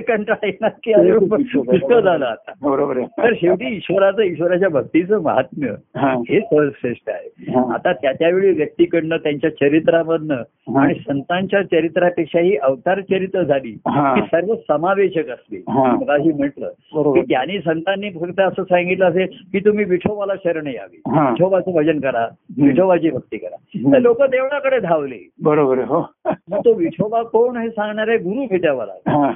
कंटाळा 0.00 0.46
येणार 0.46 0.70
की 0.84 0.92
पुष्कळ 1.28 2.00
झालं 2.00 2.24
आता 2.26 2.52
बरोबर 2.62 3.00
तर 3.00 3.32
शेवटी 3.34 3.76
ईश्वराचं 3.76 4.22
ईश्वराच्या 4.22 4.68
भक्तीचं 4.68 5.20
महात्म्य 5.22 5.70
हा. 5.96 6.14
सर्वश्रेष्ठ 6.40 7.10
आहे. 7.10 7.52
आता 7.74 7.92
त्या 7.92 8.12
त्यावेळी 8.12 8.50
व्यक्तीकडनं 8.50 9.16
त्यांच्या 9.16 9.50
चरित्रामधनं. 9.50 10.42
आणि 10.78 10.94
संतांच्या 10.94 11.62
चरित्रापेक्षाही 11.62 12.56
अवतार 12.56 13.00
चरित्र 13.00 13.42
झाली. 13.42 13.76
की 14.14 14.20
सर्व 14.20 14.54
समावेशक 14.54 15.28
असते. 15.30 15.62
मगाशी 15.68 16.32
म्हटलं. 16.32 16.68
की 17.14 17.20
ज्ञानी 17.20 17.58
संतांनी 17.58 18.10
फक्त 18.10 18.40
असं 18.40 18.62
सांगितलं 18.62 19.04
असेल 19.04 19.26
की 19.52 19.58
तुम्ही 19.58 19.84
विठोबाला 19.84 20.34
शरण 20.44 20.66
यावी. 20.66 20.96
विठोबाचं 21.30 21.72
भजन 21.72 22.00
करा 22.00 22.26
विठोबाची 22.62 23.10
भक्ती 23.10 23.36
करा. 23.36 23.56
तर 23.92 23.98
लोक 23.98 24.22
देवळाकडे 24.22 24.78
धावले 24.78 25.28
बरोबर 25.42 25.78
हो 25.78 26.10
मग 26.50 26.58
तो 26.58 26.72
विठोबा 26.74 27.22
कोण 27.22 27.56
हे 27.56 27.68
सांगणारे 27.70 28.16
गुरु 28.18 28.46
भेटावा 28.60 28.84
लागला. 28.86 29.30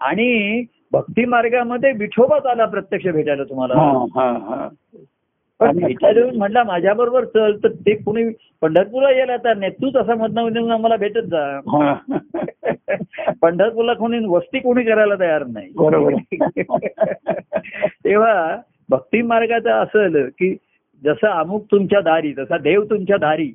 आणि 0.00 0.64
भक्ती 0.92 1.24
मार्गामध्ये 1.24 1.92
विठोबाच 1.92 2.46
आला 2.46 2.64
प्रत्यक्ष 2.66 3.06
भेटायला 3.06 3.44
तुम्हाला 3.44 3.74
हा, 3.74 4.04
हा, 4.14 4.30
हा. 4.30 4.68
पण 5.60 5.78
भेटायला 5.78 6.26
म्हटला 6.34 6.62
माझ्या 6.64 6.92
बरोबर 6.94 7.24
चल 7.24 7.56
तर 7.62 7.68
ते 7.68 7.94
कुणी 7.94 8.24
पंढरपूरला 8.62 9.10
यायला 9.10 9.36
तर 9.36 9.56
नाही 9.56 9.72
तूच 9.72 9.96
असा 9.96 10.14
मधनं 10.14 10.48
येऊन 10.54 10.70
आम्हाला 10.70 10.96
भेटत 10.96 11.26
जा. 11.26 11.60
पंढरपूरला 13.42 13.94
कोणी 13.94 14.18
वस्ती 14.26 14.58
कोणी 14.58 14.82
करायला 14.84 15.14
तयार 15.20 15.44
नाही 15.46 15.70
बरोबर 15.76 16.14
तेव्हा 18.04 18.56
भक्ती 18.90 19.22
मार्गाचं 19.22 19.70
असं 19.70 20.26
की 20.28 20.54
जसं 21.02 21.26
अमुक 21.28 21.64
तुमच्या 21.70 22.00
दारी 22.00 22.32
तसा 22.38 22.58
देव 22.58 22.84
तुमच्या 22.84 23.16
दारी. 23.16 23.52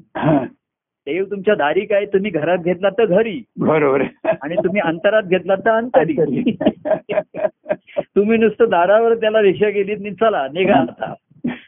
देव 1.09 1.23
तुमच्या 1.23 1.55
दारी 1.55 1.81
काय? 1.81 2.05
तुम्ही 2.05 2.31
घरात 2.31 2.57
घेतला 2.57 2.89
तर 2.89 3.05
घरी. 3.05 3.43
बरोबर. 3.59 4.01
आणि 4.41 4.55
तुम्ही 4.55 4.81
अंतरात 4.81 5.23
घेतला 5.23 5.55
तर 5.55 5.69
अंतरी. 5.69 6.15
तुम्ही 7.99 8.37
नुसतं 8.37 8.65
दारावर 8.69 9.15
त्याला 9.15 9.41
रिक्षा 9.41 9.69
गेली 9.69 9.91
आणि 9.91 10.11
चला 10.11 10.47
निघा 10.53 10.75
आता. 10.75 11.13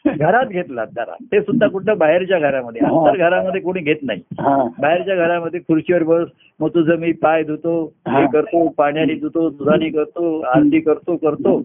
घरात 0.05 0.45
घेतलात 0.45 0.87
दारा. 0.87 1.13
ते 1.31 1.41
सुद्धा 1.41 1.67
कुठं? 1.67 1.97
बाहेरच्या 1.97 2.39
घरामध्ये. 2.39 2.81
अंतर 2.85 3.17
घरामध्ये 3.17 3.61
कोणी 3.61 3.79
घेत 3.79 3.95
नाही. 4.03 4.21
हा. 4.31 4.67
बाहेरच्या 4.79 5.15
घरामध्ये 5.15 5.59
खुर्चीवर 5.59 6.03
बस. 6.03 6.27
मग 6.59 6.69
तुझं 6.69 6.95
मी 6.95 7.11
पाय 7.11 7.43
धुतो 7.43 7.93
हे. 8.07 8.25
करतो 8.33 8.67
पाण्याने 8.67 9.13
धुतो 9.13 9.49
दुधाने 9.49 9.89
करतो 9.89 10.41
आरती 10.41 10.79
करतो 10.79 11.15
करतो. 11.15 11.61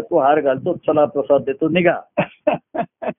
तू 0.00 0.18
हार 0.18 0.40
घालतो 0.40 0.74
चला 0.74 1.04
प्रसाद 1.04 1.40
देतो 1.40 1.68
निघा. 1.68 1.96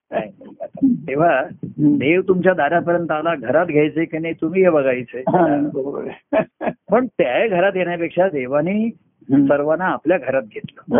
तेव्हा 0.93 1.41
देव 1.77 2.21
तुमच्या 2.27 2.53
दारापर्यंत 2.53 3.11
आला 3.11 3.35
घरात 3.35 3.65
घ्यायचे 3.65 4.05
की 4.05 4.17
नाही 4.17 4.33
तुम्ही 4.33 4.65
हे 4.65 4.77
आहे 4.77 5.23
पण 6.91 7.05
त्या 7.05 7.47
घरात 7.47 7.71
येण्यापेक्षा 7.75 8.27
देवाने 8.27 8.89
सर्वांना 9.31 9.85
आपल्या 9.85 10.17
घरात 10.17 10.41
घेतलं. 10.41 10.95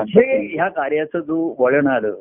हे 0.00 0.54
ह्या 0.54 0.68
कार्याचं 0.68 1.18
जो 1.18 1.56
वळण 1.58 1.86
आलं. 1.86 2.14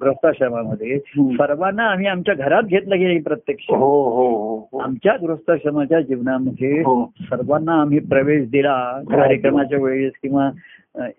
गृहस्थाश्रमामध्ये. 0.00 0.98
सर्वांना 1.18 1.82
आम्ही 1.82 2.06
आमच्या 2.06 2.34
घरात 2.34 2.62
घेतलं 2.62 2.96
की 2.96 3.04
नाही 3.04 3.20
प्रत्यक्ष. 3.20 3.66
हो 3.70 4.10
हो 4.10 4.58
हो 4.62 4.78
आमच्या 4.78 5.16
गृहस्थाश्रमाच्या 5.22 6.00
जीवनामध्ये. 6.00 6.82
सर्वांना 7.22 7.72
आम्ही 7.72 7.98
प्रवेश 7.98 8.50
दिला. 8.50 9.00
कार्यक्रमाच्या 9.10 9.78
वेळेस 9.78 10.12
किंवा 10.22 10.50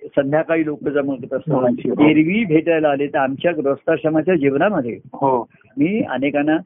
संध्याकाळी 0.05 0.65
लोक 0.65 0.83
जमत 0.83 1.25
हो. 1.31 1.37
असतात 1.37 2.01
एरवी 2.01 2.43
भेटायला 2.45 2.89
आले 2.89 3.07
तर 3.07 3.17
आमच्या 3.17 3.51
गृहस्थाश्रमाच्या 3.51 4.35
जीवनामध्ये 4.35 4.99
हो. 5.13 5.49
मी 5.77 6.01
अनेकांना 6.09 6.57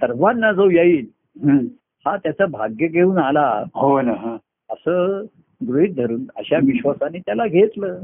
सर्वांना 0.00 0.52
जो 0.52 0.70
येईल. 0.70 1.06
हा 2.06 2.16
त्याचं 2.16 2.50
भाग्य 2.50 2.86
घेऊन 2.86 3.18
आला. 3.18 3.64
हो 3.74 4.00
ना 4.00 4.12
हा. 4.12 4.36
असं 4.70 5.24
गृहित 5.68 5.94
धरून 5.96 6.24
अशा 6.36 6.56
विश्वासाने 6.56 7.18
त्याला 7.18 7.46
घेतलं. 7.46 7.98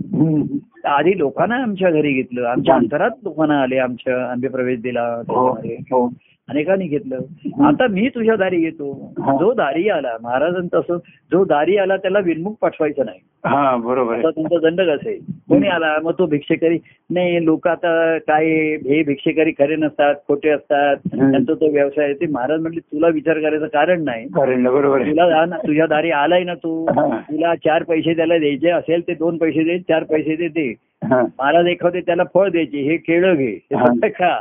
आधी 0.84 1.18
लोकांना 1.18 1.56
आमच्या 1.56 1.90
घरी 1.90 2.12
घेतलं. 2.12 2.46
आमच्या 2.46 2.74
अंतरात 2.74 3.10
लोकांना 3.24 3.62
आले 3.62 3.78
आमच्या 3.78 4.30
आम्ही 4.30 4.48
प्रवेश 4.48 4.80
दिला. 4.80 5.22
हो. 5.28 5.48
हो. 5.92 6.08
अनेकांनी 6.48 6.86
घेतलं. 6.88 7.20
आता 7.66 7.86
मी 7.90 8.08
तुझ्या 8.08 8.34
दारी 8.36 8.62
येतो. 8.64 8.92
जो 9.40 9.52
दारी 9.54 9.88
आला 9.88 10.16
महाराजांचं 10.22 10.78
असं 10.80 10.96
जो 11.32 11.44
दारी 11.44 11.76
आला 11.76 11.96
त्याला 11.96 12.18
विनमुख 12.24 12.54
पाठवायचं 12.60 13.04
नाही. 13.04 13.18
हा 13.44 13.76
बरोबर 13.76 14.20
तुमचा 14.28 14.58
दंडक 14.60 14.88
असेल 14.90 15.18
कोणी 15.48 15.68
आला 15.68 15.94
मग 16.04 16.12
तो 16.18 16.26
भिक्षेकरी 16.26 16.78
नाही 17.10 17.44
लोक 17.44 17.68
आता 17.68 18.16
काय 18.26 18.46
हे 18.86 19.02
भिक्षेकरी 19.02 19.52
खरे 19.58 19.76
नसतात 19.76 20.14
खोटे 20.28 20.50
असतात. 20.50 20.96
त्यांचा 21.12 21.52
तो 21.54 21.70
व्यवसाय 21.72 22.04
आहे. 22.04 22.14
ते 22.14 22.26
महाराज 22.26 22.60
म्हटले 22.60 22.80
तुला 22.82 23.08
विचार 23.08 23.38
करायचं 23.40 23.66
कारण 23.66 24.02
नाही. 24.04 24.26
बरोबर 24.34 25.02
तुला 25.06 25.44
तुझ्या 25.56 25.86
दारी 25.86 26.10
आलाय 26.10 26.44
ना 26.44 26.54
तू. 26.54 26.84
तुला 27.30 27.54
चार 27.64 27.82
पैसे 27.88 28.16
त्याला 28.16 28.38
द्यायचे 28.38 28.70
असेल 28.70 29.06
ते 29.08 29.14
दोन 29.14 29.36
पैसे 29.38 29.64
दे 29.64 29.78
चार 29.88 30.04
पैसे 30.10 30.48
दे 30.48 30.68
हा. 31.04 31.20
महाराज 31.38 31.66
एखादे 31.66 32.00
त्याला 32.00 32.22
फळ 32.34 32.48
द्यायचे 32.50 32.80
हे 32.82 32.96
केळं 32.96 33.34
घे 33.34 34.08
खा. 34.10 34.36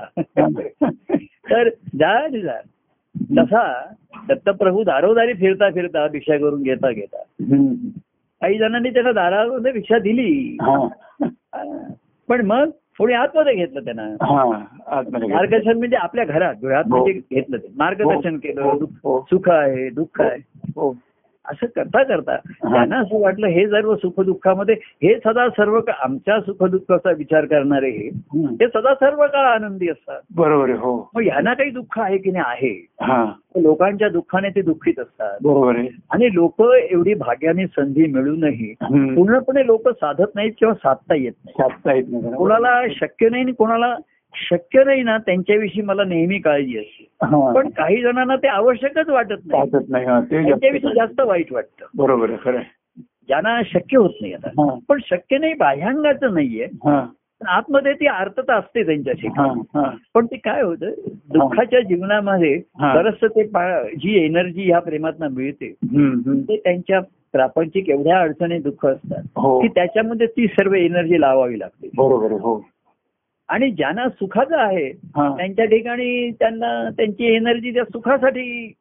तर 1.51 1.69
जा 1.95 2.27
तसा 3.37 3.93
दत्तप्रभू 4.27 4.83
दारोदारी 4.83 5.33
फिरता 5.33 5.69
फिरता 5.69 6.07
भिक्षा 6.07 6.37
करून 6.37 6.63
घेता 6.63 6.91
घेता. 6.91 7.21
काही 8.41 8.57
जणांनी 8.57 8.89
त्यांना 8.89 9.11
दारामध्ये 9.11 9.71
भिक्षा 9.71 9.99
दिली. 9.99 10.57
पण 12.29 12.45
मग 12.45 12.69
थोडी 12.69 13.13
आतमध्ये 13.13 13.53
घेतलं 13.55 13.79
त्यांना? 13.79 14.03
हा. 14.03 14.63
मार्गदर्शन 15.11 15.77
म्हणजे 15.77 15.95
आपल्या 15.95 16.25
घरात 16.25 16.55
घरात 16.63 16.83
हो. 16.91 16.97
म्हणजे 16.97 17.21
घेतलं 17.33 17.57
ते. 17.57 17.67
मार्गदर्शन 17.75 18.31
हो. 18.31 18.37
केलं. 18.37 18.61
हो. 19.03 19.21
सुख 19.21 19.49
आहे 19.49 19.89
दुःख 19.89 20.21
आहे. 20.21 20.39
हो. 20.75 20.95
असं 21.47 21.65
करता 21.65 22.03
करता 22.03 22.35
त्यांना 22.35 22.97
असं 22.97 23.21
वाटलं 23.21 23.47
हे 23.47 23.67
सर्व 23.67 23.95
सुख 23.95 24.19
दुःखामध्ये 24.19 24.75
हे 24.81 25.19
सदा 25.25 25.49
सर्व 25.49 25.79
आमच्या 26.01 26.39
सुख 26.41 26.63
दुःखाचा 26.63 27.11
विचार 27.11 27.45
करणारे 27.45 27.89
हे 27.89 28.67
सदा 28.67 28.93
सर्व 28.93 29.17
काळ 29.17 29.45
आनंदी 29.45 29.89
असतात. 29.89 30.21
बरोबर 30.35 30.69
हो. 30.69 31.11
मग 31.15 31.21
ह्यांना 31.21 31.53
काही 31.53 31.69
दुःख 31.69 31.99
आहे 31.99 32.17
की 32.17 32.31
नाही? 32.31 32.43
आहे. 32.45 32.87
हा. 33.01 33.31
लोकांच्या 33.55 34.09
दुःखाने 34.09 34.49
ते 34.49 34.61
दुःखीत 34.61 34.99
असतात. 34.99 35.37
बरोबर 35.43 35.75
आणि 36.11 36.29
लोक 36.33 36.61
एवढी 36.91 37.13
भाग्याने 37.13 37.67
संधी 37.67 38.05
मिळूनही. 38.05 38.73
पूर्णपणे 39.15 39.65
लोक 39.65 39.89
साधत 39.89 40.35
नाहीत 40.35 40.51
किंवा 40.59 40.73
साधता 40.73 41.15
येत 41.15 41.33
नाही. 41.45 41.53
साधता 41.57 41.93
येत 41.93 42.05
नाही. 42.11 42.33
कोणाला 42.33 42.81
शक्य 42.95 43.29
नाही 43.29 43.43
आणि 43.43 43.51
कोणाला 43.51 43.95
शक्य 44.35 44.83
नाही 44.83 45.03
ना 45.03 45.17
त्यांच्याविषयी 45.17 45.81
मला 45.81 46.03
नेहमी 46.03 46.39
काळजी 46.39 46.77
असते. 46.77 47.07
पण 47.53 47.69
काही 47.69 48.01
जणांना 48.01 48.35
ते 48.35 48.47
आवश्यकच 48.47 49.09
वाटत 49.09 49.45
नाही. 49.45 49.69
त्यांच्याविषयी 50.29 50.95
जास्त 50.95 51.21
वाईट 51.21 51.53
वाटतं. 51.53 51.85
बरोबर 51.97 52.31
खरं. 52.43 52.59
ज्यांना 53.27 53.61
शक्य 53.65 53.97
होत 53.97 54.13
नाही 54.21 54.33
आता. 54.33 54.79
पण 54.89 54.99
शक्य 55.05 55.37
नाही 55.37 55.53
बाह्यांगाचं 55.53 56.33
नाहीये. 56.33 56.67
आतमध्ये 57.47 57.93
ती 57.93 58.07
आर्तता 58.07 58.55
असते 58.55 58.85
त्यांच्याशी. 58.85 59.27
पण 60.13 60.25
ते 60.25 60.35
काय 60.35 60.61
होतं 60.61 60.91
दुःखाच्या 61.33 61.79
जीवनामध्ये. 61.79 62.61
बरंचसं 62.79 63.27
ते 63.27 63.43
जी 63.95 64.25
एनर्जी 64.25 64.63
ह्या 64.63 64.79
प्रेमातनं 64.79 65.27
मिळते. 65.31 65.73
ते 66.49 66.57
त्यांच्या 66.57 66.99
प्रापंचिक 67.31 67.89
एवढ्या 67.89 68.19
अडचणी 68.19 68.59
दुःख 68.59 68.85
असतात 68.85 69.23
हो. 69.35 69.61
की 69.61 69.67
त्याच्यामध्ये 69.67 70.27
ती 70.27 70.47
सर्व 70.47 70.73
एनर्जी 70.73 71.21
लावावी 71.21 71.59
लागते. 71.59 71.89
बरोबर 71.97 72.31
हो. 72.31 72.65
आणि 73.49 73.71
ज्यांना 73.71 74.09
सुखाचं 74.09 74.57
आहे 74.57 74.91
त्यांच्या 75.37 75.65
ठिकाणी 75.65 76.31
त्यांना 76.31 76.89
त्यांची 76.89 77.25
एनर्जी 77.25 77.73
त्या 77.73 77.83
सुखासाठी. 77.83 78.73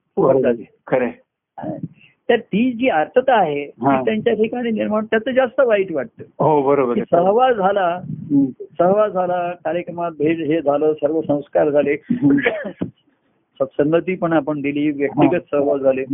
तर 2.29 2.37
ती 2.37 2.73
जी 2.73 2.89
आर्तता 2.89 3.35
आहे. 3.35 3.67
ती 3.67 4.05
त्यांच्या 4.05 4.35
ठिकाणी 4.35 4.71
निर्माण 4.71 5.05
त्याचं 5.05 5.31
जास्त 5.31 5.61
वाईट 5.61 5.93
वाटतं 5.93 6.23
हो 6.45 6.63
बरोबर 6.63 6.99
सहवास 7.11 7.57
झाला. 7.57 8.01
सहवास 8.79 9.13
झाला 9.13 9.53
कार्यक्रमात 9.65 10.11
भेट 10.11 10.39
हे 10.39 10.61
झालं 10.61 10.93
सर्व 10.93 11.21
संस्कार 11.21 11.71
झाले. 11.71 11.97
सत्संगती 13.61 14.15
पण 14.17 14.33
आपण 14.33 14.61
दिली 14.61 14.91
व्यक्तिगत 14.93 15.41
सहवास 15.51 15.81
झाले. 15.81 16.05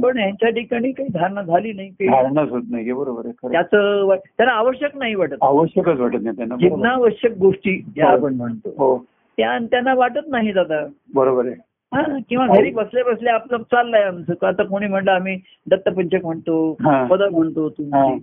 पण 0.00 0.18
यांच्या 0.18 0.50
ठिकाणी 0.50 0.90
काही 0.92 1.08
धारणा 1.10 1.42
झाली 1.42 1.72
नाही 1.72 2.08
धारणाच 2.08 2.50
होत 2.50 2.62
नाही 2.70 2.92
बरोबर 2.92 3.26
आहे. 3.26 3.52
त्याचं 3.52 4.14
त्यांना 4.16 4.52
आवश्यक 4.54 4.96
नाही 4.96 5.14
वाटत 5.14 5.42
आवश्यकच 5.42 6.00
वाटत 6.00 6.22
नाही 6.22 6.36
त्यांना. 6.36 6.56
जीवनावश्यक 6.56 7.36
गोष्टी 7.38 7.76
ज्या 7.86 8.06
हो. 8.06 8.16
आपण 8.16 8.34
म्हणतो 8.34 8.74
हो 8.78 8.96
त्या 9.38 9.56
त्यांना 9.70 9.94
वाटत 9.94 10.28
नाहीत 10.28 10.56
आता 10.56 10.84
बरोबर 11.14 11.46
आहे 11.46 11.54
हा 11.92 12.02
किंवा 12.28 12.46
घरी 12.48 12.70
बसल्या 12.72 13.04
बसल्या 13.04 13.34
आपलं 13.34 13.62
चाललंय 13.64 14.02
आमचं 14.02 14.46
आता 14.46 14.62
कोणी 14.64 14.86
म्हणलं 14.86 15.10
आम्ही 15.10 15.36
दत्तपंचक 15.66 16.24
म्हणतो 16.24 16.70
हा. 16.80 17.02
पद 17.04 17.22
म्हणतो. 17.24 17.68
तुमची 17.68 18.18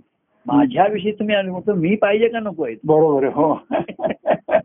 माझ्याविषयी 0.46 1.12
तुम्ही 1.12 1.34
म्हणतो 1.42 1.74
मी 1.74 1.94
पाहिजे 1.96 2.28
का 2.28 2.40
नको 2.40 2.64
आहे 2.64 2.74
बरोबर 2.84 3.24
आहे 3.24 3.32
हो 3.34 3.54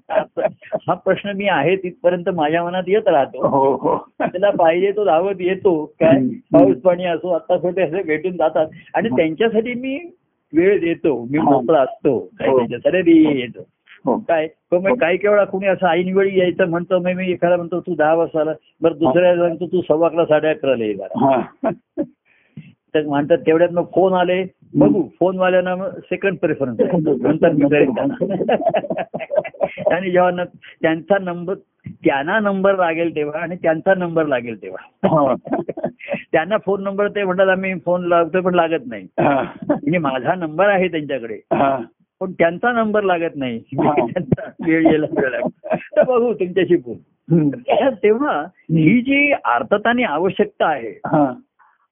हा 0.10 0.93
प्रश्न 0.93 1.32
मी 1.36 1.47
आहे 1.47 1.76
तिथपर्यंत 1.76 2.30
माझ्या 2.30 2.64
मनात 2.64 2.84
येत 2.88 3.08
राहतो. 3.08 3.47
हो 3.47 3.76
हो. 3.76 3.97
त्याला 4.20 4.49
पाहिजे 4.49 4.91
तो 4.91 5.05
धावत 5.05 5.36
येतो. 5.39 5.86
काय. 5.86 6.28
पाऊस 6.53 6.78
पाणी 6.78 7.05
असो 7.05 7.30
आता 7.30 7.58
छोटे 7.58 7.82
असे 7.82 8.03
भेटून 8.03 8.32
जातात. 8.32 8.68
आणि 8.93 9.10
त्यांच्यासाठी 9.10 9.74
मी 9.74 9.99
वेळ 10.53 10.80
देतो. 10.80 11.28
मी 11.32 11.38
हा. 11.38 11.43
मोकळा 11.43 11.82
असतो. 11.82 12.18
हो. 12.18 12.60
त्याच्यासाठी 12.60 13.39
येतो. 13.39 13.66
हो. 14.05 14.18
काय? 14.18 14.47
पण 14.72 14.78
मग 14.78 14.97
काही 14.97 15.18
केवळा 15.18 15.43
कुणी 15.43 15.68
असं 15.68 15.88
ऐन 15.88 16.18
वेळी 16.18 16.39
यायचं 16.39 16.70
म्हणतो 16.70 16.99
मग 16.99 17.12
मी 17.12 17.32
एखादा 17.32 17.55
म्हणतो 17.55 17.80
तू 17.80 17.95
दहा 17.95 18.14
वाजता 18.14 18.41
आला 18.41 18.51
बरं 18.82 18.97
दुसऱ्या 18.97 19.36
सांगतो 19.36 19.66
तू 19.66 19.82
सव्वा 19.82 20.08
अकरा 20.08 20.26
साडे 20.26 20.47
अकराला 20.47 20.86
ये 20.86 20.93
जरा. 20.93 21.20
हा. 21.20 21.72
तर 22.93 23.01
म्हणतात 23.01 23.38
तेवढ्यात 23.38 23.70
मग 23.70 23.84
फोन 23.84 24.14
आले. 24.14 24.45
बघू 24.76 25.03
फोनवाल्यांना 25.20 25.76
मग 25.76 25.89
सेकंड 25.89 26.38
प्रेफरन्स 26.38 26.80
नंतर 27.22 27.51
मी. 27.51 27.66
आणि 29.91 30.11
जेव्हा 30.11 30.43
त्यांचा 30.81 31.17
नंबर 31.21 31.53
त्यांना 31.89 32.39
नंबर 32.39 32.75
लागेल 32.75 33.15
तेव्हा 33.15 33.41
आणि 33.41 33.55
त्यांचा 33.55 33.93
नंबर 33.93 34.25
लागेल 34.25 34.61
तेव्हा. 34.61 35.35
त्यांना 36.31 36.57
फोन 36.65 36.83
नंबर 36.83 37.07
ते 37.07 37.23
म्हणतात 37.23 37.47
आम्ही 37.47 37.73
फोन 37.85 38.05
लावतो 38.05 38.41
पण 38.41 38.55
लागत 38.55 38.83
नाही. 38.85 39.07
म्हणजे 39.19 39.97
माझा 39.97 40.35
नंबर 40.35 40.69
आहे 40.69 40.88
त्यांच्याकडे. 40.88 41.39
पण 42.19 42.31
त्यांचा 42.31 42.71
नंबर 42.71 43.03
लागत 43.03 43.35
नाही. 43.35 43.59
त्यांचा 43.97 44.49
वेळ 44.65 45.05
तर 45.97 46.03
बघू 46.03 46.33
तुमच्याशी 46.33 46.75
बोल. 46.75 47.49
तेव्हा 48.03 48.41
ही 48.55 49.01
जी 49.01 49.31
अर्थता 49.31 49.89
आणि 49.89 50.03
आवश्यकता 50.03 50.67
आहे. 50.67 50.99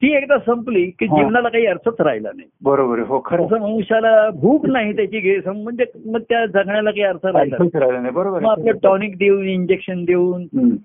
ती 0.05 0.15
एकदा 0.15 0.37
संपली 0.37 0.85
की. 0.85 1.07
जीवनाला 1.07 1.49
काही 1.49 1.65
अर्थच 1.65 2.01
राहिला 2.01 2.29
नाही. 2.35 2.49
बरोबर 2.63 2.99
हो 2.99 3.21
खरं 3.25 3.43
मनुष्याला 3.43 4.29
भूक 4.29 4.65
नाही 4.65 4.95
त्याची 4.95 5.41
सम- 5.41 5.63
म्हणजे 5.63 5.85
मग 6.05 6.21
त्या 6.21 6.45
जगण्याला 6.45 6.89
काही 6.91 7.03
अर्थ 7.03 7.25
राहिला 7.25 7.55
नाही. 7.99 8.09
बरोबर 8.09 8.39
मग 8.39 8.51
आपलं 8.51 8.71
टॉनिक 8.83 9.17
देऊन 9.17 9.45
इंजेक्शन 9.45 10.05
देऊन. 10.05 10.41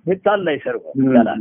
हे 0.06 0.14
चाललंय 0.14 0.56
सर्व. 0.56 0.78
त्याला. 1.12 1.34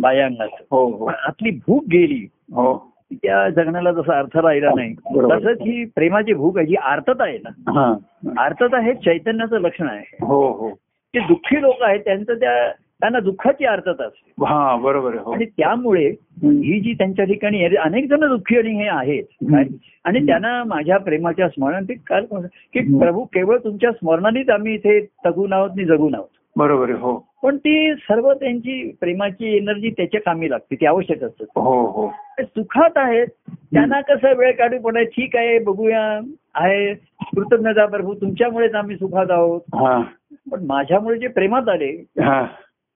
बायांगाचं. 0.00 0.64
हो 0.70 0.86
हो. 0.86 1.04
आतली 1.04 1.50
भूक 1.50 1.84
गेली 1.92 2.28
हो. 2.52 2.92
त्या 3.12 3.48
जगण्याला 3.48 3.92
जसा 3.92 4.18
अर्थ 4.18 4.38
राहिला 4.38 4.70
नाही. 4.76 4.94
तसंच 5.36 5.58
ही 5.60 5.84
प्रेमाची 5.84 6.32
भूक 6.32 6.58
आहे 6.58 6.66
जी 6.66 6.74
आर्तता 6.74 7.24
आहे 7.24 7.38
ना. 7.38 7.82
आर्तता 8.38 8.80
हे 8.80 8.94
चैतन्याचं 8.94 9.58
लक्षण 9.58 9.88
आहे. 9.88 10.16
हो 10.20 10.52
हो. 10.52 10.70
जे 11.14 11.20
दुःखी 11.20 11.62
लोक 11.62 11.82
आहेत 11.82 12.00
त्यांचं 12.00 12.34
त्या 12.34 12.72
त्यांना 13.00 13.20
दुःखाची 13.20 13.64
आर्तता 13.64 14.04
असते. 14.04 14.44
हा 14.44 14.76
बरोबर 14.76 15.14
हो. 15.14 15.32
आणि 15.32 15.44
त्यामुळे. 15.44 16.14
ही 16.42 16.80
जी 16.80 16.92
त्यांच्या 16.92 17.24
ठिकाणी 17.24 17.76
अनेक 17.76 18.08
जण 18.08 18.20
दुःखी 18.20 18.58
आणि 18.58 18.82
हे 18.82 18.88
आहेत? 18.88 19.24
आणि 20.04 20.26
त्यांना 20.26 20.64
माझ्या 20.64 20.98
प्रेमाच्या 20.98 21.48
स्मरण 21.48 21.84
ते 21.84 21.94
काय 22.06 22.20
की. 22.20 22.98
प्रभू 22.98 23.24
केवळ 23.24 23.58
तुमच्या 23.58 23.92
स्मरणानेच 23.92 24.50
आम्ही 24.50 24.74
इथे 24.74 25.00
तगून 25.00 25.52
आहोत 25.52 25.70
आणि 25.70 25.84
जगून 25.84 26.14
आहोत. 26.14 26.28
बरोबर 26.56 26.90
हो. 26.90 27.26
पण 27.42 27.56
ती 27.56 27.94
सर्व 27.94 28.32
त्यांची 28.32 28.92
प्रेमाची 29.00 29.56
एनर्जी 29.56 29.90
त्याच्या 29.90 30.20
कामी 30.20 30.50
लागते 30.50 30.74
ती 30.74 30.86
आवश्यक 30.86 31.24
असते. 31.24 31.44
हो 31.56 31.86
हो. 31.86 32.08
सुखात 32.40 32.90
आहेत. 32.96 33.26
त्यांना 33.52 34.00
कसं 34.00 34.36
वेळ 34.36 34.52
काढू? 34.52 34.78
पण 34.78 35.04
ठीक 35.04 35.36
आहे 35.36 35.58
बघूया. 35.58 36.20
आहे. 36.54 36.94
कृतज्ञता 37.20 37.86
प्रभू 37.86 38.14
तुमच्यामुळेच 38.14 38.74
आम्ही 38.74 38.96
सुखात 38.96 39.30
आहोत. 39.30 39.60
पण 40.52 40.66
माझ्यामुळे 40.66 41.18
जे 41.18 41.28
प्रेमात 41.28 41.68
आले 41.68 42.04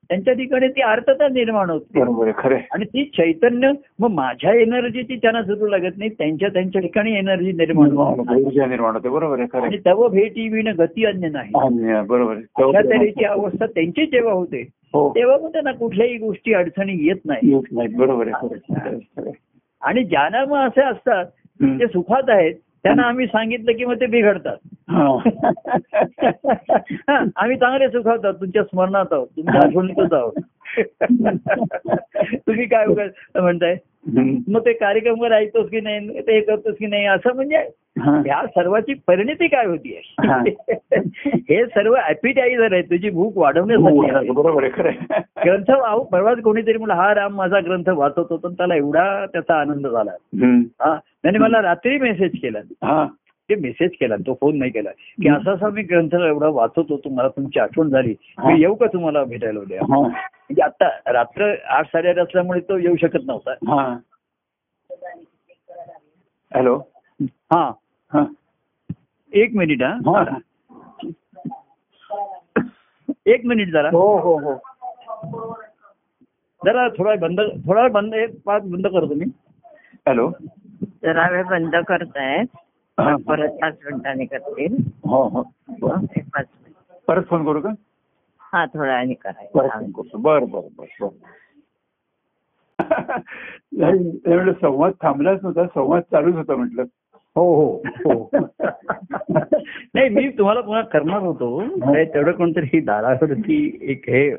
त्यांच्या 0.09 0.33
ठिकाणी 0.35 0.69
ती 0.69 0.81
आर्तता 0.81 1.29
निर्माण 1.29 1.71
होते. 1.71 2.01
आणि 2.73 2.85
ती 2.85 3.05
चैतन्य 3.05 3.71
मग 3.99 4.11
माझ्या 4.11 4.53
एनर्जीची 4.55 5.17
त्यांना 5.17 5.43
सुरू 5.43 5.67
लागत 5.67 5.99
नाही 5.99 6.11
त्यांच्या 6.11 6.49
त्यांच्या 6.49 6.81
ठिकाणी 6.83 7.13
एनर्जी 7.17 7.53
निर्माण 7.53 7.91
निर्माण 8.69 8.95
होते 8.95 9.09
बरोबर 9.09 9.41
आहे 9.41 9.59
आणि. 9.59 9.79
तव 9.87 10.09
भेटी 10.09 10.49
विण 10.49 10.69
गती 10.69 11.05
अन्य 11.05 11.29
नाही 11.29 11.53
बरोबर 12.09 12.35
अशा 12.35 12.81
तऱ्हेची 12.81 13.25
आहे 13.25 13.35
अवस्था 13.35 13.67
त्यांची 13.67 14.07
जेव्हा 14.07 14.33
होते 14.33 14.61
हो 14.95 15.09
तेव्हा 15.15 15.37
मग 15.43 15.53
त्यांना 15.53 15.73
कुठल्याही 15.73 16.17
गोष्टी 16.17 16.53
अडचणी 16.53 16.97
येत 17.07 17.25
नाही 17.27 17.55
बरोबर 17.97 18.29
आहे. 18.29 19.31
आणि 19.83 20.05
ज्यांना 20.05 20.45
मग 20.45 20.59
असे 20.59 20.83
असतात. 20.83 21.25
ते 21.63 21.87
सुखात 21.87 22.31
आहेत 22.31 22.55
त्यांना 22.85 23.03
आम्ही 23.03 23.26
सांगितलं 23.26 23.72
की 23.72 23.85
मग 23.85 23.95
ते 23.95 24.07
बिघडतात 24.07 24.57
हा. 24.93 25.18
आम्ही 27.37 27.57
चांगले 27.57 27.89
सुखावत 27.89 28.24
आहोत 28.24 28.35
तुमच्या 28.35 28.64
स्मरणात 28.64 29.12
आहोत 29.12 29.26
तुमच्या 29.26 29.61
आठवणीतच 29.61 30.12
आहोत 30.12 30.32
तुम्ही 32.37 32.66
काय 32.66 32.87
म्हणताय. 33.41 33.77
मग 34.49 34.61
ते 34.61 34.72
कार्यक्रम 34.72 35.25
ऐकतोस 35.25 35.68
की 35.70 35.81
नाही 35.81 36.20
ते 36.20 36.35
हे 36.35 36.41
करतोस 36.41 36.75
की 36.79 36.87
नाही 36.87 37.07
असं 37.07 37.35
म्हणजे 37.35 37.57
हा. 37.99 38.11
ह्या 38.27 38.47
सर्वाची 38.47 38.95
परिणती 39.07 39.47
काय 39.47 39.66
होती 39.66 40.01
हा. 40.20 40.43
हे 41.27 41.64
सर्व 41.66 41.97
ऍपिटायझर 42.09 42.72
आहे 42.72 42.83
तुझी 42.83 43.11
भूक 43.11 43.39
वाढवण्यासाठी 43.39 44.11
आहे. 44.11 44.31
बरोबर. 44.31 44.68
ग्रंथ 45.45 45.70
परवाच 46.12 46.41
कोणीतरी 46.41 46.79
म्हणलं 46.79 46.95
हा 46.95 47.14
राम 47.14 47.35
माझा 47.35 47.61
ग्रंथ 47.61 47.89
वाचत 47.89 48.31
होतो 48.31 48.49
त्याला 48.51 48.75
एवढा 48.77 49.27
त्याचा 49.27 49.61
आनंद 49.61 49.87
झाला. 49.87 50.11
हा 50.81 50.97
त्याने 51.22 51.39
मला 51.39 51.62
रात्री 51.62 51.99
मेसेज 51.99 52.31
केला 52.43 52.59
हा 52.83 53.07
ते 53.49 53.55
मेसेज 53.55 53.91
केला 53.91 54.16
तो 54.16 54.35
फोन 54.35 54.59
नाही 54.59 54.70
केला 54.70 54.91
की. 54.91 55.29
असा 55.29 55.53
असा 55.53 55.68
मी 55.68 55.83
ग्रंथ 55.83 56.14
एवढा 56.14 56.49
वाचत 56.49 56.91
होतो 56.91 57.09
मला 57.09 57.29
तुमची 57.29 57.61
आठवण 57.61 57.89
झाली 57.89 58.14
हा. 58.39 58.49
मी 58.51 58.61
येऊ 58.61 58.75
का 58.75 58.87
तुम्हाला 58.87 59.25
भेटायला 59.25 59.61
हा 59.93 60.09
म्हणजे 60.51 60.63
आता 60.63 61.13
रात्र 61.13 61.55
आठ 61.69 61.87
साडेआठ 61.87 62.19
असल्यामुळे 62.19 62.61
तो 62.61 62.77
येऊ 62.79 62.97
शकत 62.97 63.25
नव्हता. 63.27 63.53
हा. 63.69 63.97
हॅलो. 66.53 66.77
हा. 67.53 67.71
हा. 68.13 68.25
एक 69.33 69.55
मिनिट 69.57 69.83
हा. 69.83 70.23
हा. 70.23 70.39
एक 73.27 73.45
मिनिट 73.47 73.69
जरा. 73.69 73.89
हो 73.89 74.19
हो 74.19 74.37
हो. 74.39 74.55
जरा 76.63 76.89
थोडा 76.89 77.11
वेळ 77.11 77.19
बंद 77.19 77.41
थोडा 77.67 77.81
वेळ 77.81 77.91
बंद 77.91 78.15
एक 78.15 78.41
पाच 78.45 78.63
बंद 78.63 78.87
करतो 78.87 79.15
मी 79.15 79.25
हॅलो. 80.07 80.31
जरा 81.03 81.29
वेळ 81.31 81.45
बंद 81.45 81.77
करतायत 81.89 82.57
हा. 82.99 83.17
परत 83.29 83.49
पाच 83.63 83.75
मिनिटांनी 83.85 84.27
करतील. 84.27 84.77
हो 85.07 85.23
हो. 85.29 85.41
हं, 85.41 86.05
एक 86.17 86.25
पाच 86.35 86.47
मिनिट. 86.63 87.03
परत 87.09 87.23
फोन 87.29 87.45
करू 87.45 87.61
का? 87.61 87.71
हा 88.55 88.67
थोड्या 88.67 88.95
वेळाने 88.95 89.15
परत 89.15 89.33
करायचं 89.55 90.23
बरं 90.23 90.51
बरं 90.51 90.69
बरं 90.79 91.09
म्हटलं 93.73 94.53
संवाद 94.53 94.93
थांबलाच 95.03 95.39
नव्हता 95.43 95.67
संवाद 95.67 96.03
चालूच 96.03 96.35
होता 96.35 96.57
म्हटलं. 96.57 96.83
हो 97.37 97.55
हो 97.55 97.83
हो. 98.07 98.31
नाही 99.95 100.09
मी 100.09 100.29
तुम्हाला 100.29 100.61
पुन्हा 100.61 100.83
करणार 100.83 101.19
होतो. 101.19 101.63
नाही, 101.63 102.05
तेवढं 102.05 102.33
कोणतरी 102.33 102.81
दारावरती 102.81 103.79
एक 103.83 104.09
हे 104.09 104.31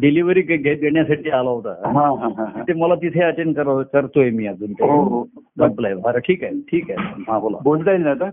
डिलिव्हरी 0.00 0.42
देण्यासाठी 0.42 1.30
आला 1.30 1.50
होता. 1.50 1.70
हा 1.70 2.08
हा 2.08 2.28
हा 2.38 2.44
हा. 2.44 2.62
ते 2.62 2.72
मला 2.72 2.94
तिथे 2.94 3.22
अटेंड 3.22 3.58
करतोय 3.92 4.30
मी 4.30 4.46
अजून 4.46 4.70
हो 4.70 4.86
काही. 4.86 4.90
हो 4.90 5.24
संपलंय. 5.58 5.94
बरं 5.94 6.18
ठीक 6.18 6.44
आहे 6.44 6.60
ठीक 6.60 6.90
आहे. 6.90 7.22
हा 7.28 7.38
बोला. 7.38 7.58
बोलता 7.62 7.90
येईल 7.90 8.02
ना 8.02 8.10
आता? 8.10 8.24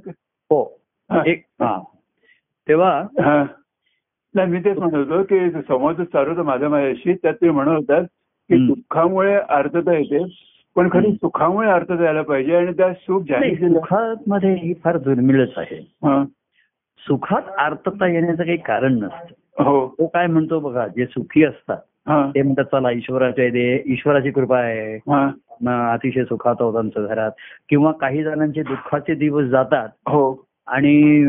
हो 0.50 0.82
हा. 1.12 1.24
एक 1.26 1.46
हा. 1.62 1.80
तेव्हा 2.68 3.08
हा. 3.20 3.44
नाही 4.36 4.52
मी 4.52 4.60
तेच 4.60 4.78
म्हणत 4.78 4.94
होतो 4.96 5.22
की 5.24 5.50
संवाद 5.52 6.02
चालू 6.04 6.30
होता 6.30 6.44
माझ्या 6.44 6.70
माझ्याशी 6.70 7.14
त्यात 7.14 7.34
ते 7.42 7.50
म्हणत 7.50 7.70
होतात 7.70 8.04
की. 8.50 8.66
दुःखामुळे 8.68 9.34
अर्थता 9.36 9.98
येते 9.98 10.24
पण 10.76 10.90
खरी 10.94 11.12
सुखामुळे 11.12 11.70
अर्थता 11.72 12.04
यायला 12.04 12.22
पाहिजे 12.22 12.56
आणि 12.56 12.72
त्या 12.74 12.94
सुख 12.94 13.32
सुखात 13.32 14.28
मध्ये 14.28 14.54
ही 14.56 14.74
फार 14.84 14.98
दुर्मिळच 14.98 15.58
आहे. 15.58 15.82
सुखात 17.02 17.50
अर्थता 17.60 18.08
येण्याचं 18.08 18.44
काही 18.44 18.58
कारण 18.58 18.94
नसतं. 18.94 19.64
हो. 19.64 19.88
तो 20.00 20.06
काय 20.08 20.28
म्हणतो 20.28 20.60
बघा 20.60 20.88
जे 20.88 21.06
सुखी 21.06 21.44
असतात 21.44 21.78
ते 22.36 22.42
म्हणतात 22.42 22.66
चला 22.72 22.92
ईश्वराच्या 22.92 23.48
दे 23.50 23.84
ईश्वराची 23.88 24.32
कृपा 24.32 24.58
आहे. 24.58 24.96
अतिशय 25.94 26.24
सुखात 26.24 26.62
होत 26.62 26.76
आमच्या 26.76 27.04
घरात. 27.04 27.32
किंवा 27.70 27.92
काही 27.92 28.24
जणांचे 28.24 28.64
दुःखाचे 28.64 29.16
दिवस 29.16 29.46
जातात 29.46 29.90
हो. 30.08 30.46
आणि 30.68 31.24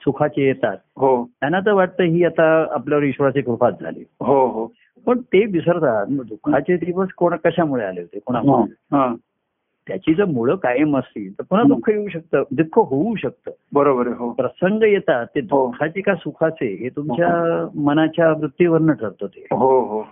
सुखाचे 0.00 0.46
येतात. 0.46 0.76
हो. 0.96 1.24
त्यांना 1.40 1.60
तर 1.60 1.72
वाटतं 1.72 2.02
ही 2.02 2.24
आता 2.24 2.66
आपल्यावर 2.70 3.04
ईश्वराची 3.04 3.40
कृपाच 3.40 3.80
झाली. 3.80 4.04
हो 4.20 4.46
हो. 4.46 4.72
पण 5.06 5.18
ते 5.18 5.46
विसरतात. 5.46 6.06
दुःखाचे 6.08 6.76
दिवस 6.76 7.08
कोणा 7.16 7.36
कशामुळे 7.36 7.84
आले 7.84 8.00
होते? 8.00 8.18
कोणामुळे 8.18 8.96
हा 8.96 9.14
त्याची 9.88 10.14
जर 10.14 10.24
मुळं 10.24 10.54
कायम 10.54 10.96
असतील 10.96 11.32
तर 11.32 11.42
पुन्हा 11.50 11.66
दुःख 11.68 11.90
येऊ 11.90 12.08
शकतं. 12.08 12.42
दुःख 12.50 12.78
होऊ 12.78 13.14
शकतं. 13.14 13.50
बरोबर 13.72 14.06
हो. 14.06 14.30
प्रसंग 14.30 14.82
येतात. 14.82 15.26
ते 15.34 15.40
हो. 15.40 15.66
दुःखाचे 15.66 16.00
का 16.00 16.14
सुखाचे 16.14 16.66
हे 16.66 16.88
तुमच्या 16.88 17.68
मनाच्या 17.74 18.32
वृत्तीवरनं 18.32 18.92
ठरतं 18.92 19.26
ते. 19.26 19.46
हो 19.50 19.80
हो. 19.80 20.02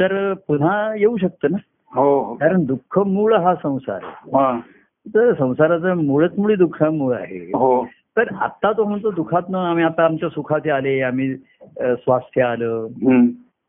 तर 0.00 0.32
पुन्हा 0.32 0.94
येऊ 0.94 1.16
शकतं 1.16 1.48
ना? 1.50 1.56
हो 1.94 2.22
हो. 2.24 2.34
कारण 2.34 2.64
दुःख 2.64 2.98
मूळ 2.98 3.34
हा 3.34 3.54
संसार 3.54 4.00
आहे. 4.02 4.30
हा. 4.30 4.60
तर 5.08 5.32
संसाराचं 5.32 5.94
मुळच 5.94 6.38
मुळी 6.38 6.56
दुःखामुळे 6.56 7.18
आहे. 7.18 7.38
हो. 7.38 7.86
तर 8.20 8.34
आता 8.34 8.72
तो 8.72 8.84
म्हणतो 8.84 9.10
दुःखातनं 9.10 9.58
आम्ही 9.58 9.84
आता 9.84 10.04
आमच्या 10.04 10.28
सुखाचे 10.28 10.70
आले 10.70 11.02
आम्ही 11.02 11.36
स्वास्थ्य 11.76 12.42
आलं. 12.42 12.86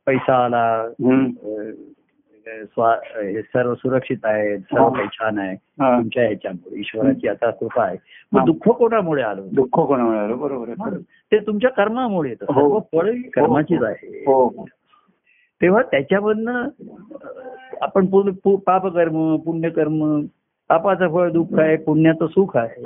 पैसा 0.06 0.46
आला 0.46 0.90
सर्व 3.42 3.74
सुरक्षित 3.74 4.18
आहे 4.24 4.58
सर्व 4.58 4.90
काही 4.90 5.08
छान 5.14 5.40
आहे. 5.40 5.56
तुमच्या 5.98 6.24
ह्याच्यामुळे 6.24 6.80
ईश्वराची 6.80 7.28
आता 7.28 7.50
कृपा 7.50 7.84
आहे. 7.84 7.98
मग 8.32 8.46
दुःख 8.46 8.70
कोणामुळे 8.70 9.24
आलं 9.24 9.42
दुःख 9.54 9.80
कोणा 9.80 10.04
मिळालं 10.04 10.40
बरोबर. 10.40 10.70
ते 11.32 11.38
तुमच्या 11.38 11.70
कर्मामुळे 11.70 12.30
येतं 12.30 12.46
हो. 12.54 12.80
फळ 12.80 13.10
ही 13.10 13.22
कर्माचीच 13.22 13.84
आहे 13.84 14.08
हो 14.08 14.66
तेव्हा 15.62 15.82
त्याच्यामधनं 15.82 16.68
आपण 17.82 18.06
पुण्य- 18.06 18.34
पु- 18.44 18.58
पापकर्म 18.58 19.38
पुण्यकर्म 19.38 20.26
पापाचं 20.70 21.08
फळ 21.08 21.32
दुःख 21.32 21.60
आहे 21.60 21.76
पुण्याचं 21.78 22.28
सुख 22.28 22.58
आहे. 22.58 22.82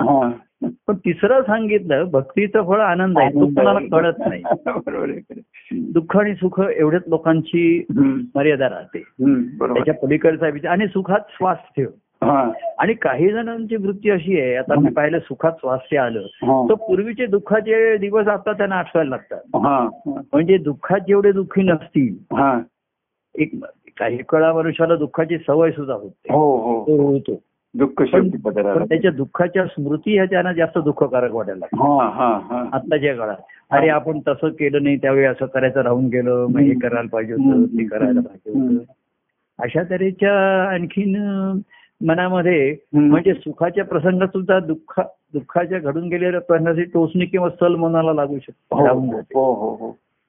पण 0.64 0.94
तिसरं 0.94 1.42
सांगितलं 1.42 2.04
भक्तीचं 2.04 2.62
फळ 2.66 2.80
आनंद 2.80 3.18
आहे. 3.18 3.30
तो 3.30 3.46
कोणाला 3.46 3.78
कळत 3.92 4.14
नाही. 4.18 4.42
बरोबर. 4.66 5.10
दुःख 5.72 6.16
आणि 6.16 6.34
सुख 6.34 6.60
एवढ्याच 6.60 7.02
लोकांची. 7.06 7.84
मर्यादा 8.34 8.68
राहते. 8.68 9.02
त्याच्या 9.74 9.94
पलीकडचा 9.94 10.48
विचार 10.48 10.72
आणि 10.72 10.86
सुखात 10.86 11.20
स्वास्थ्य. 11.20 11.84
हा. 12.22 12.52
आणि 12.78 12.94
काही 12.94 13.28
जणांची 13.28 13.76
वृत्ती 13.76 14.10
अशी 14.10 14.40
आहे 14.40 14.56
आता 14.56 14.80
मी 14.80 14.90
पाहिलं 14.90 15.18
सुखात 15.18 15.52
स्वास्थ्य 15.52 15.98
आलं. 15.98 16.20
तर 16.68 16.74
पूर्वीचे 16.74 17.26
दुःखाचे 17.26 17.96
दिवस 17.96 18.26
आता 18.26 18.52
त्यांना 18.52 18.74
आठवायला 18.74 19.08
लागतात. 19.08 19.40
हा. 19.54 19.88
म्हणजे 20.06 20.58
दुःखात 20.58 20.98
जेवढे 21.08 21.32
दुःखी 21.32 21.62
नसतील 21.62 22.14
एक 23.38 23.52
काही 23.96 24.18
काळा 24.28 24.52
मनुष्याला 24.52 24.96
दुःखाची 24.96 25.38
सवय 25.38 25.70
सुद्धा 25.70 25.94
होते. 25.94 26.32
हो 26.32 26.56
हो. 26.56 26.82
तो 26.82 27.06
होतो. 27.06 27.42
दुःख 27.74 28.02
शेवटी 28.02 28.38
पदराला. 28.38 28.84
त्याच्या 28.84 29.10
दुःखाच्या 29.10 29.66
स्मृती 29.66 30.14
ह्या 30.14 30.24
त्यांना 30.24 30.52
जास्त 30.52 30.78
दुःखकारक 30.78 31.32
वाटायला. 31.32 31.66
हा 31.72 32.08
हा 32.08 32.40
हा. 32.44 32.68
आत्ताच्या 32.72 33.16
काळात. 33.16 33.36
अरे 33.70 33.88
आपण 33.88 34.20
तसं 34.28 34.48
केलं 34.48 34.82
नाही 34.82 34.96
त्यावेळी 34.96 35.26
असं 35.26 35.46
करायचं 35.46 35.80
राहून 35.80 36.06
गेलं 36.06 36.46
मग 36.50 36.60
हे 36.60 36.74
करायला 36.74 37.08
पाहिजे 37.12 37.32
होतं 37.32 37.64
ते 37.64 37.84
करायला 37.84 38.20
पाहिजे 38.20 38.58
होतं. 38.58 38.92
अशा 39.58 39.82
तऱ्हेच्या 39.90 40.62
आणखीन 40.68 41.16
मनामध्ये. 42.06 42.76
म्हणजे 42.92 43.34
सुखाच्या 43.34 43.84
प्रसंगात 43.84 44.28
सुद्धा 44.28 44.60
दुःख 44.60 45.00
दुःखाच्या 45.32 45.78
घडून 45.78 46.08
गेलेल्या 46.08 46.40
प्रसंगाची 46.40 46.82
टोचणी 46.82 47.26
किंवा 47.26 47.48
सल 47.50 47.74
मनाला 47.74 48.12
लागू 48.12 48.38
शकते 48.38 48.76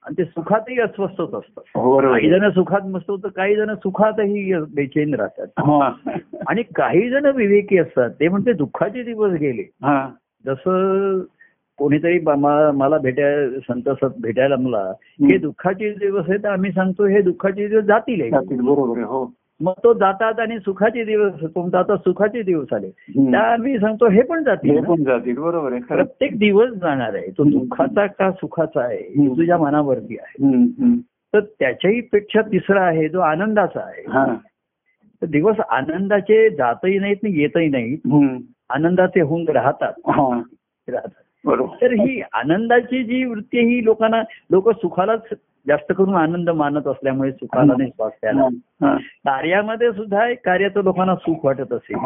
आणि 0.08 0.16
ते 0.18 0.26
सुखातही 0.26 0.80
अस्वस्थच 0.80 1.34
असतं 1.34 1.62
हो, 1.76 1.98
काही. 2.02 2.30
जण 2.30 2.50
सुखात 2.50 2.82
मस्त 2.86 3.10
होतं 3.10 3.28
काही 3.28 3.56
जण 3.56 3.74
सुखातही 3.74 4.54
बेचैन 4.76 5.14
राहतात. 5.14 5.48
हा. 5.60 5.92
आणि 6.48 6.64
काही 6.76 7.10
जण 7.10 7.26
विवेकी 7.26 7.78
असतात 7.78 8.10
ते 8.10 8.28
म्हणते 8.28 8.54
दुःखाचे 8.54 9.04
दिवस 9.04 9.32
गेले. 9.32 9.62
हा. 9.62 10.10
जसं 10.46 11.20
कोणीतरी 11.78 12.20
मला 12.20 12.98
भेटाय 12.98 13.50
संत 13.50 14.06
भेटायला 14.20 14.56
मला 14.60 14.84
हे 15.22 15.38
दुःखाचे 15.38 15.94
दिवस 15.94 16.26
आहेत 16.30 16.46
आम्ही 16.46 16.72
सांगतो 16.72 17.06
हे 17.06 17.22
दुःखाचे 17.22 17.68
दिवस 17.68 17.84
जातील 17.84 18.30
बरोबर 18.34 19.00
हो. 19.00 19.34
मग 19.62 19.74
तो 19.84 19.94
जातात 19.94 20.40
आणि 20.40 20.60
सुखाचे 20.60 21.04
दिवस 21.04 21.34
तुमचा 21.44 21.80
आता 21.80 21.98
सुखाचे 21.98 22.42
दिवस 22.42 22.74
आले. 22.74 22.90
त्या 23.32 23.40
आम्ही 23.40 23.80
सांगतो 23.80 24.10
हे 24.10 24.22
पण 24.22 24.44
जातील. 24.44 24.84
पण 24.84 25.04
जातील 25.04 25.38
बरोबर 25.38 25.72
आहे 25.72 25.82
प्रत्येक 25.82 26.40
दिवस 26.40 26.70
जाणार 26.70 27.16
आहे. 27.16 27.32
तो 27.38 27.44
दुःखाचा 27.44 28.06
का 28.08 28.32
सुखाचा 28.32 28.82
आहे. 28.82 29.28
तुझ्या 29.30 29.58
मनावरती 29.58 30.18
आहे. 30.18 30.46
तर 31.34 31.40
त्याच्याही 31.40 32.02
पेक्षा 32.02 32.42
तिसरा 32.42 32.82
आहे 32.82 33.10
जो 33.10 33.20
आनंदाचा 33.20 33.80
आहे. 33.80 34.04
हा. 34.08 34.36
तर 35.22 35.26
दिवस 35.26 35.56
आनंदाचे 35.70 36.50
जातही 36.50 37.00
नाहीत 37.00 37.16
येतही 37.24 37.68
नाहीत. 37.68 37.98
आनंदाचे 38.70 39.22
होऊन 39.22 39.50
राहतात. 39.50 39.94
हा. 39.98 40.42
राहतात. 40.90 41.24
बरोबर. 41.46 41.76
तर 41.82 41.92
ही 41.92 42.22
आनंदाची 42.34 43.04
जी 43.04 43.26
वृत्ती 43.26 43.60
ही 43.60 43.86
लोकांना 43.86 44.22
लोक 44.52 44.70
सुखालाच 44.70 45.22
जास्त 45.68 45.94
करून 45.98 46.16
आनंद 46.16 46.50
मानत 46.50 46.88
असल्यामुळे 46.88 47.32
सुखाला 47.32 47.74
नाही 47.78 47.90
स्वास्थ्याला 47.90 48.42
हा, 48.82 48.96
कार्यामध्ये 48.98 49.92
सुद्धा 49.92 50.28
एक 50.28 50.46
कार्याचं 50.46 50.84
लोकांना 50.84 51.16
सुख 51.16 51.46
वाटत 51.46 51.74
असेल. 51.74 51.98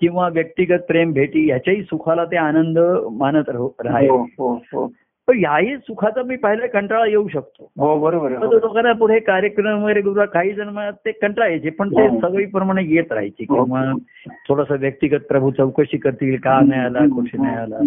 किंवा 0.00 0.28
व्यक्तिगत 0.28 0.78
प्रेम 0.88 1.12
भेटी 1.12 1.46
ह्याच्याही 1.46 1.82
सुखाला 1.82 2.24
ते 2.24 2.36
आनंद 2.36 2.78
मानत 3.12 3.48
राहू- 3.48 3.84
राहायचे 3.84 4.10
हो 4.10 4.22
हो 4.38 4.54
हो. 4.54 4.92
पण 5.30 5.38
याही 5.38 5.76
सुखाचा 5.76 6.22
मी 6.22 6.36
पाहिलं 6.36 6.66
कंटाळा 6.66 7.06
येऊ 7.06 7.26
शकतो 7.28 7.70
हो 7.80 7.98
बरोबर 8.00 8.32
हो. 8.34 8.50
लोकांना 8.52 8.92
पुढे 8.92 9.18
कार्यक्रम 9.18 9.82
वगैरे 9.84 10.00
किंवा 10.02 10.24
काही 10.24 10.52
जण 10.52 10.78
ते 11.04 11.12
कंटाळायचे 11.12 11.70
पण 11.70 11.90
ते 11.90 12.06
हो. 12.06 12.18
सवयीप्रमाणे 12.20 12.82
येत 12.84 13.12
राहायचे 13.12 13.44
हो. 13.48 13.64
किंवा 13.64 13.82
थोडस 14.48 14.70
व्यक्तिगत 14.80 15.26
प्रभू 15.28 15.50
चौकशी 15.50 15.98
करतील 15.98 16.36
का 16.36 16.58
नाही 16.60 16.80
आला 16.80 17.06
कुठे 17.06 17.42
नाही 17.42 17.56
आला. 17.56 17.78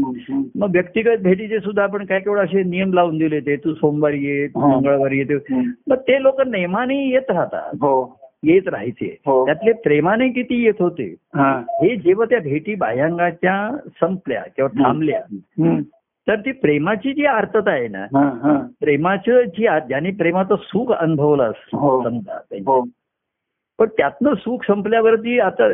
मग 0.56 0.70
व्यक्तिगत 0.72 1.24
भेटीचे 1.24 1.60
सुद्धा 1.60 1.84
आपण 1.84 2.06
काय 2.06 2.20
केवळ 2.20 2.40
असे 2.40 2.64
नियम 2.64 2.94
लावून 2.94 3.18
दिले 3.18 3.40
ते 3.40 3.56
तू 3.56 3.74
सोमवारी 3.74 4.24
ये 4.26 4.48
तू 4.48 4.60
हा. 4.60 4.68
मंगळवारी 4.68 5.18
येते. 5.18 5.62
मग 5.88 5.96
ते 6.08 6.22
लोक 6.24 6.42
नेमाने 6.48 7.04
येत 7.10 7.32
राहतात 7.32 7.76
हो 7.82 7.96
येत 8.44 8.68
राहायचे 8.68 9.16
हो. 9.26 9.46
त्यातले 9.46 9.72
प्रेमाने 9.84 10.30
किती 10.30 10.64
येत 10.64 10.82
होते 10.82 11.14
हा 11.36 11.52
हे 11.82 11.96
जेव्हा 11.96 12.26
त्या 12.30 12.40
भेटी 12.40 12.76
बाह्यांगाच्या 12.76 13.58
संपल्या 14.02 14.42
किंवा 14.56 14.84
थांबल्या. 14.84 15.20
तर 16.28 16.36
ती 16.36 16.52
प्रेमाची 16.52 17.14
जी 17.14 17.26
आर्तता 17.26 17.72
आहे 17.72 17.88
ना 17.88 18.04
हा, 18.16 18.24
हा. 18.44 18.58
प्रेमाचं 18.80 19.42
जी 19.42 19.64
ज्याने 19.88 20.12
प्रेमाचं 20.12 20.56
सुख 20.56 20.92
अनुभवलं 20.92 21.52
हो. 21.74 22.04
समजा. 22.04 22.38
हो 22.68 22.82
पण 23.80 23.88
त्यातनं 23.88 24.34
सुख 24.34 24.64
संपल्यावरती 24.68 25.40
आता 25.40 25.72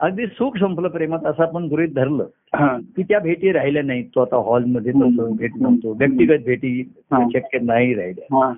अगदी 0.00 0.26
सुख 0.26 0.56
संपलं 0.56 0.88
प्रेमात 0.88 1.26
असं 1.26 1.42
आपण 1.42 1.64
गृहित 1.64 1.88
धरलं 1.94 2.24
की 2.96 3.02
त्या 3.02 3.18
भेटी 3.18 3.52
राहिल्या 3.52 3.82
नाहीत 3.82 4.04
तो 4.14 4.20
आता 4.20 4.36
हॉलमध्ये 4.36 4.92
भेट 5.38 5.56
नव्हतो 5.56 5.92
व्यक्तिगत 5.92 6.44
भेटी. 6.44 6.82
शक्य 7.12 7.58
नाही 7.62 7.94
राहिल्या 7.94 8.52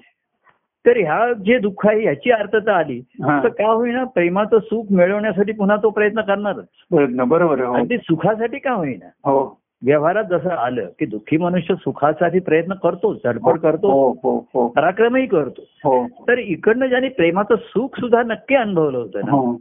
तर 0.84 0.97
ह्या 0.97 1.32
जे 1.32 1.59
दुःख 1.59 1.86
आहे 1.86 2.01
ह्याची 2.03 2.30
अर्थता 2.30 2.76
आली. 2.76 3.01
तर 3.20 3.49
का 3.49 3.66
होईना 3.66 4.05
प्रेमाचं 4.05 4.59
सुख 4.59 4.84
मिळवण्यासाठी 4.91 5.53
पुन्हा 5.53 5.76
तो 5.76 5.91
प्रयत्न 5.91 6.20
करणारच 6.20 6.64
प्रयत्न 6.91 7.24
बरोबर 7.24 7.59
आहे 7.59 7.68
हो 7.68 7.74
आणि 7.74 7.89
ते 7.91 7.99
सुखासाठी 7.99 8.59
का 8.59 8.72
होईना 8.72 9.09
हो 9.24 9.57
व्यवहारात 9.85 10.24
जसं 10.24 10.51
आलं 10.51 10.87
की 10.99 11.07
दुःखी 11.07 11.37
मनुष्य 11.37 11.74
सुखासाठी 11.74 12.39
प्रयत्न 12.39 12.72
करतो 12.72 13.14
धडपड 13.14 13.59
करतो 13.59 13.91
हो 13.91 14.11
हो 14.22 14.47
हो. 14.55 14.68
पराक्रमही 14.68 15.26
करतो. 15.26 15.62
हो. 15.85 16.07
तर 16.29 16.39
इकडनं 16.39 16.87
ज्यांनी 16.87 17.09
प्रेमाचं 17.09 17.57
सुख 17.57 18.01
सुद्धा 18.01 18.22
नक्की 18.22 18.55
अनुभवलं 18.55 18.99
होतं 18.99 19.20
ना 19.24 19.33
हो. 19.33 19.57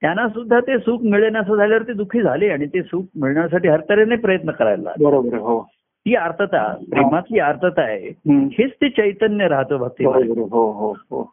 त्यांना 0.00 0.28
सुद्धा 0.28 0.60
ते 0.60 0.78
सुख 0.78 1.00
मिळेल 1.02 1.36
असं 1.36 1.56
झाल्यावर 1.56 1.82
ते 1.82 1.92
दुःखी 1.92 2.22
झाले 2.22 2.48
आणि 2.48 2.66
ते 2.66 2.82
सुख 2.82 3.04
मिळण्यासाठी 3.16 3.68
हर 3.68 3.80
तऱ्हेने 3.80 4.16
प्रयत्न 4.16 4.50
करायला. 4.50 4.92
बरोबर 5.00 5.34
हो. 5.34 5.60
ती 6.06 6.14
आर्तता 6.14 6.74
प्रेमातली 6.90 7.38
आर्तता 7.38 7.82
आहे. 7.82 8.08
हेच 8.28 8.70
ते 8.70 8.88
चैतन्य 8.88 9.48
राहतं 9.48 9.76
भक्ती 9.76 10.04
हो 10.04 10.70
हो 10.70 10.96
हो. 11.10 11.32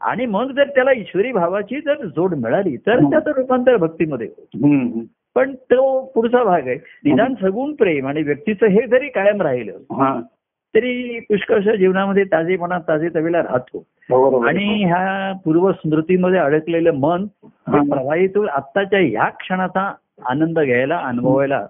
आणि 0.00 0.26
मग 0.26 0.52
जर 0.52 0.64
त्याला 0.64 0.92
ईश्वरी 0.92 1.32
भावाची 1.32 1.80
जर 1.80 2.06
जोड 2.06 2.34
मिळाली 2.34 2.76
तर 2.76 2.98
त्याचं 3.10 3.30
रूपांतर 3.30 3.76
भक्तीमध्ये 3.76 4.26
होतं. 4.26 4.98
पण 5.36 5.54
तो 5.54 6.04
पुढचा 6.14 6.44
भाग 6.44 6.66
आहे. 6.66 6.76
निदान 7.04 7.34
सगुण 7.34 7.74
प्रेम 7.74 8.06
आणि 8.08 8.22
व्यक्तीचं 8.22 8.66
हे 8.66 8.86
जरी 8.86 9.08
कायम 9.08 9.42
राहिलं 9.42 9.72
हा. 9.72 10.20
तरी 10.74 11.20
पुष्कळशा 11.20 11.74
जीवनामध्ये 11.74 12.24
ताजेपणा 12.24 12.78
ताजे 12.88 13.08
तवेला 13.14 13.42
राहतो 13.42 13.78
आणि 14.46 14.84
ह्या 14.84 15.32
पूर्व 15.44 15.72
स्मृतीमध्ये 15.72 16.38
अडकलेलं 16.38 16.90
मन 16.90 17.26
प्रवाहित 17.68 18.28
होऊन 18.36 18.48
आत्ताच्या 18.48 18.98
ह्या 18.98 19.28
क्षणाचा 19.28 19.94
आनंद 20.26 20.58
घ्यायला 20.60 20.98
अनुभवायला. 20.98 21.66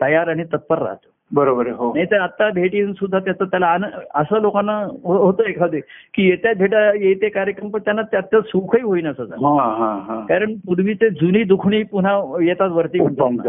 तयार 0.00 0.28
आणि 0.28 0.44
तत्पर 0.44 0.78
राहतो. 0.78 1.07
बरोबर 1.30 1.66
आहे 1.66 1.76
हो. 1.76 1.94
नाही 1.94 2.06
तर 2.06 2.20
आता 2.20 2.50
भेट 2.50 2.74
येऊन 2.74 2.92
सुद्धा 2.92 3.18
त्याचं 3.18 3.44
त्याला 3.44 3.76
असं 4.14 4.40
लोकांना 4.40 4.86
हो- 5.04 5.16
होतं 5.16 5.42
एखादे 5.42 5.80
की 6.14 6.28
येत्या 6.28 6.54
भेटा 6.54 6.94
येते 6.94 7.28
कार्यक्रम 7.28 7.68
पण 7.68 7.80
त्यांना 7.80 8.02
त्याचं 8.02 8.40
सुखही 8.40 8.82
होईन 8.82 9.06
असं 9.06 9.24
हा 9.34 9.76
हा 9.76 10.04
हा. 10.08 10.26
कारण 10.28 10.54
पूर्वीचे 10.66 11.10
जुनी 11.10 11.44
दुखणी 11.44 11.82
पुन्हा 11.82 12.42
येतात 12.42 12.70
वरती. 12.70 12.98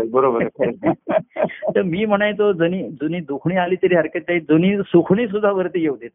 बरोबर. 0.10 0.48
तर 1.76 1.82
मी 1.82 2.06
म्हणायचो 2.06 2.54
जुनी 2.54 2.90
जुनी 3.02 3.20
दुखणी 3.20 3.56
आली 3.56 3.76
तरी 3.76 3.96
हरकत 3.96 4.20
नाही 4.28 4.40
जुनी 4.40 4.84
सुखणी 4.84 5.28
सुद्धा 5.28 5.52
वरती 5.52 5.82
येऊ 5.82 5.96
देत 5.96 6.10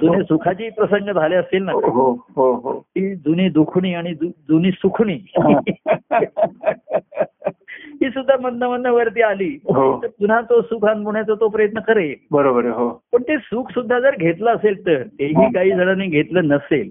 जुने 0.00 0.22
सुखाची 0.22 0.70
प्रसंग 0.70 1.12
झाले 1.12 1.36
असतील 1.36 1.62
ना 1.62 1.72
हो 1.72 1.90
हो 1.90 2.16
हो. 2.36 2.54
हो 2.54 2.80
ती 2.80 3.16
जुनी 3.16 3.48
दुखणी 3.48 3.94
आणि 3.94 4.14
जुनी 4.14 4.70
सुखणी. 4.70 5.18
ही 8.02 8.10
सुद्धा 8.10 8.36
मधनं 8.40 8.68
मधनं 8.68 8.90
वरती 8.90 9.22
आली. 9.22 9.58
हो. 9.64 10.00
तर 10.02 10.06
पुन्हा 10.06 10.40
तो 10.40 10.62
सुख 10.62 10.84
अनुभवण्याचा 10.84 11.34
तो 11.34 11.48
प्रयत्न 11.48 11.80
करेल 11.80 12.14
बरोबर 12.30 12.64
हो. 12.64 13.02
पण 13.12 13.22
ते 13.22 13.36
सुख 13.38 13.70
सुद्धा 13.70 13.98
जर 14.00 14.10
घेतलं 14.18 14.50
असेल 14.50 14.86
तर 14.86 15.02
तेही 15.02 15.52
काही 15.52 15.70
जणांनी 15.70 16.06
घेतलं 16.06 16.44
नसेल. 16.44 16.90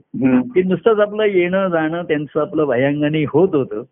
की 0.53 0.63
नुसतंच 0.63 0.99
आपलं 0.99 1.23
येणं 1.23 1.67
जाणं 1.67 2.03
त्यांचं 2.03 2.41
आपलं 2.41 2.65
भयांगाने 2.65 3.23
होत 3.23 3.55
होतं. 3.55 3.83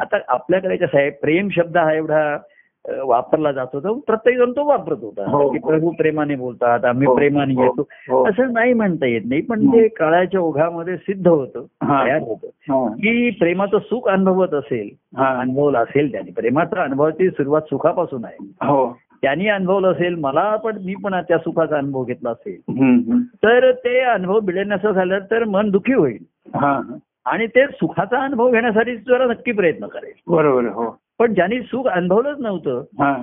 आता 0.00 0.16
आपल्याकडे 0.28 0.76
कसं 0.76 0.98
आहे 0.98 1.10
प्रेम 1.10 1.48
शब्द 1.48 1.76
हा 1.76 1.92
एवढा 1.92 2.38
वापरला 2.84 3.50
जात 3.52 3.66
होता 3.72 3.92
प्रत्येक 4.06 4.36
जण 4.38 4.50
तो 4.52 4.64
वापरत 4.64 4.96
होता 5.02 5.30
हो. 5.30 5.48
की 5.50 5.58
प्रभू 5.58 5.90
प्रेमाने 5.90 6.34
बोलतात 6.36 6.84
आम्ही 6.84 7.06
हो, 7.06 7.14
प्रेमाने 7.14 7.54
हो, 7.54 7.62
येतो 7.62 7.82
हो. 8.08 8.24
असं 8.28 8.52
नाही 8.52 8.72
म्हणता 8.72 9.06
येत 9.06 9.22
नाही 9.24 9.40
पण 9.42 9.66
ते 9.66 9.86
काळाच्या 9.88 10.40
ओघामध्ये 10.40 10.96
सिद्ध 10.96 11.26
होतं 11.28 11.64
हा. 11.82 12.04
तयार 12.04 12.20
होतं 12.20 12.46
हा. 12.68 12.86
की 12.88 13.30
प्रेमाचं 13.30 13.78
सुख 13.78 14.08
अनुभवत 14.08 14.54
असेल 14.54 14.88
हा. 15.16 15.28
अनुभवलं 15.40 15.78
असेल 15.78 16.12
त्याने 16.12 16.30
प्रेमाचा 16.30 16.82
अनुभवाची 16.82 17.30
सुरुवात 17.30 17.62
सुखापासून 17.62 18.24
आहे 18.24 18.46
हो 18.66 18.86
त्यांनी 19.22 19.48
अनुभवलं 19.48 19.90
असेल 19.92 20.14
मला 20.14 20.56
पण 20.56 20.78
मी 20.84 20.94
पण 20.94 21.14
त्या 21.28 21.38
सुखाचा 21.38 21.76
अनुभव 21.78 22.04
घेतला 22.04 22.30
असेल. 22.30 23.22
तर 23.42 23.70
ते 23.72 23.98
अनुभव 24.00 24.40
मिळण्याचं 24.40 24.92
झालं 24.92 25.18
तर 25.30 25.44
मन 25.44 25.70
दुखी 25.70 25.92
होईल 25.92 26.22
हा 26.54 26.72
हा. 26.72 26.96
आणि 27.24 27.46
ते 27.46 27.66
सुखाचा 27.66 28.22
अनुभव 28.24 28.50
घेण्यासाठी 28.50 28.96
जरा 28.96 29.26
नक्की 29.26 29.52
प्रयत्न 29.52 29.86
करेल 29.86 30.12
बरोबर 30.26 30.66
हो 30.66 30.84
पण 31.18 31.34
ज्यांनी 31.34 31.60
सुख 31.60 31.86
अनुभवलंच 31.86 32.40
नव्हतं 32.40 32.84
हा. 32.98 33.14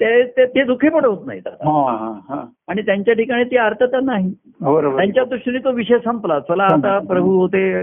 ते 0.00 0.22
ते- 0.26 0.46
ते 0.46 0.64
दुःखी 0.64 0.88
पण 0.88 1.04
होत 1.04 1.26
नाहीत. 1.26 1.46
हा 1.48 1.96
हा 1.96 2.12
हा. 2.28 2.42
आणि 2.68 2.82
त्यांच्या 2.82 3.14
ठिकाणी 3.14 3.44
ती 3.44 3.56
अर्थता 3.56 4.00
नाही. 4.00 4.30
त्यांच्या 4.96 5.24
दृष्टीने 5.24 5.58
तो 5.58 5.70
विषय 5.72 5.98
संपला. 6.04 6.38
चला 6.40 6.64
आता 6.64 6.98
प्रभू 6.98 7.38
होते 7.38 7.80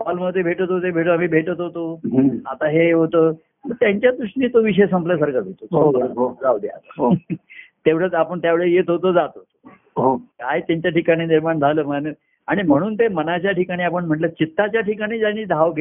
हॉलमध्ये 0.00 0.42
भेटत 0.42 0.70
होते 0.70 0.90
भेट 0.90 1.08
आम्ही 1.08 1.28
भेटत 1.28 1.60
होतो. 1.60 2.00
आता 2.46 2.68
हे 2.68 2.92
होतं. 2.92 3.32
त्यांच्या 3.70 4.10
दृष्टीने 4.12 4.48
तो 4.48 4.60
विषय 4.60 4.86
संपल्यासारखाच 4.86 5.44
हो, 5.72 5.80
होतो 5.80 6.04
हो. 6.04 6.38
जाऊ 6.42 6.58
द्या 6.58 6.76
हो. 6.98 7.10
तेवढंच 7.86 8.14
आपण 8.14 8.38
त्यावेळी 8.38 8.74
येत 8.74 8.90
होतो 8.90 9.12
जात 9.12 9.28
होतो. 9.36 9.70
हो. 10.02 10.16
काय 10.16 10.60
त्यांच्या 10.60 10.90
ठिकाणी 10.90 11.26
निर्माण 11.26 11.58
झालं 11.58 11.82
मन 11.82 12.12
आणि 12.48 12.62
म्हणून 12.62 12.94
ते 12.94 13.08
मनाच्या 13.08 13.50
ठिकाणी 13.50 13.82
आपण 13.82 14.04
म्हटलं 14.04 14.28
चित्ताच्या 14.28 14.80
ठिकाणी 14.80 15.18
ज्यांनी 15.18 15.44
धाव 15.44 15.72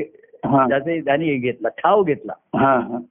घे 0.46 0.68
ज्याचे 0.68 1.02
ज्यांनी 1.02 1.36
घेतला 1.36 1.68
ठाव 1.68 2.04
घेतला. 2.04 2.34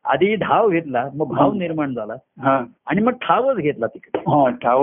आधी 0.05 0.37
धाव 0.37 0.68
घेतला 0.68 1.09
मग 1.14 1.26
भाव 1.26 1.53
निर्माण 1.53 1.95
झाला. 1.95 2.12
हा. 2.41 2.64
आणि 2.87 3.01
मग 3.01 3.12
ठावच 3.12 3.57
घेतला 3.57 3.87
तिकडे. 3.87 4.22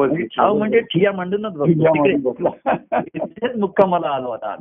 आणि 0.05 0.23
ठाव 0.23 0.57
म्हणजे 0.57 0.79
ठिया 0.79 1.11
मांडूनच 1.11 1.53
तिकडे. 1.53 2.47
तिथेच 3.07 3.57
मुक्कामाला 3.57 4.07
आलो 4.07 4.29
आता. 4.29 4.55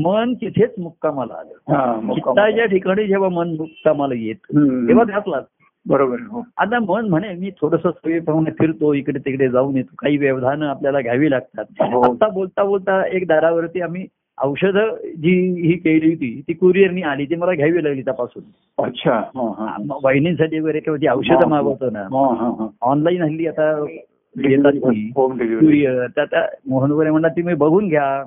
मन 0.00 0.34
तिथेच 0.34 0.74
मुक्कामाला 0.78 1.34
आलं. 1.34 1.74
हा. 1.74 2.00
चित्ताच्या 2.14 2.64
ठिकाणी 2.64 3.06
जेव्हा 3.06 3.28
मन 3.28 3.48
मुक्कामाला 3.48 4.14
येत. 4.14 4.56
तेव्हा 4.56 5.04
घातला. 5.04 5.40
बरोबर 5.88 6.16
हो. 6.20 6.44
आता 6.56 6.78
मन 6.78 7.08
म्हणे 7.08 7.34
मी 7.34 7.50
थोडस 7.50 7.80
सोयीप्रमाणे 7.82 8.50
फिरतो 8.50 8.92
इकडे 8.92 9.18
तिकडे 9.18 9.48
जाऊन 9.48 9.76
येतो. 9.76 9.94
काही 9.98 10.16
व्यवधानं 10.16 10.66
आपल्याला 10.66 11.00
घ्यावी 11.00 11.30
लागतात. 11.30 11.64
हो. 11.80 12.00
आता 12.00 12.28
बोलता 12.28 12.64
बोलता 12.64 13.06
एक 13.06 13.28
दारावरती 13.28 13.80
आम्ही 13.80 14.06
औषधं 14.42 14.96
जी 15.04 15.62
ही 15.66 15.72
केली 15.72 16.08
होती 16.08 16.42
ती 16.48 16.52
कुरिअरनी 16.52 17.02
आली 17.02 17.24
ती 17.24 17.36
मला 17.36 17.52
घ्यावी 17.52 17.84
लागली 17.84 18.02
तपासून. 18.02 18.42
अच्छा 18.84 19.12
हा 19.12 19.54
हा. 19.58 19.98
वहिनीसाठी 20.04 20.60
वगैरे 20.60 20.80
किंवा 20.80 20.96
जी 20.96 21.08
औषधं 21.08 21.48
मागवतो 21.48 21.90
ना. 21.90 22.00
हा 22.00 22.34
हा 22.34 22.56
हा. 22.58 22.68
ऑनलाईन 22.82 23.22
हल्ली 23.22 23.46
आता 23.46 23.84
ती. 23.84 25.10
कुरिअर 25.10 26.02
आता 26.02 26.46
मोहन 26.66 26.90
वगैरे 26.90 27.10
म्हणला 27.10 27.28
तुम्ही 27.28 27.54
बघून 27.54 27.88
घ्या. 27.88 28.24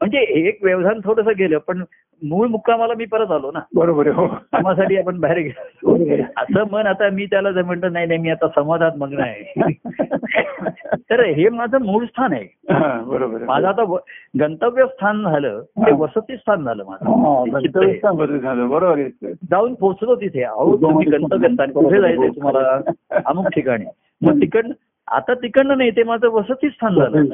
म्हणजे 0.00 0.18
एक 0.18 0.58
व्यवधान 0.62 1.00
थोडस 1.04 1.26
गेलं 1.38 1.58
पण 1.58 1.82
मूळ 2.22 2.46
मुक्कामाला 2.46 2.94
मी 2.98 3.04
परत 3.04 3.30
आलो 3.30 3.50
ना. 3.50 3.58
बरोबर 3.74 4.08
हो. 4.08 4.26
कामासाठी 4.26 4.96
आपण 4.96 5.20
बाहेर 5.20 5.38
गेलो. 5.38 5.94
असं 6.36 6.64
मन 6.72 6.86
आता 6.86 7.08
मी 7.10 7.26
त्याला 7.26 7.50
जर 7.50 7.62
म्हणतो 7.62 7.88
नाही 7.88 8.06
नाही 8.06 8.20
मी 8.20 8.30
आता 8.30 8.48
समाधात 8.48 8.92
मग्न 8.98 9.20
आहे. 9.20 9.72
तर 11.10 11.24
हे 11.24 11.48
माझं 11.48 11.78
मूळ 11.82 12.04
स्थान 12.04 12.32
आहे. 12.32 12.46
बरोबर. 13.04 13.44
माझं 13.44 13.68
आता 13.68 13.84
गंतव्य 14.40 14.84
स्थान 14.86 15.22
झालं 15.22 15.60
ते 15.78 15.92
वसती 15.92 16.36
स्थान 16.36 16.64
झालं 16.64 16.84
माझं. 16.86 18.68
बरोबर 18.68 19.02
जाऊन 19.50 19.74
पोहोचलो 19.74 20.14
तिथे. 20.14 20.42
अहो 20.42 20.76
तुम्ही 20.76 21.10
गंतव्य 21.10 21.48
स्थान 21.48 21.70
कुठे 21.70 22.00
जायचंय 22.00 22.28
तुम्हाला? 22.28 22.80
अमुक 23.26 23.46
ठिकाणी. 23.46 23.84
मग 24.22 24.40
तिकडनं 24.40 24.72
आता 25.10 25.34
तिकडनं 25.34 25.78
नाही 25.78 25.90
ते 25.90 26.02
माझं 26.04 26.28
वसती 26.32 26.68
स्थान 26.70 26.94
झालं. 26.94 27.24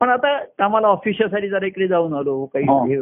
पण 0.00 0.08
आता 0.08 0.36
कामाला 0.58 0.88
ऑफिससाठी 0.88 1.48
जरा 1.48 1.66
इकडे 1.66 1.86
जाऊन 1.88 2.14
आलो 2.14 2.44
काही 2.54 2.96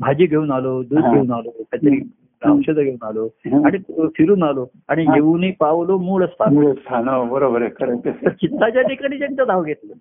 भाजी 0.00 0.26
घेऊन 0.26 0.50
आलो 0.50 0.82
दूध. 0.82 0.98
घेऊन 1.00 1.30
आलो 1.32 1.50
काहीतरी 1.50 2.00
औषधं 2.42 2.82
घेऊन 2.82 3.02
आलो. 3.02 3.26
आणि 3.64 3.78
फिरून 4.16 4.42
आलो 4.42 4.66
आणि. 4.88 5.04
येऊनही 5.14 5.50
पावलो 5.60 5.98
मूळ 5.98 6.24
स्थान 6.24 6.56
हो, 7.08 7.24
बरोबर 7.24 7.62
आहे. 7.62 8.30
चित्ताच्या 8.30 8.82
ठिकाणी 8.82 9.18
ज्यांचं 9.18 9.44
धाव 9.46 9.62
घेतलं. 9.62 9.94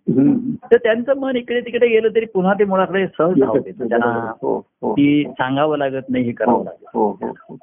तर 0.71 0.77
त्यांचं 0.77 1.19
मन 1.19 1.35
इकडे 1.35 1.61
तिकडे 1.61 1.87
गेलं 1.87 2.15
तरी 2.15 2.25
पुन्हा 2.33 2.53
ते 2.53 2.63
मुळाकडे 2.65 3.05
सहज 3.07 3.39
धाव 3.39 3.57
घेतं 3.57 3.87
त्यांना 3.89 4.31
हो 4.41 4.57
हो 4.81 4.91
ती 4.93 5.23
सांगावं 5.29 5.77
लागत 5.77 6.09
नाही 6.09 6.23
हे 6.25 6.31
करावं 6.31 6.63
लागत. 6.63 7.57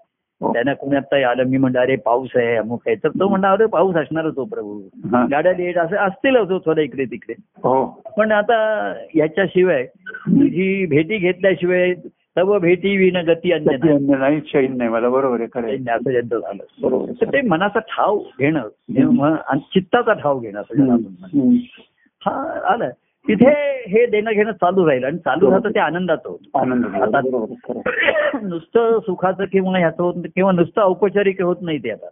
त्यांना 0.52 0.74
कुणी 0.74 0.96
आता 0.96 1.30
आलं 1.30 1.44
मी 1.44 1.56
म्हणलं 1.56 1.78
अरे 1.80 1.96
पाऊस 1.96 2.28
आहे 2.34 2.56
अमुक 2.56 2.82
आहे. 2.86 2.96
तर 2.96 3.08
तो 3.08 3.28
म्हणला 3.28 3.50
अरे 3.50 3.66
पाऊस 3.66 3.96
असणारच 3.96 4.34
हो 4.36 4.44
प्रभू. 4.44 4.80
हा. 5.12 5.26
गाड्या 5.30 5.52
लेट 5.52 5.78
असं 5.78 5.96
असतीलच 5.96 6.50
हो 6.50 6.58
थोडं 6.58 6.80
इकडे 6.80 7.04
तिकडे 7.04 7.34
हो. 7.64 7.84
पण 8.16 8.32
आता 8.32 8.56
याच्याशिवाय 9.14 9.86
तुझी 10.26 10.86
भेटी 10.86 11.18
घेतल्याशिवाय 11.18 11.94
तव 12.36 12.58
भेटी 12.58 12.96
विन 12.96 13.16
गती 13.16 13.52
नाही. 13.54 14.40
चैन 14.40 14.76
नाही 14.76 14.90
मला 14.90 15.08
बरोबर 15.08 15.40
आहे. 15.40 15.74
असं 15.74 16.10
ज्यांचं 16.10 16.38
झालं. 16.38 17.12
तर 17.20 17.26
ते 17.32 17.40
मनाचा 17.40 17.78
ठाव 17.78 18.18
घेणं 18.18 18.68
हे 18.90 19.02
आणि 19.48 19.58
चित्ताचा 19.58 20.12
ठाव 20.12 20.38
घेणं 20.40 20.60
असं. 20.60 21.56
हा 22.22 22.60
आलं. 22.72 22.90
तिथे 23.28 23.50
हे 23.88 24.06
देणं 24.06 24.30
घेणं 24.32 24.52
चालू 24.52 24.88
राहील 24.88 25.04
आणि 25.04 25.18
चालू 25.18 25.50
राहतं 25.50 25.70
ते 25.70 25.80
आनंदाचं 25.80 26.28
होतं. 26.28 26.48
नुसतं 28.42 28.98
सुखाचं 28.98 29.44
किंवा 29.44 29.78
ह्याचं 29.78 30.02
होत 30.02 30.14
किंवा 30.34 30.52
नुसतं 30.52 30.80
औपचारिक 30.82 31.42
होत 31.42 31.56
नाही 31.62 31.78
ते 31.78 31.90
आता. 31.90 32.06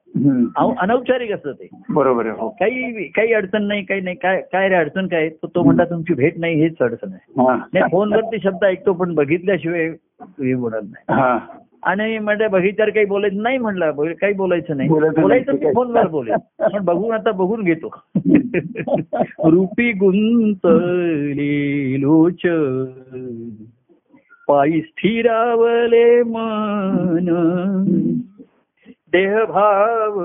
अनौपचारिक 0.80 1.32
असतं 1.32 1.52
ते. 1.52 1.68
बरोबर 1.90 2.26
हो. 2.26 2.48
काही 2.48 3.04
काही 3.08 3.32
अडचण 3.32 3.62
नाही 3.62 3.84
काही 3.84 4.00
नाही. 4.00 4.16
काय 4.16 4.40
काय 4.52 4.68
रे 4.68 4.74
अडचण 4.74 5.06
काय? 5.06 5.28
तो 5.28 5.62
म्हणता 5.62 5.84
तुमची 5.84 6.14
भेट 6.14 6.38
नाही 6.38 6.60
हेच 6.62 6.76
अडचण 6.80 7.12
आहे. 7.12 7.42
नाही 7.72 7.84
फोनवरती 7.92 8.40
शब्द 8.42 8.64
ऐकतो 8.64 8.92
पण 8.92 9.14
बघितल्याशिवाय 9.14 9.86
हे 9.86 10.54
बोलत 10.54 10.82
नाही. 10.82 11.38
आणि 11.82 12.18
म्हणजे 12.18 12.48
बघितल्यावर 12.48 12.92
काही 12.92 13.06
बोलायचं 13.06 13.42
नाही 13.42 13.58
म्हणलं 13.58 14.12
काही 14.12 14.32
बोलायचं 14.32 14.76
नाही. 14.76 14.88
बोलायचं 14.88 15.52
मी 15.52 15.64
आहे. 15.64 15.74
फोनवर 15.74 16.06
बोलेल. 16.06 16.34
पण 16.58 16.84
बघून 16.84 17.12
आता 17.12 17.30
बघून 17.30 17.62
घेतो. 17.62 18.02
रूपी 19.44 19.92
गुंतली 19.92 22.00
लोच. 22.00 22.46
पायी 24.48 24.82
स्थिरावले 24.82 26.22
मन. 26.22 27.26
देहभाव 29.12 30.20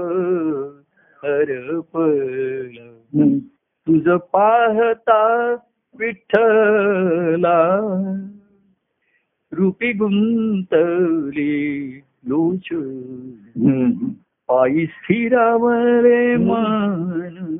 हरपला. 1.23 3.37
तुझ 3.59 4.09
पाहता 4.09 5.55
विठ्ठला. 5.99 7.79
रूपी 9.53 9.93
गुंतली 9.93 12.01
लोच 12.27 12.67
पायी 14.47 14.85
स्थिरावले 14.85 16.37
मन 16.37 17.57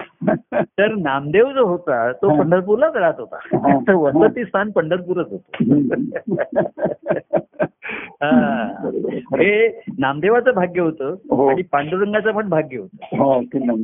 तर 0.78 0.94
नामदेव 0.94 1.52
जो 1.52 1.66
होता 1.66 2.12
तो. 2.12 2.28
पंढरपूरलाच 2.40 2.96
राहत. 2.96 3.14
होता. 3.18 3.78
तर 3.80 3.92
वसती 3.92 4.44
स्थान 4.44 4.70
पंढरपूरच 4.70 5.26
होतं. 5.30 5.74
हा. 8.20 8.90
नामदेवाचं 9.98 10.54
भाग्य 10.54 10.80
होतं 10.80 11.14
हो. 11.30 11.46
आणि 11.48 11.62
पांडुरंगाचं 11.62 12.32
पण 12.32 12.48
भाग्य 12.48 12.78
होतं 12.78 13.16
हो. 13.18 13.40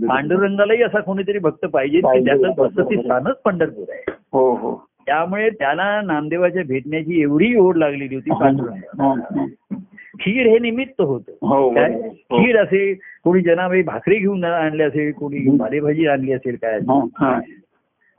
पांडुरंगालाही 0.08 0.82
असा 0.82 1.00
कोणीतरी 1.00 1.38
भक्त 1.38 1.64
पाहिजे. 1.64 2.00
त्याचं 2.00 2.52
वसती 2.58 2.96
स्थानच 2.96 3.36
पंढरपूर 3.44 3.84
आहे 3.90 4.12
हो 4.32 4.50
हो 4.54 4.74
त्यामुळे 5.06 5.48
त्याला 5.50 6.00
नामदेवाच्या 6.00 6.62
भेटण्याची 6.68 7.20
एवढी 7.22 7.54
ओढ 7.56 7.76
लागलेली 7.76 8.14
होती 8.14 8.30
पांडुरंगाला 8.30 9.04
हो, 9.04 9.14
हो. 9.30 9.46
खीर 10.20 10.46
हे 10.46 10.58
निमित्त 10.58 11.00
होतं 11.00 11.32
हो, 11.42 11.68
काय. 11.70 11.92
खीर 12.32 12.60
असेल 12.62 12.94
कोणी 13.24 13.40
जनाबाई 13.42 13.82
भाकरी 13.82 14.18
घेऊन 14.18 14.44
आणली 14.44 14.82
असेल 14.82 15.12
कोणी 15.12 15.56
पालेभाजी 15.58 16.06
आणली 16.06 16.32
असेल 16.32 16.56
काय. 16.62 16.78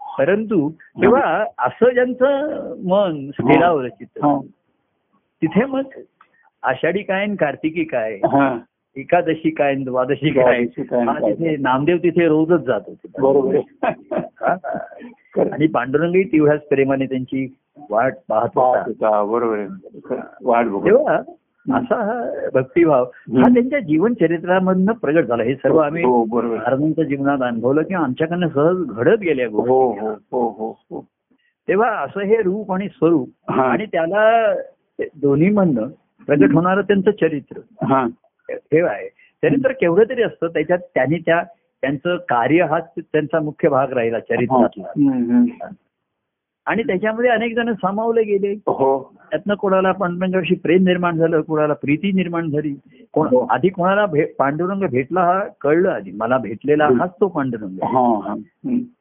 परंतु 0.01 0.70
तेव्हा 1.01 1.43
असं 1.57 1.93
ज्यांचं 1.93 2.74
मन 2.88 3.30
स्थिरावलं 3.32 3.88
चित्त 3.89 4.20
तिथे 5.41 5.65
मग 5.65 5.99
आषाढी 6.63 7.01
काय 7.03 7.25
कार्तिकी 7.35 7.83
काय 7.85 8.13
हा. 8.25 8.57
एकादशी 8.95 9.49
काय 9.49 9.75
द्वादशी 9.75 10.29
काय 10.31 10.61
हा. 10.91 11.17
तिथे 11.19 11.55
नामदेव 11.57 11.97
तिथे 11.97 12.27
रोजच 12.27 12.61
जात 12.65 12.81
होते 12.88 13.07
बरोबर. 13.21 13.57
हा. 14.41 14.55
आणि 15.51 15.67
पांडुरंगही 15.67 16.23
तेवढ्याच 16.23 16.61
प्रेमाने 16.67 17.05
त्यांची 17.05 17.45
वाट 17.89 18.13
पाहत 18.29 18.57
होता 18.57 19.23
बरोबर. 19.23 19.65
वाट 20.43 20.65
तेव्हा 20.85 21.15
असा 21.65 21.95
हा 22.03 22.21
भक्तिभाव 22.53 23.03
हा. 23.03 23.47
त्यांच्या 23.53 23.79
जीवन 23.79 24.13
चरित्रामधनं 24.13 24.93
प्रगट 24.93 25.25
झाला 25.25 25.43
हे 25.43 25.55
सर्व 25.55 25.77
आम्ही 25.77 26.03
हो 26.03 26.21
आहे. 26.39 26.47
महाराजांच्या 26.47 27.05
जीवनात 27.05 27.41
अनुभवलं 27.41 27.81
किंवा 27.81 28.03
आमच्याकडनं 28.03 28.47
सहज 28.47 28.83
घडत 28.88 29.19
गेल्या 29.19 29.47
गोष्टी 29.47 29.69
हो 29.71 29.91
हो 29.91 30.13
हो 30.31 30.47
हो 30.49 30.71
हो 30.91 31.01
तेव्हा 31.67 31.89
असं 31.99 32.21
हे 32.21 32.41
रूप 32.41 32.71
आणि 32.71 32.88
स्वरूप 32.89 33.29
हा. 33.51 33.63
आणि 33.63 33.85
त्याला 33.85 34.53
दोन्ही 34.99 35.49
म्हणणं 35.49 35.87
प्रगट 36.25 36.53
होणारं 36.53 36.81
त्यांचं 36.81 37.11
चरित्र. 37.11 37.59
हा. 37.85 38.07
हे 38.49 38.81
आहे. 38.81 39.07
चरित्र 39.43 39.71
केवढं 39.71 40.03
तरी 40.09 40.21
असतं 40.23 40.47
त्याच्यात 40.47 40.79
त्यांनी 40.95 41.17
त्या 41.17 41.43
त्यांचं 41.81 42.17
कार्य 42.17 42.63
हा 42.63 42.79
त्यांचा 42.79 43.39
मुख्य 43.39 43.69
भाग 43.69 43.91
राहिला 43.93 44.19
चरित्रातला. 44.19 44.87
हम्म. 44.87 45.45
आणि 46.65 46.83
त्याच्यामध्ये 46.83 47.29
अनेक 47.29 47.55
जण 47.55 47.73
सामावले 47.73 48.23
गेले. 48.23 48.51
हो. 48.51 49.13
त्यातनं 49.29 49.53
कोणाला 49.53 49.91
पांडुरंगाविषयी 49.91 50.57
प्रेम 50.57 50.83
निर्माण 50.83 51.17
झालं 51.17 51.41
कोणाला 51.41 51.73
प्रीती 51.73 52.11
निर्माण 52.11 52.49
झाली. 52.49 52.79
कोण 53.13 53.27
हो. 53.27 53.47
आधी 53.49 53.69
कोणाला 53.69 54.05
पांडुरंग 54.39 54.83
भेटला 54.87 55.21
हा 55.21 55.43
कळलं 55.61 55.89
आधी. 55.89 56.11
मला 56.11 56.37
भेटलेला 56.37 56.85
हाच 56.85 57.11
तो 57.21 57.27
पांडुरंग. 57.27 57.77
हा 57.83 58.29
हा. 58.29 58.35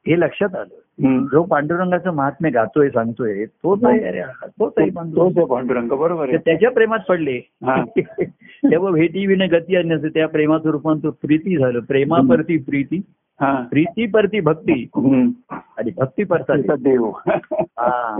हे 0.07 0.19
लक्षात 0.19 0.55
आलं. 0.55 0.75
जो 1.01 1.43
पांडुरंगाचं 1.43 2.11
महात्म्य 2.11 2.49
गातोय 2.49 2.89
सांगतोय 2.89 3.45
तोच 3.45 3.83
आहे 3.83 4.21
तोच 4.45 4.73
आहे 4.77 4.89
पांडुरंग. 4.89 5.89
बरोबर 5.89 6.35
त्याच्या 6.35 6.71
प्रेमात 6.71 6.99
पडले. 7.09 7.37
हा. 7.63 7.83
तेव्हा 8.71 8.91
भेटी 8.91 9.27
विन 9.27 9.41
गती 9.41 9.75
अन्य 9.75 9.97
त्या 9.97 10.27
प्रेमाचं 10.27 10.69
रूपांतर 10.69 11.09
प्रीती 11.09 11.57
झालं. 11.57 11.79
प्रेमापरती 11.79 12.57
प्रीती. 12.57 13.01
हा. 13.41 13.63
प्रीती 13.71 14.05
परती 14.05 14.39
भक्ती. 14.39 14.89
आणि 15.77 15.91
भक्ती 15.97 16.23
परता 16.23 16.53
देव. 16.75 17.11
हा. 17.59 18.19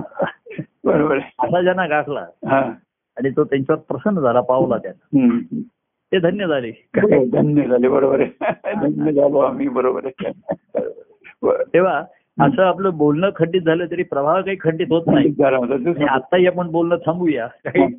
बरोबर 0.84 1.17
असा 1.17 1.61
ज्यांना 1.61 1.88
गाठला 1.88 2.25
हा. 2.45 2.59
आणि 3.17 3.30
तो 3.30 3.43
त्यांच्यावर 3.43 3.82
प्रसन्न 3.88 4.21
झाला 4.21 4.41
पावला 4.41 4.78
त्यांना 4.78 5.23
हम्म. 5.23 5.59
ते 6.11 6.19
धन्य 6.19 6.47
झाले. 6.47 6.71
धन्य 7.32 7.67
झाले 7.67 7.88
बरोबर 7.88 8.19
आहे. 8.19 8.30
धन्य 8.75 9.11
झालो 9.11 9.39
आम्ही 9.39 9.67
बरोबर 9.67 10.05
आहे. 10.05 10.32
तेव्हा 11.73 12.03
असं 12.42 12.64
आपलं 12.64 12.98
बोलणं 12.98 13.30
खंडित 13.36 13.62
झालं 13.62 13.86
तरी 13.86 14.04
प्रवाह 14.04 14.42
काही 14.42 14.58
खंडित 14.60 14.88
होत 14.90 15.02
नाही. 15.08 15.34
आताही 16.10 16.48
आपण 16.48 16.68
बोलणं 16.68 16.96
थांबूया. 16.96 17.48
काही 17.48 17.94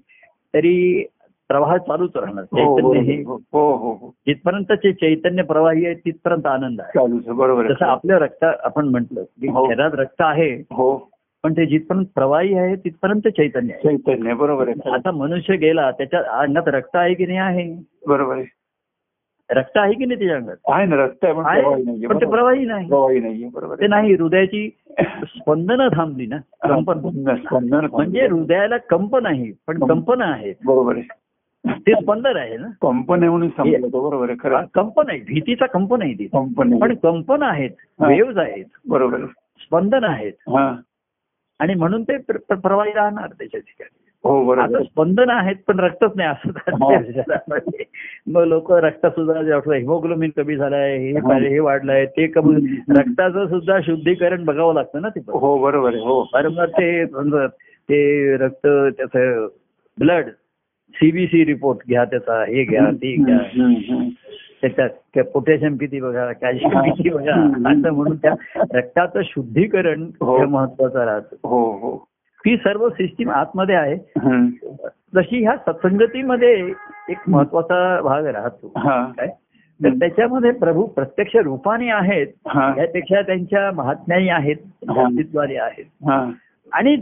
तरी 0.55 1.05
प्रवाह 1.49 1.77
चालूच 1.77 2.11
राहणार. 2.17 2.45
हो 2.53 2.79
चैतन्य 2.79 3.13
हे 3.13 3.23
हो 3.23 3.35
हो 3.53 3.77
हो. 3.77 3.93
हो 3.93 4.15
जिथपर्यंत 4.27 4.73
चैतन्य 4.73 5.43
प्रवाही 5.43 5.87
आहे 5.87 5.95
तिथपर्यंत 5.95 6.47
आनंद 6.47 6.81
आहे. 6.81 7.33
बरोबर 7.33 7.73
जसं 7.73 7.87
आपल्या 7.87 8.19
रक्त 8.19 8.45
आपण 8.45 8.89
म्हटलं 8.89 9.23
की 9.23 9.49
हो. 9.49 9.67
शरीरात 9.67 9.91
रक्त 9.95 10.23
आहे 10.23 10.51
हो. 10.53 11.11
पण 11.45 11.53
ते 11.53 11.67
जिथपर्यंत 11.67 12.07
प्रवाही 12.15 12.55
आहे 12.55 12.77
तिथपर्यंत 12.77 13.29
चैतन्य 13.29 13.75
आहे. 13.75 13.97
चैतन्य 13.97 14.35
बरोबर 14.35 14.69
आहे. 14.69 14.91
आता 14.91 15.11
मनुष्य 15.11 15.57
गेला 15.57 15.91
त्याच्या 15.91 16.21
अंगात 16.21 16.69
रक्त 16.69 16.97
आहे 16.97 17.15
की 17.15 17.27
नाही 17.27 17.39
आहे? 17.39 17.85
बरोबर 18.07 18.37
आहे. 18.37 18.58
रक्त 19.51 19.77
आहे 19.77 19.93
की 19.95 20.05
नाही 20.05 20.19
त्याच्या 20.19 20.37
अंगात? 20.37 20.57
आहे 20.69 20.87
ना 20.87 20.97
रस्ता 20.97 21.27
आहे 21.27 21.37
पण 21.37 21.47
आहे 21.47 21.63
ते. 22.21 22.27
प्रवाही 22.27 22.65
नाही. 22.65 22.89
प्रवाही 22.89 23.21
नाहीये 23.21 23.49
बरोबर 23.49 23.75
ते 23.81 23.87
नाही 23.87 24.15
हृदयाची 24.15 24.69
स्पंदनं 25.27 25.89
थांबली 25.89 26.27
ना 26.27 26.37
कंपन. 26.63 26.99
स्पंदन 27.37 27.87
म्हणजे 27.93 28.27
हृदयाला 28.27 28.77
कंप 28.77 29.17
नाही 29.17 29.53
पण 29.67 29.79
कंप. 29.79 29.89
कंपन 29.89 30.23
आहेत 30.23 30.55
बरोबर 30.67 30.97
आहे. 30.97 31.03
ते 31.87 31.93
स्पंदन 31.93 32.37
आहे 32.37 32.57
ना. 32.57 32.67
कंपन 32.83 33.21
आहे 33.21 33.29
म्हणून 33.31 33.49
बरोबर 33.91 34.31
आहे 34.31 34.49
हा, 34.49 34.59
खरं 34.59 34.65
कंप 34.75 35.01
नाही 35.01 35.21
भीतीचा 35.21 35.67
कंप 35.67 35.95
नाही 35.95 36.15
ती. 36.15 36.27
कंपन 36.27 36.79
पण 36.79 36.91
आहे 36.91 36.95
कंपन 37.03 37.43
आहेत. 37.43 37.71
वेव्ज 38.01 38.39
आहेत 38.39 38.65
बरोबर 38.89 39.15
आहे. 39.15 39.27
स्पंदन 39.63 40.05
आहेत. 40.05 40.33
आणि 41.59 41.75
म्हणून 41.75 42.03
ते 42.03 42.17
प्र- 42.17 42.39
प्र- 42.49 42.59
प्रवाही 42.59 42.93
राहणार 42.93 43.29
त्याच्या 43.29 43.61
ठिकाणी. 43.61 44.08
हो 44.29 44.43
बरोबर. 44.45 44.83
स्पंदन 44.83 45.31
आहेत 45.31 45.57
पण 45.67 45.81
रक्तच 45.81 46.13
नाही 46.17 46.29
असं 46.29 46.51
हा. 46.85 47.59
मग 48.29 48.45
लोक 48.45 48.73
रक्त 48.73 49.07
सुद्धा 49.07 49.75
हिमोग्लोबिन 49.75 50.31
कमी 50.37 50.57
झालंय 50.57 50.97
हे 50.97 51.13
हा. 51.13 51.29
पाहिजे, 51.29 51.49
हे 51.49 51.59
वाढलंय 51.59 52.07
ते 52.07 52.27
कमी 52.27 52.81
रक्ताचं 52.91 53.47
सुद्धा 53.47 53.79
शुद्धीकरण 53.81 54.45
बघावं 54.45 54.75
लागतं 54.75 55.03
ना 55.03 55.09
ते. 55.09 55.21
हो 55.21 55.59
बरोबर 55.59 55.95
हो 55.95 56.21
वारंवार 56.35 56.69
ते 56.69 57.07
समजा 57.07 57.47
ते 57.89 58.37
रक्त 58.37 58.67
त्याचं 58.67 59.47
ब्लड 59.99 60.29
सीबीसी 60.95 61.45
रिपोर्ट 61.45 61.79
घ्या 61.89 62.05
त्याचा 62.05 62.45
हे 62.45 62.65
घ्या 62.65 62.91
ते 62.91 63.15
घ्या. 63.17 63.39
त्याच्यात 64.61 65.25
पोटॅशियम 65.25 65.77
किती 65.77 66.01
बघा 66.01 66.33
कॅल्शियम. 66.33 66.81
किती 66.81 67.09
बघा 67.11 67.35
असं 67.71 67.91
म्हणून 67.91 68.17
त्या 68.17 68.35
रक्ताचं 68.73 69.21
शुद्धीकरण. 69.25 70.03
हे 70.03 70.45
महत्वाचं 70.45 71.05
राहतं 71.05 71.37
हो 71.45 71.61
हो 71.73 71.91
ही 72.47 72.57
सर्व 72.57 72.89
सिस्टीम 72.89 73.31
आतमध्ये 73.31 73.75
आहे. 73.75 73.97
जशी 75.15 75.45
ह्या 75.45 75.57
सत्संगतीमध्ये 75.57 76.55
एक 77.09 77.17
महत्त्वाचा 77.29 78.01
भाग 78.01 78.27
राहतो. 78.27 78.73
काय? 79.13 79.29
तर 79.85 79.89
त्याच्यामध्ये 79.89 80.51
प्रभू 80.51 80.87
प्रत्यक्ष 80.87 81.37
रूपाने 81.37 81.91
आहेत 81.91 82.27
त्यापेक्षा 82.47 83.23
त्यांच्या 83.23 83.71
महात्म्याही 83.73 84.29
आहेत 84.29 84.57
आहेत. 85.57 85.85
आणि 86.73 86.97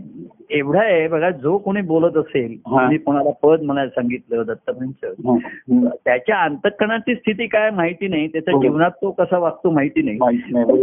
एवढा 0.50 0.80
आहे 0.80 1.06
बघा 1.08 1.30
जो 1.30 1.56
कोणी 1.58 1.80
बोलत 1.80 2.16
असेल. 2.16 2.56
मी 2.88 2.98
कोणाला 2.98 3.30
पद 3.42 3.62
म्हणायला 3.62 3.90
सांगितलं 3.90 4.42
दत्तमंच 4.42 5.04
हम्म. 5.26 5.88
त्याच्या 6.04 6.40
अंतकरणाची 6.40 7.14
स्थिती 7.14 7.46
काय 7.46 7.70
माहिती 7.70 8.08
नाही 8.08 8.26
त्याच्या 8.28 8.54
हो. 8.54 8.60
जीवनात 8.62 8.90
तो 9.02 9.10
कसा 9.10 9.38
वागतो 9.38 9.70
माहिती 9.70 10.02
नाही. 10.02 10.38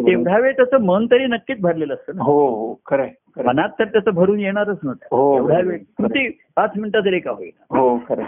तेवढ्या 0.06 0.38
वेळ 0.40 0.52
त्याचं 0.52 0.84
मन 0.86 1.06
तरी 1.06 1.26
नक्कीच 1.26 1.60
भरलेलं 1.62 1.94
असतं 1.94 2.22
हो 2.22 2.40
हो 2.48 2.74
खरंय. 2.86 3.10
मनात 3.46 3.70
तर 3.80 3.86
त्याचं 3.86 4.12
भरून 4.12 4.40
येणारच 4.40 4.78
नव्हतं 4.84 5.16
हो. 5.16 5.38
एवढ्या 5.38 5.60
वेळ 5.60 5.78
किती 5.78 6.28
पाच 6.56 6.72
मिनिटं 6.78 7.06
तरी 7.06 7.20
का 7.20 7.32
होईल 7.32 7.52
हो 7.70 7.98
खरंय 8.10 8.26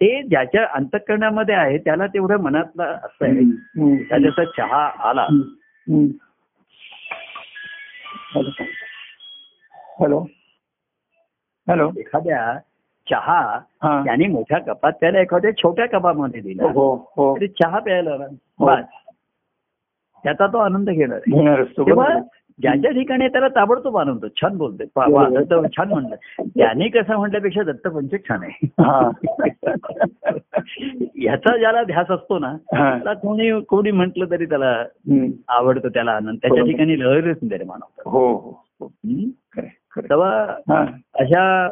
ते 0.00 0.22
ज्याच्या 0.22 0.64
अंतकरणामध्ये 0.74 1.54
आहे 1.54 1.78
त्याला 1.78 2.06
तेवढं 2.06 2.40
मनातलं 2.40 2.84
असं 2.84 3.24
आहे 3.24 3.40
हम्म. 3.40 3.94
त्या 3.96 4.18
जसा 4.18 4.44
चहा 4.56 4.84
आला. 5.08 5.26
हॅलो 9.96 10.18
हॅलो 11.66 11.90
एखाद्या 11.98 12.58
चहा 13.06 13.38
हा. 13.82 14.02
त्यांनी 14.04 14.26
मोठ्या 14.26 14.58
कपात 14.58 14.92
त्याला 14.92 15.20
एखाद्या 15.20 15.50
छोट्या 15.56 15.86
कपामध्ये 15.88 16.40
दिला 16.40 16.70
हो 16.72 16.94
हो 17.16 17.34
तरी 17.36 17.48
चहा 17.48 17.78
प्यायला 17.78 18.10
हो. 18.14 18.74
त्याचा 20.24 20.46
तो 20.46 20.58
आनंद 20.58 20.90
घेणार. 20.90 21.18
ज्याच्या 22.58 22.90
ठिकाणी 22.90 23.28
त्याला 23.28 23.48
ताबडतोब 23.48 23.96
आनंद. 23.98 24.24
छान 24.42 24.56
बोलते 24.56 24.84
छान 25.76 25.88
म्हणलं 25.88 26.14
त्याने 26.56 26.88
कसं 26.88 27.16
म्हटल्यापेक्षा 27.16 27.62
दत्तपंचक 27.62 28.28
छान 28.28 28.42
आहे 28.42 28.66
हा. 28.80 29.10
ह्याचा 31.16 31.56
ज्याला 31.56 31.82
ध्यास 31.82 32.10
असतो 32.10 32.38
ना 32.38 32.48
हा. 32.48 32.90
त्याला 32.90 33.12
कोणी 33.12 33.50
कोणी 33.60 33.90
म्हटलं 33.90 34.30
तरी 34.30 34.46
त्याला. 34.46 34.72
आवडतं 35.48 35.88
त्याला 35.88 36.12
आनंद 36.12 36.38
त्याच्या. 36.42 36.64
ठिकाणी 36.64 37.00
लहरच 37.00 37.38
निर्माण 37.42 37.80
होतं 37.82 38.10
हो 38.10 38.60
तेव्हा. 39.98 40.56
अशा 41.14 41.68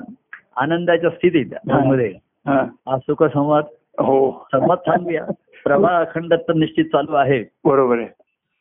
आनंदाच्या 0.57 1.11
स्थितीत 1.11 1.47
मध्ये 1.73 2.15
हा. 2.47 2.67
सुख 2.99 3.23
संवाद 3.23 3.65
हो. 3.99 4.47
संवाद 4.53 4.79
थांबूया. 4.79 5.25
प्रभा 5.65 5.99
अखंड 5.99 6.35
तर 6.35 6.53
निश्चित 6.53 6.85
चालू 6.85 7.15
आहे. 7.15 7.45
बरोबर 7.65 7.99
आहे. 7.99 8.09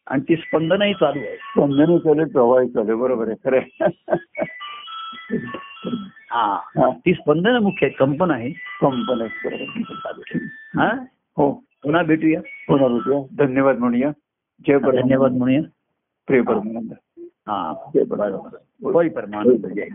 आणि 0.07 0.21
ती 0.29 0.35
स्पंदनही 0.35 0.93
चालू 0.93 1.19
आहे. 1.19 1.35
स्पंदनही 1.35 1.99
चालू 1.99 2.25
प्रवाही 2.25 2.69
चालू 2.69 2.97
बरोबर 2.97 3.27
आहे. 3.27 3.35
खरं 3.45 3.59
हा. 6.31 6.59
ती 7.05 7.13
स्पंदन 7.13 7.55
मुख्य 7.55 7.85
आहे 7.85 7.95
कंपन 7.95 8.31
आहे. 8.31 8.49
कंपन 8.81 9.21
आहे 9.21 9.49
बरोबर 9.49 10.37
हा. 10.81 11.05
हो? 11.37 11.51
पुन्हा 11.83 12.03
भेटूया. 12.03 12.41
पुन्हा 12.67 12.87
भेटूया. 12.87 13.45
धन्यवाद 13.45 13.77
म्हणूया 13.77 14.11
जय 14.67 14.79
धन्यवाद 14.79 15.31
म्हणूया 15.31 15.61
प्रिय 16.27 16.41
परमानंद. 16.41 16.93
हा. 17.19 17.73
जय 17.95 18.03
परमानंद. 18.03 18.55
होय 18.83 19.09
परमानंद 19.09 19.67
जय 19.73 19.89